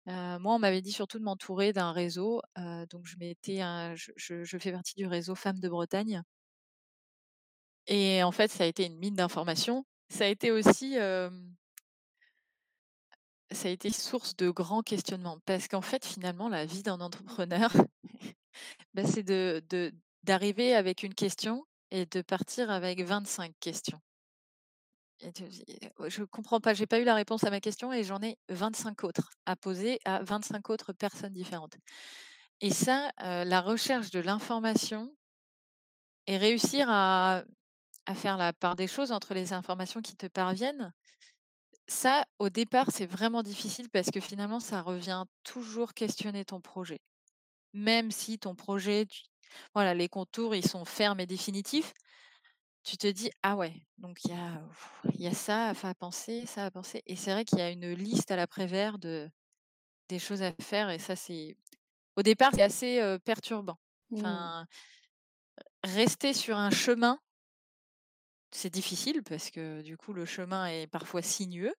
Moi, 0.05 0.53
on 0.53 0.59
m'avait 0.59 0.81
dit 0.81 0.91
surtout 0.91 1.17
de 1.19 1.23
m'entourer 1.23 1.73
d'un 1.73 1.91
réseau. 1.91 2.41
donc, 2.89 3.05
je, 3.05 3.17
m'étais 3.17 3.59
je, 3.95 4.57
fais 4.59 4.71
partie 4.71 4.95
du 4.95 5.07
réseau 5.07 5.35
Femmes 5.35 5.59
de 5.59 5.69
Bretagne. 5.69 6.21
Et 7.87 8.23
en 8.23 8.31
fait, 8.31 8.51
ça 8.51 8.63
a 8.63 8.67
été 8.67 8.85
une 8.85 8.97
mine 8.97 9.15
d'informations. 9.15 9.85
Ça 10.09 10.25
a 10.25 10.27
été 10.27 10.51
aussi, 10.51 10.95
ça 13.51 13.67
a 13.67 13.71
été 13.71 13.89
source 13.89 14.35
de 14.35 14.49
grands 14.49 14.83
questionnements 14.83 15.39
parce 15.45 15.67
qu'en 15.67 15.81
fait, 15.81 16.05
finalement, 16.05 16.49
la 16.49 16.65
vie 16.65 16.83
d'un 16.83 17.01
entrepreneur, 17.01 17.71
bah, 18.93 19.03
c'est 19.05 19.23
d'arriver 20.23 20.75
avec 20.75 21.03
une 21.03 21.13
question 21.13 21.65
et 21.91 22.05
de 22.05 22.21
partir 22.21 22.71
avec 22.71 23.01
25 23.01 23.53
questions. 23.59 23.99
«Je 26.07 26.23
comprends 26.23 26.59
pas, 26.59 26.73
j'ai 26.73 26.87
pas 26.87 26.99
eu 26.99 27.03
la 27.03 27.15
réponse 27.15 27.43
à 27.43 27.49
ma 27.49 27.59
question 27.61 27.93
et 27.93 28.03
j'en 28.03 28.21
ai 28.21 28.37
25 28.49 29.03
autres 29.03 29.31
à 29.45 29.55
poser 29.55 29.99
à 30.05 30.21
25 30.23 30.69
autres 30.69 30.93
personnes 30.93 31.33
différentes». 31.33 31.75
Et 32.61 32.71
ça, 32.71 33.09
heu, 33.23 33.45
la 33.45 33.61
recherche 33.61 34.11
de 34.11 34.19
l'information 34.21 35.13
et 36.27 36.37
réussir 36.37 36.87
à 36.89 37.43
à 38.07 38.15
faire 38.15 38.37
la 38.37 38.53
part 38.53 38.75
des 38.75 38.87
choses 38.87 39.11
entre 39.13 39.33
les 39.33 39.53
informations 39.53 40.01
qui 40.01 40.15
te 40.17 40.27
parviennent, 40.27 40.93
ça, 41.87 42.25
au 42.39 42.49
départ, 42.49 42.91
c'est 42.91 43.05
vraiment 43.05 43.43
difficile 43.43 43.89
parce 43.91 44.11
que 44.11 44.19
finalement, 44.21 44.59
ça 44.61 44.81
revient 44.81 45.25
toujours 45.43 45.93
questionner 45.93 46.45
ton 46.45 46.61
projet. 46.61 46.99
Même 47.73 48.11
si 48.11 48.37
ton 48.39 48.55
projet, 48.55 49.05
tu 49.07 49.23
voilà, 49.75 49.93
les 49.93 50.09
contours, 50.09 50.55
ils 50.55 50.67
sont 50.67 50.85
fermes 50.85 51.19
et 51.19 51.25
définitifs, 51.27 51.93
tu 52.83 52.97
te 52.97 53.07
dis: 53.07 53.31
«Ah 53.43 53.55
ouais, 53.57 53.75
donc 53.99 54.19
il 54.25 54.31
y 54.31 54.33
a 54.35 54.63
y 55.19 55.27
a 55.27 55.33
ça 55.33 55.69
à 55.71 55.95
penser, 55.95 56.45
ça 56.47 56.65
à 56.65 56.71
penser» 56.71 57.01
et 57.07 57.15
c'est 57.17 57.31
vrai 57.33 57.45
qu'il 57.45 57.59
y 57.59 57.61
a 57.63 57.71
une 57.71 57.91
liste 57.93 58.31
à 58.31 58.35
l'après-vert 58.37 58.99
de 58.99 59.29
des 60.09 60.19
choses 60.19 60.43
à 60.43 60.53
faire 60.61 60.89
et 60.91 60.99
ça, 60.99 61.15
c'est 61.17 61.57
au 62.17 62.23
départ, 62.23 62.51
c'est 62.55 62.63
assez, 62.63 63.17
perturbant. 63.25 63.77
Mmh. 64.11 64.53
Enfin, 64.53 64.67
rester 65.83 66.33
sur 66.33 66.57
un 66.57 66.71
chemin 66.71 67.19
c'est 68.51 68.69
difficile 68.73 69.23
parce 69.23 69.49
que 69.51 69.81
du 69.81 69.97
coup, 69.97 70.13
le 70.13 70.25
chemin 70.25 70.67
est 70.67 70.87
parfois 70.87 71.21
sinueux, 71.21 71.73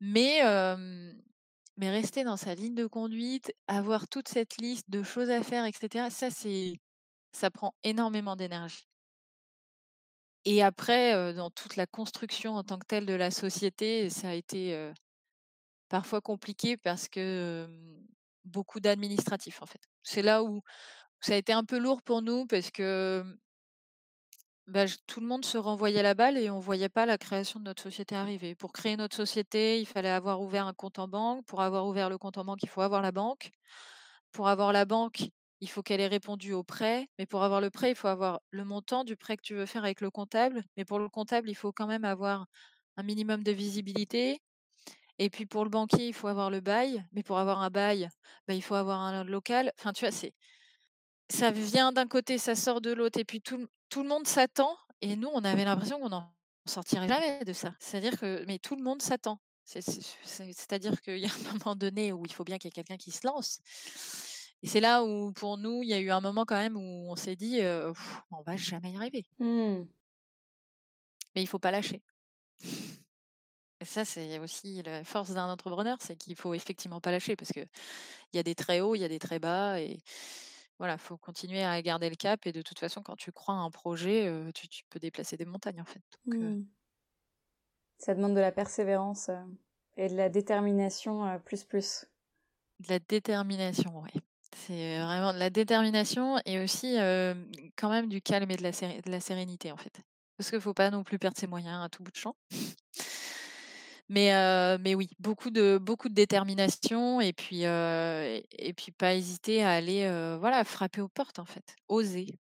mais 0.00 0.40
mais 1.76 1.90
rester 1.90 2.24
dans 2.24 2.36
sa 2.36 2.54
ligne 2.54 2.74
de 2.74 2.86
conduite, 2.86 3.52
avoir 3.68 4.08
toute 4.08 4.28
cette 4.28 4.56
liste 4.58 4.90
de 4.90 5.02
choses 5.02 5.30
à 5.30 5.42
faire 5.42 5.64
et 5.66 5.72
cetera, 5.72 6.10
ça 6.10 6.30
c'est 6.30 6.74
ça 7.32 7.50
prend 7.50 7.74
énormément 7.84 8.36
d'énergie. 8.36 8.84
Et 10.46 10.62
après, 10.62 11.32
dans 11.34 11.50
toute 11.50 11.76
la 11.76 11.86
construction 11.86 12.54
en 12.56 12.64
tant 12.64 12.78
que 12.78 12.86
telle 12.86 13.06
de 13.06 13.14
la 13.14 13.30
société, 13.30 14.10
ça 14.10 14.28
a 14.30 14.34
été, 14.34 14.92
parfois 15.88 16.20
compliqué 16.22 16.76
parce 16.76 17.08
que, 17.08 17.66
hem, 17.68 18.06
beaucoup 18.44 18.80
d'administratif, 18.80 19.62
en 19.62 19.66
fait. 19.66 19.80
C'est 20.02 20.22
là 20.22 20.44
où 20.44 20.62
ça 21.20 21.34
a 21.34 21.36
été 21.36 21.52
un 21.52 21.64
peu 21.64 21.78
lourd 21.78 22.02
pour 22.02 22.22
nous 22.22 22.46
parce 22.46 22.70
que, 22.72 23.22
mmh, 23.24 23.38
bah, 24.66 24.86
tout 25.06 25.20
le 25.20 25.26
monde 25.26 25.44
se 25.44 25.58
renvoyait 25.58 26.02
la 26.02 26.14
balle 26.14 26.38
et 26.38 26.48
on 26.50 26.58
voyait 26.58 26.88
pas 26.88 27.04
la 27.06 27.18
création 27.18 27.60
de 27.60 27.64
notre 27.66 27.82
société 27.82 28.14
arriver. 28.16 28.54
Pour 28.54 28.72
créer 28.72 28.96
notre 28.96 29.16
société, 29.16 29.80
il 29.80 29.86
fallait 29.86 30.08
avoir 30.10 30.40
ouvert 30.40 30.66
un 30.66 30.72
compte 30.72 30.98
en 30.98 31.06
banque. 31.08 31.44
Pour 31.46 31.60
avoir 31.60 31.86
ouvert 31.86 32.08
le 32.08 32.16
compte 32.18 32.38
en 32.38 32.44
banque, 32.44 32.62
il 32.62 32.68
faut 32.68 32.80
avoir 32.80 33.02
la 33.02 33.12
banque. 33.12 33.50
Pour 34.32 34.48
avoir 34.48 34.72
la 34.72 34.84
banque, 34.86 35.24
il 35.60 35.68
faut 35.70 35.82
qu'elle 35.82 36.00
ait 36.00 36.06
répondu 36.08 36.52
au 36.54 36.64
prêt. 36.64 37.08
Mais 37.18 37.26
pour 37.26 37.42
avoir 37.44 37.60
le 37.60 37.70
prêt, 37.70 37.90
il 37.90 37.96
faut 37.96 38.08
avoir 38.08 38.40
le 38.50 38.64
montant 38.64 39.04
du 39.04 39.16
prêt 39.16 39.36
que 39.36 39.42
tu 39.42 39.54
veux 39.54 39.66
faire 39.66 39.84
avec 39.84 40.00
le 40.00 40.10
comptable. 40.10 40.64
Mais 40.76 40.84
pour 40.86 40.98
le 40.98 41.08
comptable, 41.08 41.50
il 41.50 41.54
faut 41.54 41.72
quand 41.72 41.86
même 41.86 42.04
avoir 42.04 42.46
un 42.96 43.02
minimum 43.02 43.42
de 43.44 43.52
visibilité. 43.52 44.40
Et 45.18 45.30
puis 45.30 45.46
pour 45.46 45.64
le 45.64 45.70
banquier, 45.70 46.08
il 46.08 46.14
faut 46.14 46.28
avoir 46.28 46.50
le 46.50 46.60
bail. 46.60 47.04
Mais 47.12 47.22
pour 47.22 47.38
avoir 47.38 47.62
un 47.62 47.70
bail, 47.70 48.08
bah, 48.48 48.54
il 48.54 48.62
faut 48.62 48.74
avoir 48.74 49.00
un 49.00 49.24
local. 49.24 49.72
Enfin, 49.78 49.92
tu 49.92 50.04
vois, 50.04 50.12
c'est 50.12 50.34
ça 51.30 51.50
vient 51.50 51.92
d'un 51.92 52.06
côté, 52.06 52.38
ça 52.38 52.54
sort 52.54 52.80
de 52.80 52.92
l'autre 52.92 53.18
et 53.18 53.24
puis 53.24 53.40
tout 53.40 53.66
tout 53.90 54.02
le 54.02 54.08
monde 54.08 54.26
s'attend 54.26 54.76
et 55.00 55.16
nous, 55.16 55.28
on 55.32 55.44
avait 55.44 55.64
l'impression 55.64 56.00
qu'on 56.00 56.08
n'en 56.08 56.34
sortirait 56.66 57.08
jamais 57.08 57.44
de 57.44 57.52
ça. 57.52 57.74
C'est-à-dire 57.78 58.18
que 58.18 58.44
mais 58.46 58.58
tout 58.58 58.76
le 58.76 58.82
monde 58.82 59.02
s'attend. 59.02 59.40
C'est 59.64 59.80
c'est 59.82 60.02
c'est 60.24 60.52
c'est-à-dire 60.52 61.00
qu'il 61.02 61.18
y 61.18 61.26
a 61.26 61.30
un 61.30 61.52
moment 61.64 61.76
donné 61.76 62.12
où 62.12 62.24
il 62.26 62.32
faut 62.32 62.44
bien 62.44 62.58
qu'il 62.58 62.68
y 62.68 62.70
ait 62.70 62.72
quelqu'un 62.72 62.96
qui 62.96 63.10
se 63.10 63.26
lance. 63.26 63.60
Et 64.62 64.66
c'est 64.66 64.80
là 64.80 65.04
où, 65.04 65.32
pour 65.32 65.58
nous, 65.58 65.82
il 65.82 65.90
y 65.90 65.94
a 65.94 66.00
eu 66.00 66.10
un 66.10 66.20
moment 66.22 66.44
quand 66.46 66.56
même 66.56 66.76
où 66.76 66.80
on 67.10 67.16
s'est 67.16 67.36
dit, 67.36 67.60
heu: 67.60 67.92
«On 68.30 68.42
va 68.42 68.56
jamais 68.56 68.92
y 68.92 68.96
arriver». 68.96 69.24
Mmh. 69.38 69.84
Mais 71.34 71.42
il 71.42 71.46
faut 71.46 71.58
pas 71.58 71.70
lâcher. 71.70 72.02
Et 73.80 73.84
ça, 73.84 74.04
c'est 74.04 74.38
aussi 74.38 74.82
la 74.82 75.04
force 75.04 75.30
d'un 75.32 75.48
entrepreneur, 75.50 75.98
c'est 76.00 76.16
qu'il 76.16 76.36
faut 76.36 76.54
effectivement 76.54 77.00
pas 77.00 77.10
lâcher 77.10 77.36
parce 77.36 77.52
qu'il 77.52 77.66
y 78.34 78.38
a 78.38 78.42
des 78.42 78.54
très 78.54 78.80
hauts, 78.80 78.94
il 78.94 79.00
y 79.00 79.04
a 79.04 79.08
des 79.08 79.18
très 79.18 79.38
bas 79.38 79.80
et 79.80 80.00
voilà, 80.78 80.98
faut 80.98 81.16
continuer 81.18 81.62
à 81.64 81.80
garder 81.82 82.10
le 82.10 82.16
cap 82.16 82.46
et 82.46 82.52
de 82.52 82.62
toute 82.62 82.78
façon, 82.80 83.02
quand 83.02 83.16
tu 83.16 83.32
crois 83.32 83.54
à 83.54 83.58
un 83.58 83.70
projet, 83.70 84.28
heu, 84.28 84.52
tu 84.52 84.68
tu 84.68 84.84
peux 84.90 84.98
déplacer 85.00 85.36
des 85.36 85.44
montagnes, 85.46 85.80
en 85.80 85.84
fait, 85.84 86.02
donc 86.12 86.42
heu 86.42 86.54
Mmh. 86.54 86.74
Ça 88.00 88.14
demande 88.14 88.34
de 88.34 88.40
la 88.40 88.50
persévérance, 88.52 89.28
heu, 89.28 89.38
et 89.96 90.08
de 90.08 90.16
la 90.16 90.28
détermination, 90.28 91.38
plus, 91.44 91.64
plus. 91.64 92.06
De 92.80 92.88
la 92.88 92.98
détermination, 92.98 94.00
ouais. 94.02 94.10
C'est 94.56 94.98
vraiment 95.00 95.32
de 95.32 95.38
la 95.38 95.50
détermination 95.50 96.38
et 96.44 96.58
aussi, 96.60 96.96
quand 97.76 97.88
même 97.90 98.08
du 98.08 98.20
calme 98.22 98.50
et 98.50 98.56
de 98.56 98.62
la 98.62 98.70
de 98.72 99.10
la 99.10 99.20
sérénité, 99.20 99.72
en 99.72 99.76
fait. 99.76 100.00
Parce 100.36 100.50
qu'il 100.50 100.60
faut 100.60 100.74
pas 100.74 100.90
non 100.90 101.04
plus 101.04 101.18
perdre 101.18 101.36
ses 101.38 101.46
moyens 101.46 101.84
à 101.84 101.88
tout 101.88 102.02
bout 102.02 102.10
de 102.10 102.16
champ. 102.16 102.34
Mais 104.08 104.78
mais 104.78 104.94
oui, 104.94 105.08
beaucoup 105.18 105.50
de 105.50 105.78
beaucoup 105.78 106.08
de 106.08 106.14
détermination 106.14 107.20
et 107.20 107.32
puis, 107.32 107.62
et 107.62 108.46
et 108.52 108.72
puis 108.74 108.92
pas 108.92 109.14
hésiter 109.14 109.64
à 109.64 109.70
aller, 109.70 110.08
voilà, 110.38 110.62
frapper 110.64 111.00
aux 111.00 111.08
portes, 111.08 111.38
en 111.38 111.44
fait. 111.44 111.74
Oser. 111.88 112.38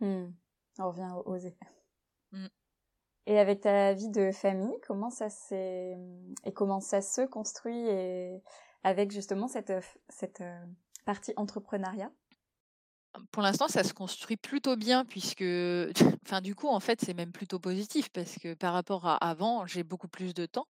Mmh. 0.00 0.26
On 0.78 0.88
revient 0.88 1.10
au 1.14 1.30
oser. 1.30 1.56
Mmh. 2.32 2.46
Et 3.26 3.38
avec 3.38 3.60
ta 3.60 3.92
vie 3.94 4.10
de 4.10 4.32
famille, 4.32 4.76
comment 4.86 5.10
ça 5.10 5.30
s'est, 5.30 5.94
mmh 5.96 6.34
et 6.44 6.52
comment 6.52 6.80
ça 6.80 7.00
se 7.00 7.22
construit 7.22 7.78
et 7.88 8.42
avec 8.82 9.12
justement 9.12 9.48
cette, 9.48 9.72
cette, 10.08 10.42
partie 11.04 11.32
entrepreneuriat? 11.36 12.10
Pour 13.30 13.42
l'instant, 13.42 13.68
ça 13.68 13.84
se 13.84 13.92
construit 13.94 14.36
plutôt 14.36 14.76
bien 14.76 15.04
puisque 15.04 15.42
enfin, 16.26 16.40
du 16.40 16.54
coup, 16.54 16.68
en 16.68 16.80
fait, 16.80 17.00
c'est 17.00 17.14
même 17.14 17.32
plutôt 17.32 17.58
positif 17.60 18.08
parce 18.10 18.36
que 18.38 18.54
par 18.54 18.72
rapport 18.72 19.06
à 19.06 19.16
avant, 19.16 19.66
j'ai 19.66 19.84
beaucoup 19.84 20.08
plus 20.08 20.34
de 20.34 20.46
temps. 20.46 20.66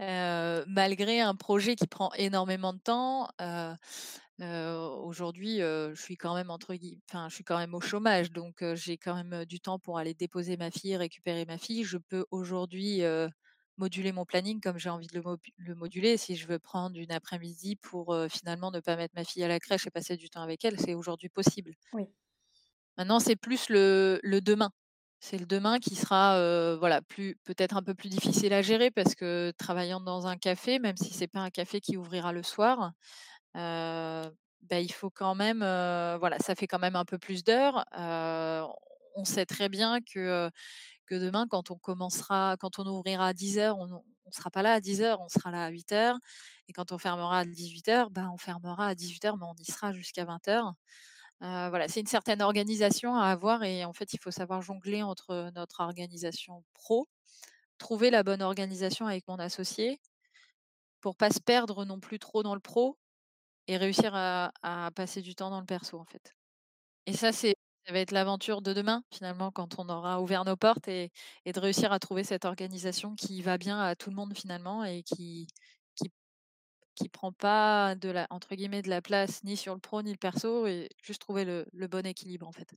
Heu, 0.00 0.64
malgré 0.68 1.20
un 1.20 1.34
projet 1.34 1.76
qui 1.76 1.86
prend 1.86 2.10
énormément 2.14 2.72
de 2.72 2.78
temps, 2.78 3.28
heu 3.40 3.74
heu, 4.42 4.76
aujourd'hui, 5.04 5.58
je 5.60 5.94
suis 5.96 6.16
quand 6.16 6.34
même 6.34 6.50
entre 6.50 6.74
enfin, 7.10 7.28
je 7.28 7.34
suis 7.36 7.44
quand 7.44 7.58
même 7.58 7.74
au 7.74 7.80
chômage 7.80 8.32
donc 8.32 8.64
j'ai 8.74 8.98
quand 8.98 9.14
même, 9.14 9.44
du 9.46 9.60
temps 9.60 9.78
pour 9.78 9.98
aller 9.98 10.14
déposer 10.14 10.56
ma 10.56 10.70
fille, 10.70 10.96
récupérer 10.96 11.44
ma 11.46 11.58
fille. 11.58 11.84
Je 11.84 11.98
peux 11.98 12.24
aujourd'hui, 12.30 13.02
moduler 13.78 14.12
mon 14.12 14.24
planning 14.26 14.60
comme 14.60 14.78
j'ai 14.78 14.90
envie 14.90 15.06
de 15.08 15.20
le 15.56 15.74
moduler. 15.74 16.16
Si 16.16 16.36
je 16.36 16.46
veux 16.48 16.58
prendre 16.58 16.96
une 16.98 17.12
après-midi 17.12 17.76
pour, 17.76 18.16
finalement 18.30 18.70
ne 18.70 18.80
pas 18.80 18.96
mettre 18.96 19.14
ma 19.16 19.24
fille 19.24 19.44
à 19.44 19.48
la 19.48 19.60
crèche 19.60 19.86
et 19.86 19.90
passer 19.90 20.16
du 20.16 20.30
temps 20.30 20.42
avec 20.42 20.64
elle, 20.64 20.78
c'est 20.80 20.94
aujourd'hui 20.94 21.28
possible. 21.30 21.74
Oui. 21.92 22.08
Maintenant, 22.98 23.20
c'est 23.20 23.36
plus 23.36 23.68
le 23.68 24.20
le 24.22 24.40
demain. 24.40 24.70
C'est 25.20 25.38
le 25.38 25.46
demain 25.46 25.78
qui 25.78 25.94
sera, 25.94 26.76
voilà, 26.78 27.00
plus 27.00 27.36
peut-être 27.44 27.76
un 27.76 27.82
peu 27.82 27.94
plus 27.94 28.08
difficile 28.08 28.52
à 28.52 28.60
gérer 28.62 28.90
parce 28.90 29.14
que 29.14 29.52
travaillant 29.56 30.00
dans 30.00 30.26
un 30.26 30.36
café, 30.36 30.78
même 30.80 30.96
si 30.96 31.12
c'est 31.14 31.28
pas 31.28 31.40
un 31.40 31.50
café 31.50 31.80
qui 31.80 31.96
ouvrira 31.96 32.32
le 32.32 32.42
soir, 32.42 32.92
bah, 33.54 34.80
il 34.80 34.92
faut 34.92 35.10
quand 35.10 35.34
même, 35.34 35.60
voilà, 35.60 36.38
ça 36.40 36.54
fait 36.56 36.66
quand 36.66 36.78
même 36.80 36.96
un 36.96 37.04
peu 37.04 37.18
plus 37.18 37.44
d'heures. 37.44 37.84
Heu, 37.98 38.64
on 39.16 39.24
sait 39.24 39.46
très 39.46 39.68
bien 39.68 40.00
que, 40.00 40.50
que 41.06 41.14
demain 41.16 41.46
quand 41.50 41.70
on 41.70 41.76
commencera 41.78 42.56
quand 42.60 42.78
on 42.78 42.86
ouvrira 42.86 43.28
à 43.28 43.32
10:00, 43.34 43.78
on 43.78 43.86
on 43.92 44.04
on 44.26 44.32
sera 44.32 44.50
pas 44.50 44.62
là 44.62 44.74
à 44.74 44.80
10:00, 44.80 45.20
on 45.20 45.28
sera 45.28 45.50
là 45.50 45.64
à 45.66 45.70
8:00 45.70 46.16
et 46.68 46.72
quand 46.72 46.92
on 46.92 46.98
fermera 46.98 47.40
à 47.40 47.44
18:00, 47.44 48.10
bah, 48.10 48.28
on 48.32 48.38
fermera 48.38 48.88
à 48.88 48.94
18:00 48.94 49.36
mais 49.38 49.44
on 49.46 49.54
y 49.58 49.64
sera 49.70 49.92
jusqu'à 49.92 50.24
20:00. 50.24 50.74
Heu, 51.42 51.68
voilà, 51.70 51.88
c'est 51.88 52.00
une 52.00 52.06
certaine 52.08 52.42
organisation 52.42 53.16
à 53.16 53.26
avoir 53.28 53.64
et 53.64 53.84
en 53.86 53.92
fait, 53.94 54.12
il 54.14 54.20
faut 54.20 54.30
savoir 54.32 54.62
jongler 54.62 55.02
entre 55.04 55.50
notre 55.56 55.80
organisation 55.82 56.64
pro, 56.74 57.08
trouver 57.78 58.10
la 58.10 58.22
bonne 58.24 58.42
organisation 58.42 59.06
avec 59.08 59.28
mon 59.28 59.36
associé 59.38 59.98
pour 61.02 61.16
pas 61.16 61.30
se 61.30 61.40
perdre 61.40 61.84
non 61.84 61.98
plus 61.98 62.20
trop 62.20 62.44
dans 62.44 62.54
le 62.54 62.60
pro 62.60 62.96
et 63.68 63.76
réussir 63.78 64.14
à 64.14 64.52
à 64.62 64.90
passer 64.92 65.22
du 65.22 65.34
temps 65.34 65.50
dans 65.50 65.60
le 65.60 65.66
perso, 65.66 65.98
en 66.00 66.04
fait. 66.06 66.34
Et 67.06 67.14
ça, 67.14 67.32
c'est 67.32 67.54
ça 67.86 67.92
va 67.92 67.98
être 68.00 68.12
l'aventure 68.12 68.62
de 68.62 68.72
demain, 68.72 69.02
finalement, 69.12 69.50
quand 69.50 69.78
on 69.78 69.88
aura 69.88 70.20
ouvert 70.20 70.44
nos 70.44 70.56
portes 70.56 70.88
et 70.88 71.10
et 71.44 71.52
de 71.52 71.60
réussir 71.60 71.92
à 71.92 71.98
trouver 71.98 72.24
cette 72.24 72.44
organisation 72.44 73.14
qui 73.16 73.42
va 73.42 73.58
bien 73.58 73.80
à 73.80 73.96
tout 73.96 74.10
le 74.10 74.16
monde, 74.16 74.36
finalement 74.36 74.84
et 74.84 75.02
qui 75.02 75.48
qui 75.96 76.10
qui 76.94 77.08
prend 77.08 77.32
pas 77.32 77.94
de 77.96 78.10
la 78.10 78.26
entre 78.30 78.54
guillemets 78.54 78.82
«de 78.82 78.90
la 78.90 79.02
place» 79.02 79.42
ni 79.44 79.56
sur 79.56 79.74
le 79.74 79.80
pro 79.80 80.02
ni 80.02 80.12
le 80.12 80.18
perso 80.18 80.66
et 80.66 80.88
juste 81.02 81.20
trouver 81.22 81.44
le 81.44 81.66
le 81.72 81.88
bon 81.88 82.06
équilibre, 82.06 82.46
en 82.48 82.52
fait. 82.52 82.74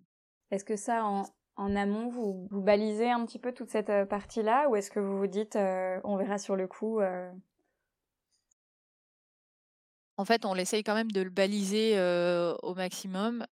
Est-ce 0.52 0.66
que 0.66 0.76
ça, 0.76 1.06
en 1.06 1.26
en 1.58 1.76
amont, 1.76 2.10
vous 2.10 2.48
vous 2.52 2.62
balisez 2.62 3.10
un 3.10 3.26
petit 3.26 3.40
peu 3.40 3.54
toute 3.54 3.70
cette, 3.70 4.10
partie-là? 4.10 4.68
Ou 4.70 4.76
est-ce 4.76 4.92
que 4.92 5.00
vous 5.00 5.18
vous 5.18 5.28
dites, 5.28 5.56
«On 5.56 6.18
verra 6.18 6.38
sur 6.38 6.56
le 6.56 6.68
coup»? 6.68 7.00
En 10.18 10.26
fait, 10.26 10.46
on 10.46 10.56
essaye 10.56 10.84
quand 10.84 10.96
même 10.96 11.12
de 11.12 11.22
le 11.22 11.30
baliser, 11.30 12.00
au 12.62 12.74
maximum. 12.76 13.46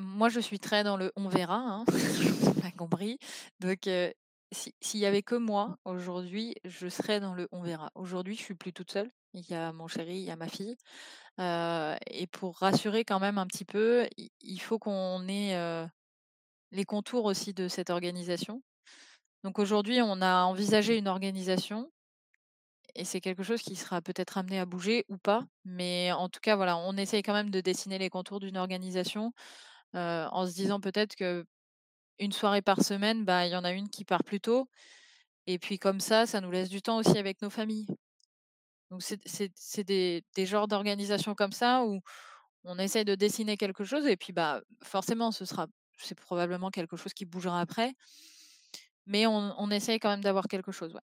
Moi, 0.00 0.28
je 0.28 0.40
suis 0.40 0.58
très 0.60 0.84
dans 0.84 0.96
le 0.96 1.12
«on 1.16 1.28
verra», 1.28 1.56
hein, 1.56 1.84
tu 2.60 2.66
as 2.66 2.70
compris. 2.72 3.18
Donc 3.60 3.86
heu, 3.86 4.12
si 4.52 4.74
s'il 4.80 5.00
y 5.00 5.06
avait 5.06 5.22
que 5.22 5.34
moi, 5.34 5.78
aujourd'hui, 5.84 6.54
je 6.64 6.88
serais 6.88 7.20
dans 7.20 7.34
le 7.34 7.48
«on 7.52 7.62
verra». 7.62 7.90
Aujourd'hui, 7.94 8.36
je 8.36 8.42
suis 8.42 8.54
plus 8.54 8.72
toute 8.72 8.90
seule. 8.92 9.10
il 9.34 9.48
y 9.50 9.54
a 9.54 9.72
mon 9.72 9.88
chéri, 9.88 10.16
il 10.16 10.24
y 10.24 10.30
a 10.30 10.36
ma 10.36 10.48
fille. 10.48 10.76
et 11.38 12.26
pour 12.32 12.58
rassurer 12.58 13.04
quand 13.04 13.20
même 13.20 13.38
un 13.38 13.46
petit 13.46 13.64
peu, 13.64 14.06
il 14.40 14.60
faut 14.60 14.78
qu'on 14.78 15.26
ait 15.28 15.86
les 16.72 16.84
contours 16.84 17.24
aussi 17.24 17.54
de 17.54 17.68
cette 17.68 17.90
organisation. 17.90 18.62
Donc 19.44 19.58
aujourd'hui, 19.58 20.00
on 20.02 20.20
a 20.20 20.42
envisagé 20.42 20.98
une 20.98 21.08
organisation 21.08 21.90
et 22.94 23.04
c'est 23.04 23.20
quelque 23.20 23.42
chose 23.42 23.62
qui 23.62 23.76
sera 23.76 24.02
peut-être 24.02 24.38
amené 24.38 24.58
à 24.58 24.66
bouger 24.66 25.04
ou 25.08 25.18
pas. 25.18 25.44
Mais 25.64 26.10
en 26.12 26.28
tout 26.28 26.40
cas, 26.40 26.56
voilà, 26.56 26.76
on 26.78 26.96
essaye 26.96 27.22
quand 27.22 27.32
même 27.32 27.50
de 27.50 27.60
dessiner 27.60 27.98
les 27.98 28.10
contours 28.10 28.40
d'une 28.40 28.56
organisation 28.56 29.32
en 29.94 30.46
se 30.46 30.54
disant 30.54 30.80
peut-être 30.80 31.16
que 31.16 31.44
une 32.18 32.32
soirée 32.32 32.62
par 32.62 32.82
semaine, 32.82 33.24
bah, 33.24 33.46
il 33.46 33.52
y 33.52 33.56
en 33.56 33.64
a 33.64 33.72
une 33.72 33.88
qui 33.88 34.04
part 34.04 34.24
plus 34.24 34.40
tôt. 34.40 34.68
Et 35.46 35.58
puis 35.58 35.78
comme 35.78 36.00
ça, 36.00 36.26
ça 36.26 36.40
nous 36.40 36.50
laisse 36.50 36.68
du 36.68 36.82
temps 36.82 36.98
aussi 36.98 37.16
avec 37.18 37.42
nos 37.42 37.50
familles. 37.50 37.86
Donc 38.90 39.02
c'est 39.02 39.84
des, 39.84 40.24
des 40.34 40.46
genres 40.46 40.68
d'organisation 40.68 41.34
comme 41.34 41.52
ça 41.52 41.84
où 41.84 42.00
on 42.64 42.78
essaye 42.78 43.04
de 43.04 43.14
dessiner 43.14 43.56
quelque 43.56 43.84
chose 43.84 44.06
et 44.06 44.16
puis 44.16 44.32
bah 44.32 44.60
forcément 44.82 45.30
ce 45.30 45.44
sera 45.44 45.66
c'est 45.98 46.18
probablement 46.18 46.70
quelque 46.70 46.96
chose 46.96 47.12
qui 47.12 47.24
bougera 47.24 47.60
après. 47.60 47.94
Mais 49.06 49.26
on, 49.26 49.54
on 49.58 49.70
essaye 49.70 49.98
quand 49.98 50.10
même 50.10 50.22
d'avoir 50.22 50.46
quelque 50.46 50.70
chose, 50.72 50.94
ouais. 50.94 51.00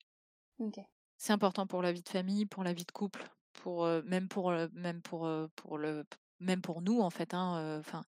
C'est 1.18 1.34
important 1.34 1.68
pour 1.68 1.82
la 1.82 1.92
vie 1.92 2.02
de 2.02 2.10
famille, 2.10 2.46
pour 2.46 2.64
la 2.64 2.74
vie 2.74 2.86
de 2.86 2.92
couple, 2.92 3.26
pour 3.54 3.86
même 4.06 4.28
pour 4.28 4.52
même 4.74 5.02
pour 5.02 5.30
pour 5.56 5.78
le 5.78 6.06
même 6.40 6.62
pour 6.62 6.82
nous 6.82 7.00
en 7.02 7.10
fait. 7.10 7.34
Hein, 7.34 7.80
enfin, 7.80 8.04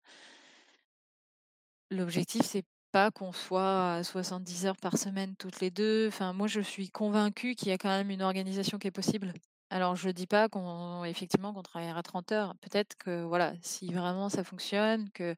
l'objectif 1.92 2.44
c'est 2.44 2.66
pas 2.92 3.12
qu'on 3.12 3.32
soit 3.32 3.96
à 3.96 4.04
70 4.04 4.66
heures 4.66 4.78
par 4.78 4.98
semaine 4.98 5.36
toutes 5.38 5.60
les 5.60 5.72
deux. 5.72 6.08
Enfin, 6.08 6.34
moi 6.34 6.48
je 6.48 6.62
suis 6.62 6.90
convaincue 6.90 7.56
qu'il 7.56 7.70
y 7.70 7.72
a 7.72 7.78
quand 7.78 7.90
même 7.90 8.10
une 8.10 8.22
organisation 8.22 8.78
qui 8.80 8.88
est 8.88 8.92
possible. 8.92 9.34
Alors 9.70 9.96
je 9.96 10.10
dis 10.10 10.28
pas 10.28 10.50
qu'on 10.50 11.04
effectivement 11.04 11.54
qu'on 11.54 11.64
travaillera 11.64 12.02
30 12.04 12.32
heures. 12.32 12.56
Peut-être 12.62 12.96
que 12.98 13.24
voilà, 13.24 13.54
si 13.62 13.92
vraiment 13.94 14.30
ça 14.30 14.44
fonctionne, 14.44 15.10
que 15.12 15.36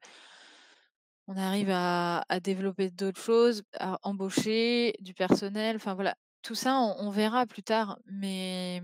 on 1.30 1.36
arrive 1.36 1.70
à, 1.70 2.24
développer 2.42 2.90
d'autres 2.90 3.20
choses, 3.20 3.62
à 3.78 3.98
embaucher 4.02 4.94
du 5.00 5.14
personnel. 5.14 5.76
Enfin 5.76 5.94
voilà, 5.94 6.16
tout 6.42 6.56
ça, 6.56 6.76
on, 6.78 7.10
verra 7.10 7.46
plus 7.46 7.62
tard. 7.62 7.98
Mais 8.06 8.82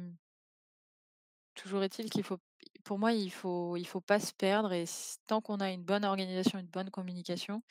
toujours 1.54 1.82
est-il 1.82 2.08
qu'il 2.10 2.22
faut, 2.22 2.38
pour 2.86 3.00
moi, 3.00 3.12
il 3.12 3.32
faut, 3.32 3.76
il 3.76 3.84
faut 3.84 4.00
pas 4.00 4.20
se 4.20 4.32
perdre. 4.32 4.72
Et 4.72 4.84
tant 5.26 5.40
qu'on 5.40 5.58
a 5.58 5.70
une 5.70 5.82
bonne 5.82 6.04
organisation, 6.04 6.58
une 6.58 6.68
bonne 6.68 6.90
communication, 6.90 7.62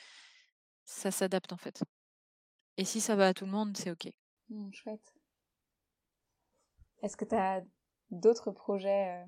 ça 0.84 1.10
s'adapte 1.10 1.54
en 1.54 1.58
fait. 1.58 1.84
Et 2.78 2.84
si 2.84 3.00
ça 3.00 3.16
va 3.16 3.28
à 3.28 3.34
tout 3.34 3.46
le 3.46 3.52
monde, 3.52 3.76
c'est 3.78 3.90
ok. 3.90 4.12
Mmh, 4.50 4.72
chouette. 4.74 5.14
Est-ce 7.02 7.16
que 7.16 7.24
tu 7.24 7.36
as 7.36 7.64
d'autres 8.12 8.52
projets, 8.52 9.24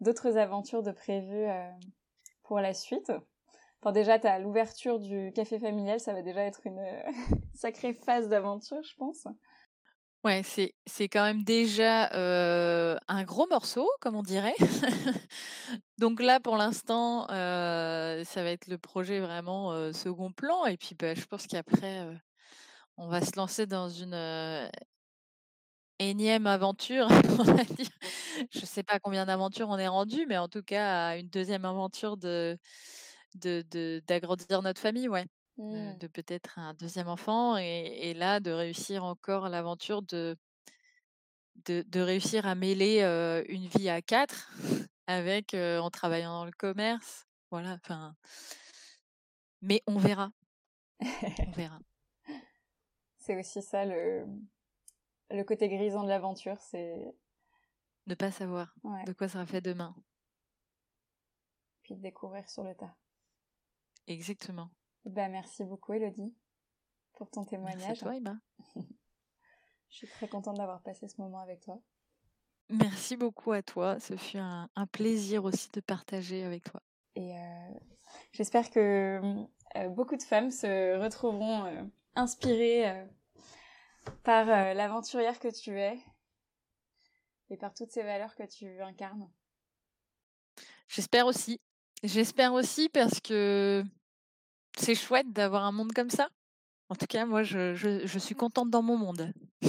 d'autres 0.00 0.38
aventures 0.38 0.82
de 0.82 0.92
prévues 0.92 1.48
pour 2.42 2.60
la 2.60 2.72
suite? 2.72 3.12
Déjà, 3.92 4.18
tu 4.18 4.26
as 4.26 4.38
l'ouverture 4.38 4.98
du 4.98 5.32
café 5.34 5.58
familial, 5.58 6.00
ça 6.00 6.14
va 6.14 6.22
déjà 6.22 6.42
être 6.42 6.66
une 6.66 6.82
sacrée 7.54 7.94
phase 7.94 8.28
d'aventure, 8.28 8.82
je 8.82 8.94
pense. 8.96 9.26
C'est, 10.42 11.08
quand 11.08 11.24
même 11.24 11.42
déjà 11.44 12.10
un 12.12 13.24
gros 13.24 13.46
morceau, 13.48 13.88
comme 14.00 14.16
on 14.16 14.22
dirait. 14.22 14.54
Donc 15.98 16.20
là, 16.22 16.40
pour 16.40 16.56
l'instant, 16.56 17.26
ça 17.28 18.42
va 18.42 18.50
être 18.50 18.66
le 18.66 18.78
projet 18.78 19.20
vraiment 19.20 19.92
second 19.92 20.32
plan. 20.32 20.66
Et 20.66 20.76
puis, 20.76 20.94
bah, 20.94 21.14
je 21.14 21.24
pense 21.24 21.46
qu'après, 21.46 22.06
on 22.96 23.08
va 23.08 23.20
se 23.22 23.36
lancer 23.36 23.66
dans 23.66 23.88
une 23.88 24.14
énième 25.98 26.46
aventure. 26.46 27.08
Je 28.52 28.60
ne 28.60 28.66
sais 28.66 28.82
pas 28.82 28.98
combien 29.00 29.26
d'aventures 29.26 29.68
on 29.68 29.78
est 29.78 29.88
rendu, 29.88 30.26
mais 30.28 30.38
en 30.38 30.48
tout 30.48 30.62
cas, 30.62 31.16
une 31.18 31.28
deuxième 31.28 31.64
aventure 31.64 32.16
d'agrandir 33.34 34.62
notre 34.62 34.80
famille, 34.80 35.08
ouais. 35.08 35.26
Mmh. 35.58 35.98
De, 35.98 36.06
peut-être 36.06 36.58
un 36.58 36.72
deuxième 36.74 37.08
enfant 37.08 37.56
et, 37.56 38.14
là 38.14 38.38
de 38.38 38.52
réussir 38.52 39.02
encore 39.02 39.48
l'aventure 39.48 40.02
de, 40.02 40.36
de, 41.66 42.00
réussir 42.00 42.46
à 42.46 42.54
mêler 42.54 43.02
une 43.48 43.66
vie 43.66 43.88
à 43.88 44.00
quatre 44.00 44.52
avec 45.08 45.54
en 45.54 45.90
travaillant 45.90 46.30
dans 46.30 46.44
le 46.44 46.52
commerce. 46.52 47.26
Voilà, 47.50 47.72
enfin. 47.72 48.14
Mais 49.60 49.82
on 49.88 49.98
verra. 49.98 50.30
on 51.00 51.50
verra. 51.56 51.80
C'est 53.16 53.36
aussi 53.36 53.60
ça 53.60 53.84
le, 53.84 54.26
le 55.30 55.42
côté 55.42 55.68
grisant 55.68 56.04
de 56.04 56.08
l'aventure, 56.08 56.58
c'est 56.60 57.14
ne 58.08 58.14
pas 58.14 58.30
savoir 58.30 58.74
de 59.06 59.12
quoi 59.12 59.28
sera 59.28 59.44
fait 59.44 59.60
demain. 59.60 59.94
Puis 61.82 61.94
de 61.94 62.00
découvrir 62.00 62.48
sur 62.48 62.64
le 62.64 62.74
tas. 62.74 62.96
Exactement. 64.06 64.70
Bah, 65.04 65.28
merci 65.28 65.64
beaucoup, 65.64 65.92
Elodie, 65.92 66.34
pour 67.14 67.30
ton 67.30 67.44
témoignage. 67.44 67.86
Merci 67.86 68.00
à 68.00 68.04
toi, 68.04 68.16
Emma. 68.16 68.36
Je 69.90 69.96
suis 69.96 70.08
très 70.08 70.28
contente 70.28 70.56
d'avoir 70.56 70.82
passé 70.82 71.08
ce 71.08 71.20
moment 71.20 71.40
avec 71.40 71.60
toi. 71.60 71.80
Merci 72.68 73.16
beaucoup 73.16 73.52
à 73.52 73.62
toi. 73.62 73.98
Ce 74.00 74.16
fut 74.16 74.38
un, 74.38 74.68
plaisir 74.92 75.44
aussi 75.44 75.70
de 75.72 75.80
partager 75.80 76.44
avec 76.44 76.64
toi. 76.64 76.82
Et 77.14 77.34
euh, 77.34 77.74
j'espère 78.32 78.70
que 78.70 79.20
euh, 79.76 79.88
beaucoup 79.88 80.16
de 80.16 80.22
femmes 80.22 80.50
se 80.50 80.98
retrouveront 80.98 81.64
euh, 81.64 81.82
inspirées 82.14 83.06
par 84.22 84.46
l'aventurière 84.46 85.38
que 85.38 85.48
tu 85.48 85.78
es 85.78 85.98
et 87.50 87.56
par 87.56 87.74
toutes 87.74 87.90
ces 87.90 88.02
valeurs 88.02 88.34
que 88.34 88.44
tu 88.44 88.80
incarnes. 88.82 89.30
J'espère 90.88 91.26
aussi. 91.26 91.60
J'espère 92.02 92.52
aussi 92.52 92.88
parce 92.88 93.20
que 93.20 93.84
c'est 94.78 94.94
chouette 94.94 95.32
d'avoir 95.32 95.64
un 95.64 95.72
monde 95.72 95.92
comme 95.92 96.10
ça. 96.10 96.28
En 96.88 96.94
tout 96.94 97.06
cas, 97.06 97.26
moi, 97.26 97.42
je, 97.42 97.74
je, 97.74 98.18
suis 98.18 98.34
contente 98.34 98.70
dans 98.70 98.82
mon 98.82 98.96
monde. 98.96 99.32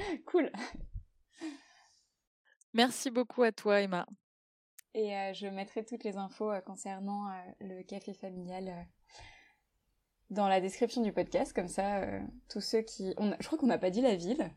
cool. 0.26 0.50
Merci 2.72 3.10
beaucoup 3.10 3.42
à 3.42 3.52
toi, 3.52 3.80
Emma. 3.80 4.06
Et 4.94 5.16
euh, 5.16 5.32
je 5.32 5.46
mettrai 5.46 5.84
toutes 5.84 6.02
les 6.02 6.16
infos 6.16 6.50
euh, 6.50 6.60
concernant 6.60 7.28
euh, 7.28 7.32
le 7.60 7.82
café 7.84 8.12
familial 8.12 8.88
dans 10.30 10.48
la 10.48 10.60
description 10.60 11.02
du 11.02 11.12
podcast. 11.12 11.52
Comme 11.52 11.68
ça, 11.68 12.02
tous 12.48 12.60
ceux 12.60 12.82
qui... 12.82 13.14
On 13.16 13.34
Je 13.38 13.46
crois 13.46 13.58
qu'on 13.58 13.66
n'a 13.66 13.78
pas 13.78 13.90
dit 13.90 14.02
la 14.02 14.16
ville. 14.16 14.50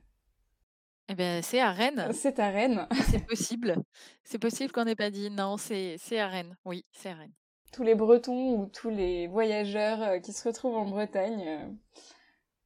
Eh 1.09 1.15
bien, 1.15 1.41
c'est 1.41 1.59
à 1.59 1.71
Rennes. 1.71 2.11
C'est 2.13 2.39
à 2.39 2.49
Rennes. 2.49 2.87
c'est 3.11 3.25
possible. 3.27 3.75
C'est 4.23 4.39
possible 4.39 4.71
qu'on 4.71 4.85
n'ait 4.85 4.95
pas 4.95 5.11
dit. 5.11 5.29
Non, 5.29 5.57
c'est 5.57 5.99
à 6.17 6.27
Rennes. 6.27 6.57
Oui, 6.65 6.85
c'est 6.91 7.09
à 7.09 7.15
Rennes 7.15 7.33
tous 7.73 7.83
les 7.83 7.95
Bretons 7.95 8.53
ou 8.55 8.67
tous 8.67 8.89
les 8.89 9.27
voyageurs 9.27 10.01
euh, 10.01 10.19
qui 10.19 10.31
se 10.31 10.47
retrouvent 10.47 10.77
en 10.77 10.85
Bretagne 10.85 11.43
euh, 11.45 11.67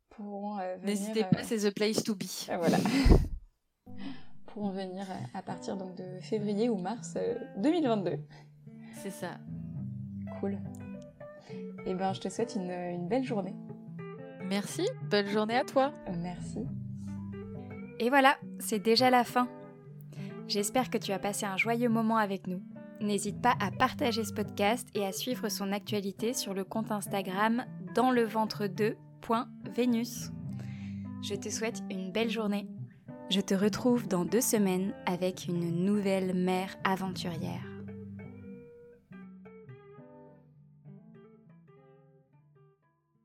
pourront 0.09 0.59
euh, 0.59 0.75
venir. 0.75 0.85
N'hésitez 0.85 1.23
pas, 1.23 1.41
c'est 1.43 1.69
the 1.69 1.73
place 1.73 2.03
to 2.03 2.13
be. 2.13 2.25
Ah, 2.49 2.57
voilà. 2.57 2.77
pourront 4.47 4.69
venir 4.69 5.05
à 5.33 5.41
partir 5.41 5.77
donc 5.77 5.95
de 5.95 6.19
février 6.19 6.69
ou 6.69 6.75
mars 6.75 7.17
2022. 7.57 8.19
C'est 9.01 9.11
ça. 9.11 9.37
Cool. 10.39 10.57
Et 11.85 11.91
eh 11.91 11.93
ben, 11.93 12.11
je 12.11 12.19
te 12.19 12.27
souhaite 12.27 12.55
une, 12.55 12.71
une 12.71 13.07
belle 13.07 13.23
journée. 13.23 13.55
Merci, 14.43 14.87
belle 15.09 15.27
journée 15.29 15.55
à 15.55 15.63
toi. 15.63 15.93
Merci. 16.17 16.65
Et 17.99 18.09
voilà, 18.09 18.35
c'est 18.59 18.79
déjà 18.79 19.09
la 19.09 19.23
fin. 19.23 19.47
J'espère 20.47 20.89
que 20.89 20.97
tu 20.97 21.11
as 21.11 21.19
passé 21.19 21.45
un 21.45 21.57
joyeux 21.57 21.89
moment 21.89 22.17
avec 22.17 22.47
nous. 22.47 22.61
N'hésite 22.99 23.41
pas 23.41 23.55
à 23.59 23.71
partager 23.71 24.23
ce 24.23 24.33
podcast 24.33 24.87
et 24.95 25.05
à 25.05 25.11
suivre 25.11 25.49
son 25.49 25.71
actualité 25.71 26.33
sur 26.33 26.53
le 26.53 26.63
compte 26.63 26.91
Instagram 26.91 27.65
dans 27.93 28.11
le 28.11 28.23
ventre 28.23 28.65
2.venus. 28.65 30.31
Je 31.21 31.35
te 31.35 31.49
souhaite 31.49 31.83
une 31.91 32.11
belle 32.11 32.29
journée. 32.29 32.67
Je 33.29 33.41
te 33.41 33.53
retrouve 33.53 34.07
dans 34.07 34.25
deux 34.25 34.41
semaines 34.41 34.93
avec 35.05 35.47
une 35.47 35.85
nouvelle 35.85 36.33
mère 36.33 36.75
aventurière. 36.83 37.76